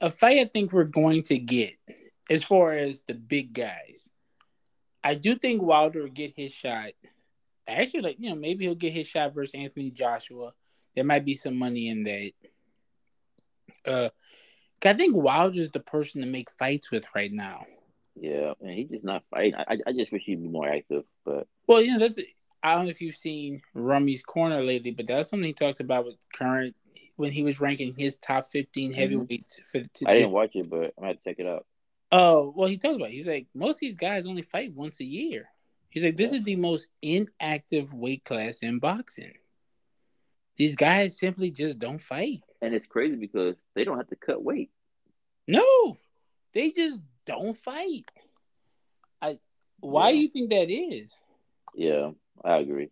[0.00, 1.74] a fight I think we're going to get
[2.28, 4.10] as far as the big guys.
[5.04, 6.92] I do think Wilder will get his shot.
[7.66, 10.52] Actually, like you know, maybe he'll get his shot versus Anthony Joshua.
[10.94, 12.32] There might be some money in that.
[13.86, 14.08] Uh,
[14.84, 17.66] I think Wilder's the person to make fights with right now.
[18.14, 19.54] Yeah, and he's just not fighting.
[19.54, 21.04] I, I just wish he'd be more active.
[21.24, 22.18] But well, you know, that's
[22.62, 26.04] I don't know if you've seen Rummy's corner lately, but that's something he talked about
[26.04, 26.76] with current
[27.16, 29.00] when he was ranking his top 15 mm-hmm.
[29.00, 29.78] heavyweights mm-hmm.
[29.78, 29.88] for.
[30.00, 31.66] The, I didn't watch it, but I might check it out.
[32.12, 33.08] Oh well, he talks about.
[33.08, 33.14] It.
[33.14, 35.48] He's like most of these guys only fight once a year.
[35.88, 39.34] He's like, this is the most inactive weight class in boxing.
[40.56, 42.40] These guys simply just don't fight.
[42.60, 44.70] And it's crazy because they don't have to cut weight.
[45.48, 45.96] No,
[46.52, 48.10] they just don't fight.
[49.20, 49.38] I
[49.80, 50.12] why yeah.
[50.12, 51.20] do you think that is?
[51.74, 52.10] Yeah,
[52.44, 52.90] I agree.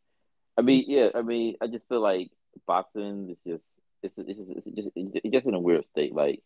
[0.56, 2.30] I mean, yeah, I mean, I just feel like
[2.66, 3.64] boxing is just
[4.02, 6.14] it's it's just, it's just it's just in a weird state.
[6.14, 6.42] Like,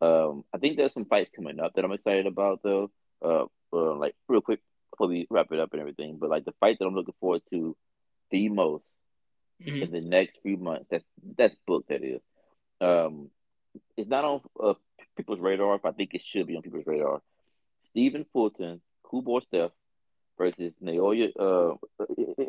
[0.00, 2.90] um, I think there's some fights coming up that I'm excited about though.
[3.24, 4.60] Uh, uh like real quick
[4.90, 7.42] before we wrap it up and everything, but like the fight that I'm looking forward
[7.50, 7.76] to
[8.30, 8.84] the most
[9.62, 9.82] mm-hmm.
[9.82, 10.86] in the next few months.
[10.90, 11.04] That's
[11.36, 11.88] that's booked.
[11.88, 12.20] That is.
[12.80, 13.30] Um,
[13.96, 14.74] it's not on uh,
[15.16, 15.78] people's radar.
[15.78, 17.22] But I think it should be on people's radar.
[17.90, 19.70] Stephen Fulton, Cool Boy Steph
[20.38, 21.30] versus Naoya.
[21.38, 21.76] Uh,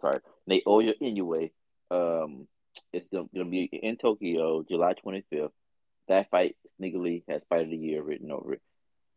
[0.00, 1.50] sorry, Naoya Inoue.
[1.90, 2.46] Um,
[2.92, 5.50] it's gonna, gonna be in Tokyo, July 25th.
[6.08, 8.62] That fight sneakily has fight of the year written over it.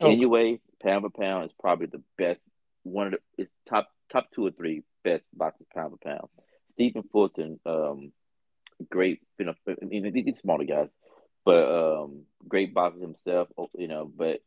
[0.02, 0.14] Okay.
[0.14, 2.40] Anyway, pound for pound is probably the best.
[2.84, 6.28] One of the it's top top two or three best boxers pound for pound.
[6.74, 8.12] Stephen Fulton, um,
[8.90, 9.22] great.
[9.38, 10.90] You know, I mean, these smaller guys,
[11.46, 13.50] but um, great boxer himself.
[13.58, 14.42] Oh, you know, but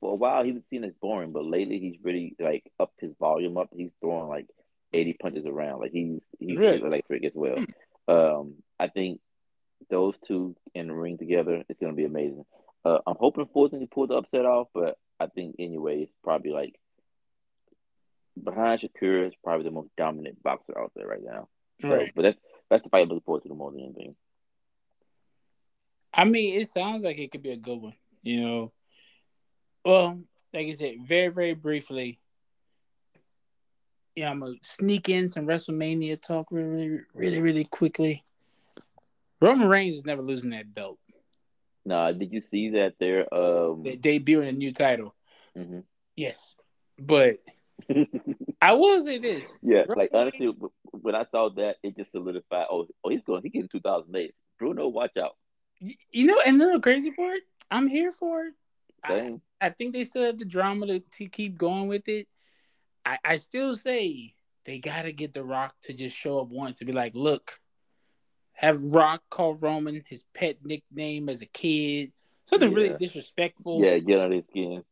[0.00, 3.12] for a while he was seen as boring, but lately he's really like upped his
[3.18, 3.68] volume up.
[3.76, 4.46] He's throwing like
[4.92, 5.80] eighty punches around.
[5.80, 6.80] Like he's he's really?
[6.80, 7.58] electric as well.
[8.06, 9.20] Um, I think
[9.90, 12.44] those two in the ring together, it's gonna be amazing.
[12.84, 16.50] Uh, I'm hoping Fulton can pull the upset off, but I think anyway, it's probably
[16.50, 16.78] like
[18.42, 21.48] behind Shakur is probably the most dominant boxer out there right now.
[21.80, 22.38] So, but that's
[22.70, 24.16] that's the fight I'm looking forward to the more than anything.
[26.12, 27.94] I mean, it sounds like it could be a good one.
[28.22, 28.72] You know,
[29.84, 30.20] well,
[30.52, 32.20] like I said, very very briefly.
[34.14, 38.24] Yeah, I'm gonna sneak in some WrestleMania talk really, really, really quickly.
[39.40, 40.98] Roman Reigns is never losing that belt.
[41.84, 45.14] Nah, did you see that they're um they're debuting a new title?
[45.56, 45.80] Mm-hmm.
[46.16, 46.56] Yes,
[46.98, 47.38] but
[48.62, 49.44] I will say this.
[49.62, 50.52] Yeah, Roman like honestly,
[50.92, 52.66] when I saw that, it just solidified.
[52.70, 53.42] Oh, oh, he's going.
[53.42, 54.34] He getting two thousand eight.
[54.58, 55.36] Bruno, watch out.
[56.10, 57.40] You know, and then the crazy part,
[57.70, 58.54] I'm here for it.
[59.04, 62.26] I, I, think they still have the drama to, to keep going with it.
[63.04, 64.34] I, I still say
[64.64, 67.58] they got to get The Rock to just show up once to be like, look,
[68.54, 72.12] have Rock call Roman his pet nickname as a kid,
[72.46, 72.76] something yeah.
[72.76, 73.84] really disrespectful.
[73.84, 74.82] Yeah, get on his skin.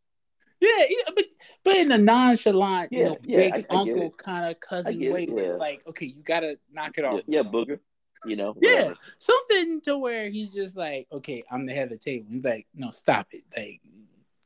[0.61, 0.85] Yeah,
[1.15, 1.25] but
[1.65, 4.99] but in a nonchalant, yeah, you know, yeah, big I, I uncle kind of cousin
[5.11, 7.23] way, where it's like, okay, you gotta knock it off.
[7.27, 7.79] Yeah, yeah booger.
[8.25, 11.97] You know, yeah, something to where he's just like, okay, I'm the head of the
[11.99, 12.27] table.
[12.31, 13.43] He's like, no, stop it.
[13.57, 13.81] Like,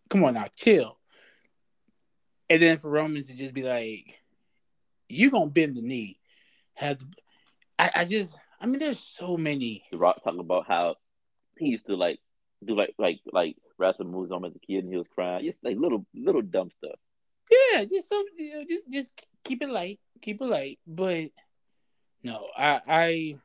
[0.09, 0.99] come on now, chill.
[2.49, 4.19] And then for Roman to just be like,
[5.11, 6.19] you gonna bend the knee.
[6.73, 7.07] Have the,
[7.79, 9.85] I, I just I mean there's so many.
[9.91, 10.97] The Rock talking about how
[11.59, 12.19] he used to like
[12.65, 15.45] do like like like wrestling moves on as a kid and he was crying.
[15.45, 16.99] Just like little little dumb stuff.
[17.51, 18.25] Yeah, just some
[18.69, 19.11] just just
[19.45, 20.79] keep it light, keep it light.
[20.87, 21.31] But
[22.23, 23.39] no, I I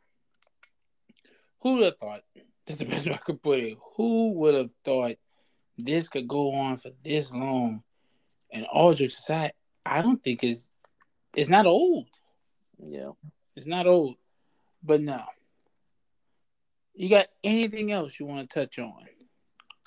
[1.61, 2.21] who would have thought
[2.65, 3.77] that's the best way I could put it.
[3.95, 5.15] Who would have thought
[5.77, 7.83] this could go on for this long?
[8.53, 9.53] And all jokes aside,
[9.85, 10.71] I don't think it's
[11.35, 12.07] it's not old.
[12.83, 13.11] Yeah.
[13.55, 14.15] It's not old.
[14.83, 15.23] But no.
[16.93, 19.05] You got anything else you want to touch on?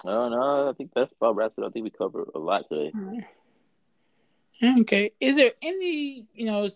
[0.04, 1.64] No, no, I think that's about wraps it.
[1.64, 2.92] I think we covered a lot today.
[4.62, 5.12] Okay.
[5.20, 6.68] Is there any, you know,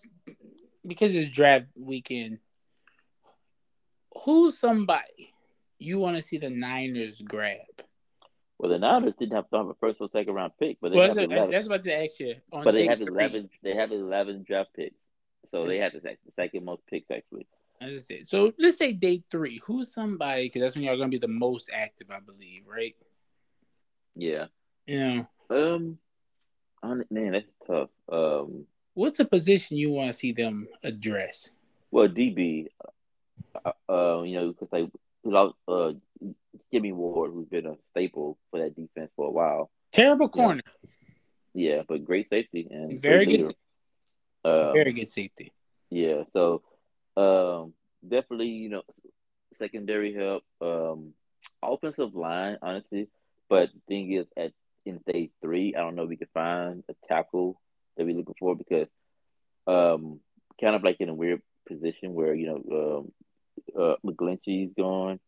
[0.85, 2.39] because it's draft weekend,
[4.23, 5.33] who's somebody
[5.77, 7.57] you want to see the Niners grab?
[8.57, 10.97] Well, the Niners didn't have to have a first or second round pick, but they
[10.97, 12.35] well, that's, that's about to ask you.
[12.51, 13.49] but they have eleven.
[13.63, 14.97] They have eleven draft picks,
[15.51, 17.47] so they have the second most picks actually.
[17.81, 19.61] As I said, so let's say day three.
[19.65, 20.45] Who's somebody?
[20.45, 22.95] Because that's when y'all gonna be the most active, I believe, right?
[24.15, 24.45] Yeah.
[24.85, 25.23] Yeah.
[25.49, 25.97] Um.
[26.83, 27.89] Man, that's tough.
[28.11, 28.65] Um.
[28.95, 31.51] What's a position you want to see them address?
[31.91, 32.67] Well, DB.
[33.63, 34.89] Uh, uh you know, because
[35.23, 35.91] like uh,
[36.71, 39.69] Jimmy Ward, who's been a staple for that defense for a while.
[39.91, 40.61] Terrible corner.
[41.53, 43.55] Yeah, yeah but great safety and very good.
[44.45, 45.51] Um, very good safety.
[45.89, 46.23] Yeah.
[46.33, 46.61] So
[47.17, 47.73] um,
[48.07, 48.83] definitely, you know,
[49.55, 51.13] secondary help, um,
[51.61, 53.09] offensive line, honestly.
[53.49, 54.51] But the thing is, at
[54.85, 55.75] in stage three.
[55.75, 57.59] I don't know if we can find a tackle
[57.95, 58.87] that we're looking for because
[59.67, 60.19] um
[60.59, 63.05] kind of like in a weird position where you know
[63.77, 65.19] um, uh, McGlinchey's gone,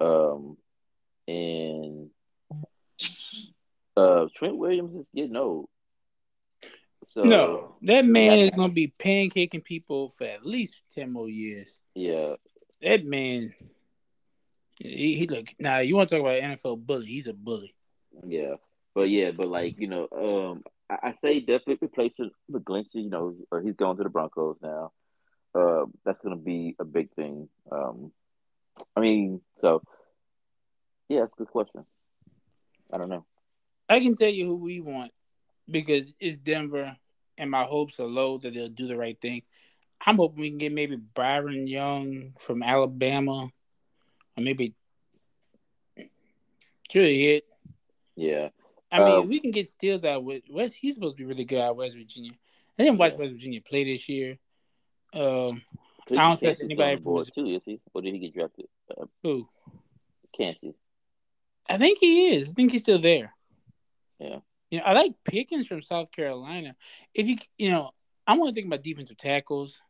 [0.00, 0.56] um,
[1.26, 2.10] and
[3.96, 5.68] uh, Trent Williams is getting old.
[7.16, 11.80] So no, that man is gonna be pancaking people for at least ten more years.
[11.94, 12.34] Yeah,
[12.82, 13.54] that man.
[14.78, 15.78] He, he look now.
[15.78, 17.06] You want to talk about NFL bully?
[17.06, 17.74] He's a bully.
[18.26, 18.56] Yeah,
[18.94, 22.96] but yeah, but like you know, um, I, I say definitely replacing McGlinchey.
[22.96, 24.92] You know, or he's going to the Broncos now.
[25.54, 27.48] Uh, that's gonna be a big thing.
[27.72, 28.12] Um,
[28.94, 29.80] I mean, so
[31.08, 31.86] yeah, that's a good question.
[32.92, 33.24] I don't know.
[33.88, 35.12] I can tell you who we want
[35.70, 36.94] because it's Denver
[37.38, 39.42] and my hopes are low that they'll do the right thing.
[40.04, 43.50] I'm hoping we can get maybe Byron Young from Alabama,
[44.36, 44.74] or maybe
[46.88, 47.44] Juliet.
[48.14, 48.48] Yeah.
[48.90, 50.74] I mean, um, we can get Stills out with West.
[50.74, 52.32] He's supposed to be really good at West Virginia.
[52.78, 53.18] I didn't watch yeah.
[53.18, 54.38] West Virginia play this year.
[55.12, 55.62] Um,
[56.10, 57.46] I don't trust anybody from too.
[57.46, 57.80] Is he?
[57.92, 58.66] Or did he get drafted?
[58.90, 59.48] Uh, Who?
[60.36, 60.74] Kansas.
[61.68, 62.50] I think he is.
[62.50, 63.34] I think he's still there.
[64.18, 64.38] Yeah.
[64.70, 66.74] You know, I like Pickens from South Carolina.
[67.14, 67.90] If you, you know,
[68.26, 69.80] I want to think about defensive tackles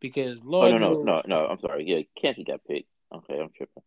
[0.00, 0.74] because Lord.
[0.74, 1.46] Oh, no, no, no, no.
[1.46, 1.84] I'm sorry.
[1.86, 2.88] Yeah, Kansas got picked.
[3.14, 3.82] Okay, I'm tripping.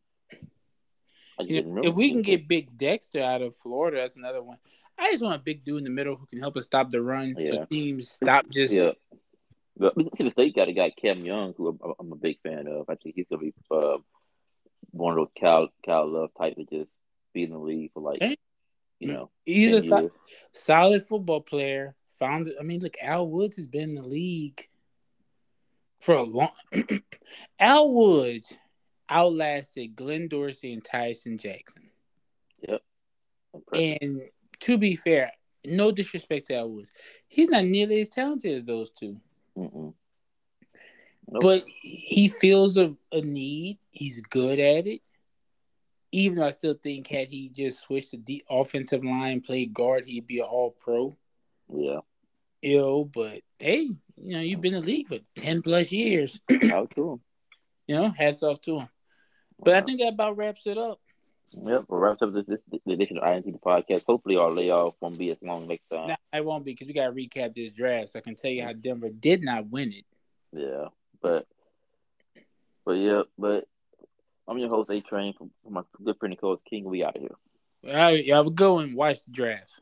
[1.42, 4.58] You know, if we can get Big Dexter out of Florida, that's another one.
[4.98, 7.02] I just want a big dude in the middle who can help us stop the
[7.02, 7.50] run, yeah.
[7.50, 8.74] so teams stop just.
[8.74, 8.92] Yeah.
[9.78, 12.90] But Mississippi State got a guy Cam Young, who I'm, a big fan of.
[12.90, 13.98] I think he's gonna be uh,
[14.92, 16.90] one of those Cal Cal Love type of just
[17.34, 18.20] be in the league for like
[19.00, 20.12] you know, he's a so-
[20.52, 21.96] solid football player.
[22.20, 24.68] Found, I mean, look, Al Woods has been in the league
[26.02, 26.52] for a long.
[27.60, 28.58] Al Woods
[29.10, 31.90] outlasted Glenn Dorsey and Tyson Jackson.
[32.68, 32.82] Yep.
[33.74, 34.22] And
[34.62, 35.32] to be fair,
[35.66, 36.92] no disrespect to Al Woods,
[37.28, 39.18] he's not nearly as talented as those two.
[39.56, 39.96] Nope.
[41.42, 43.78] But he feels a, a need.
[43.92, 45.02] He's good at it
[46.12, 50.06] even though I still think had he just switched to the offensive line, played guard,
[50.06, 51.18] he'd be an all pro.
[51.72, 52.00] Yeah.
[52.64, 56.40] Know, but hey, you know, you've been in the league for ten plus years.
[56.50, 57.22] To him.
[57.88, 58.90] You know, hats off to him.
[59.60, 61.00] But I think that about wraps it up.
[61.52, 64.04] Yep, well, wraps up this, this, this edition of INT the podcast.
[64.06, 66.10] Hopefully, our layoff won't be as long next time.
[66.10, 68.10] Nah, I won't be because we got to recap this draft.
[68.10, 70.06] So I can tell you how Denver did not win it.
[70.52, 70.90] Yeah,
[71.22, 71.48] but
[72.86, 73.68] but yeah, but
[74.50, 76.86] I'm your host, A Train, from my good friend co King.
[76.86, 77.36] We out of here.
[77.88, 79.80] All right, you have a go and watch the draft.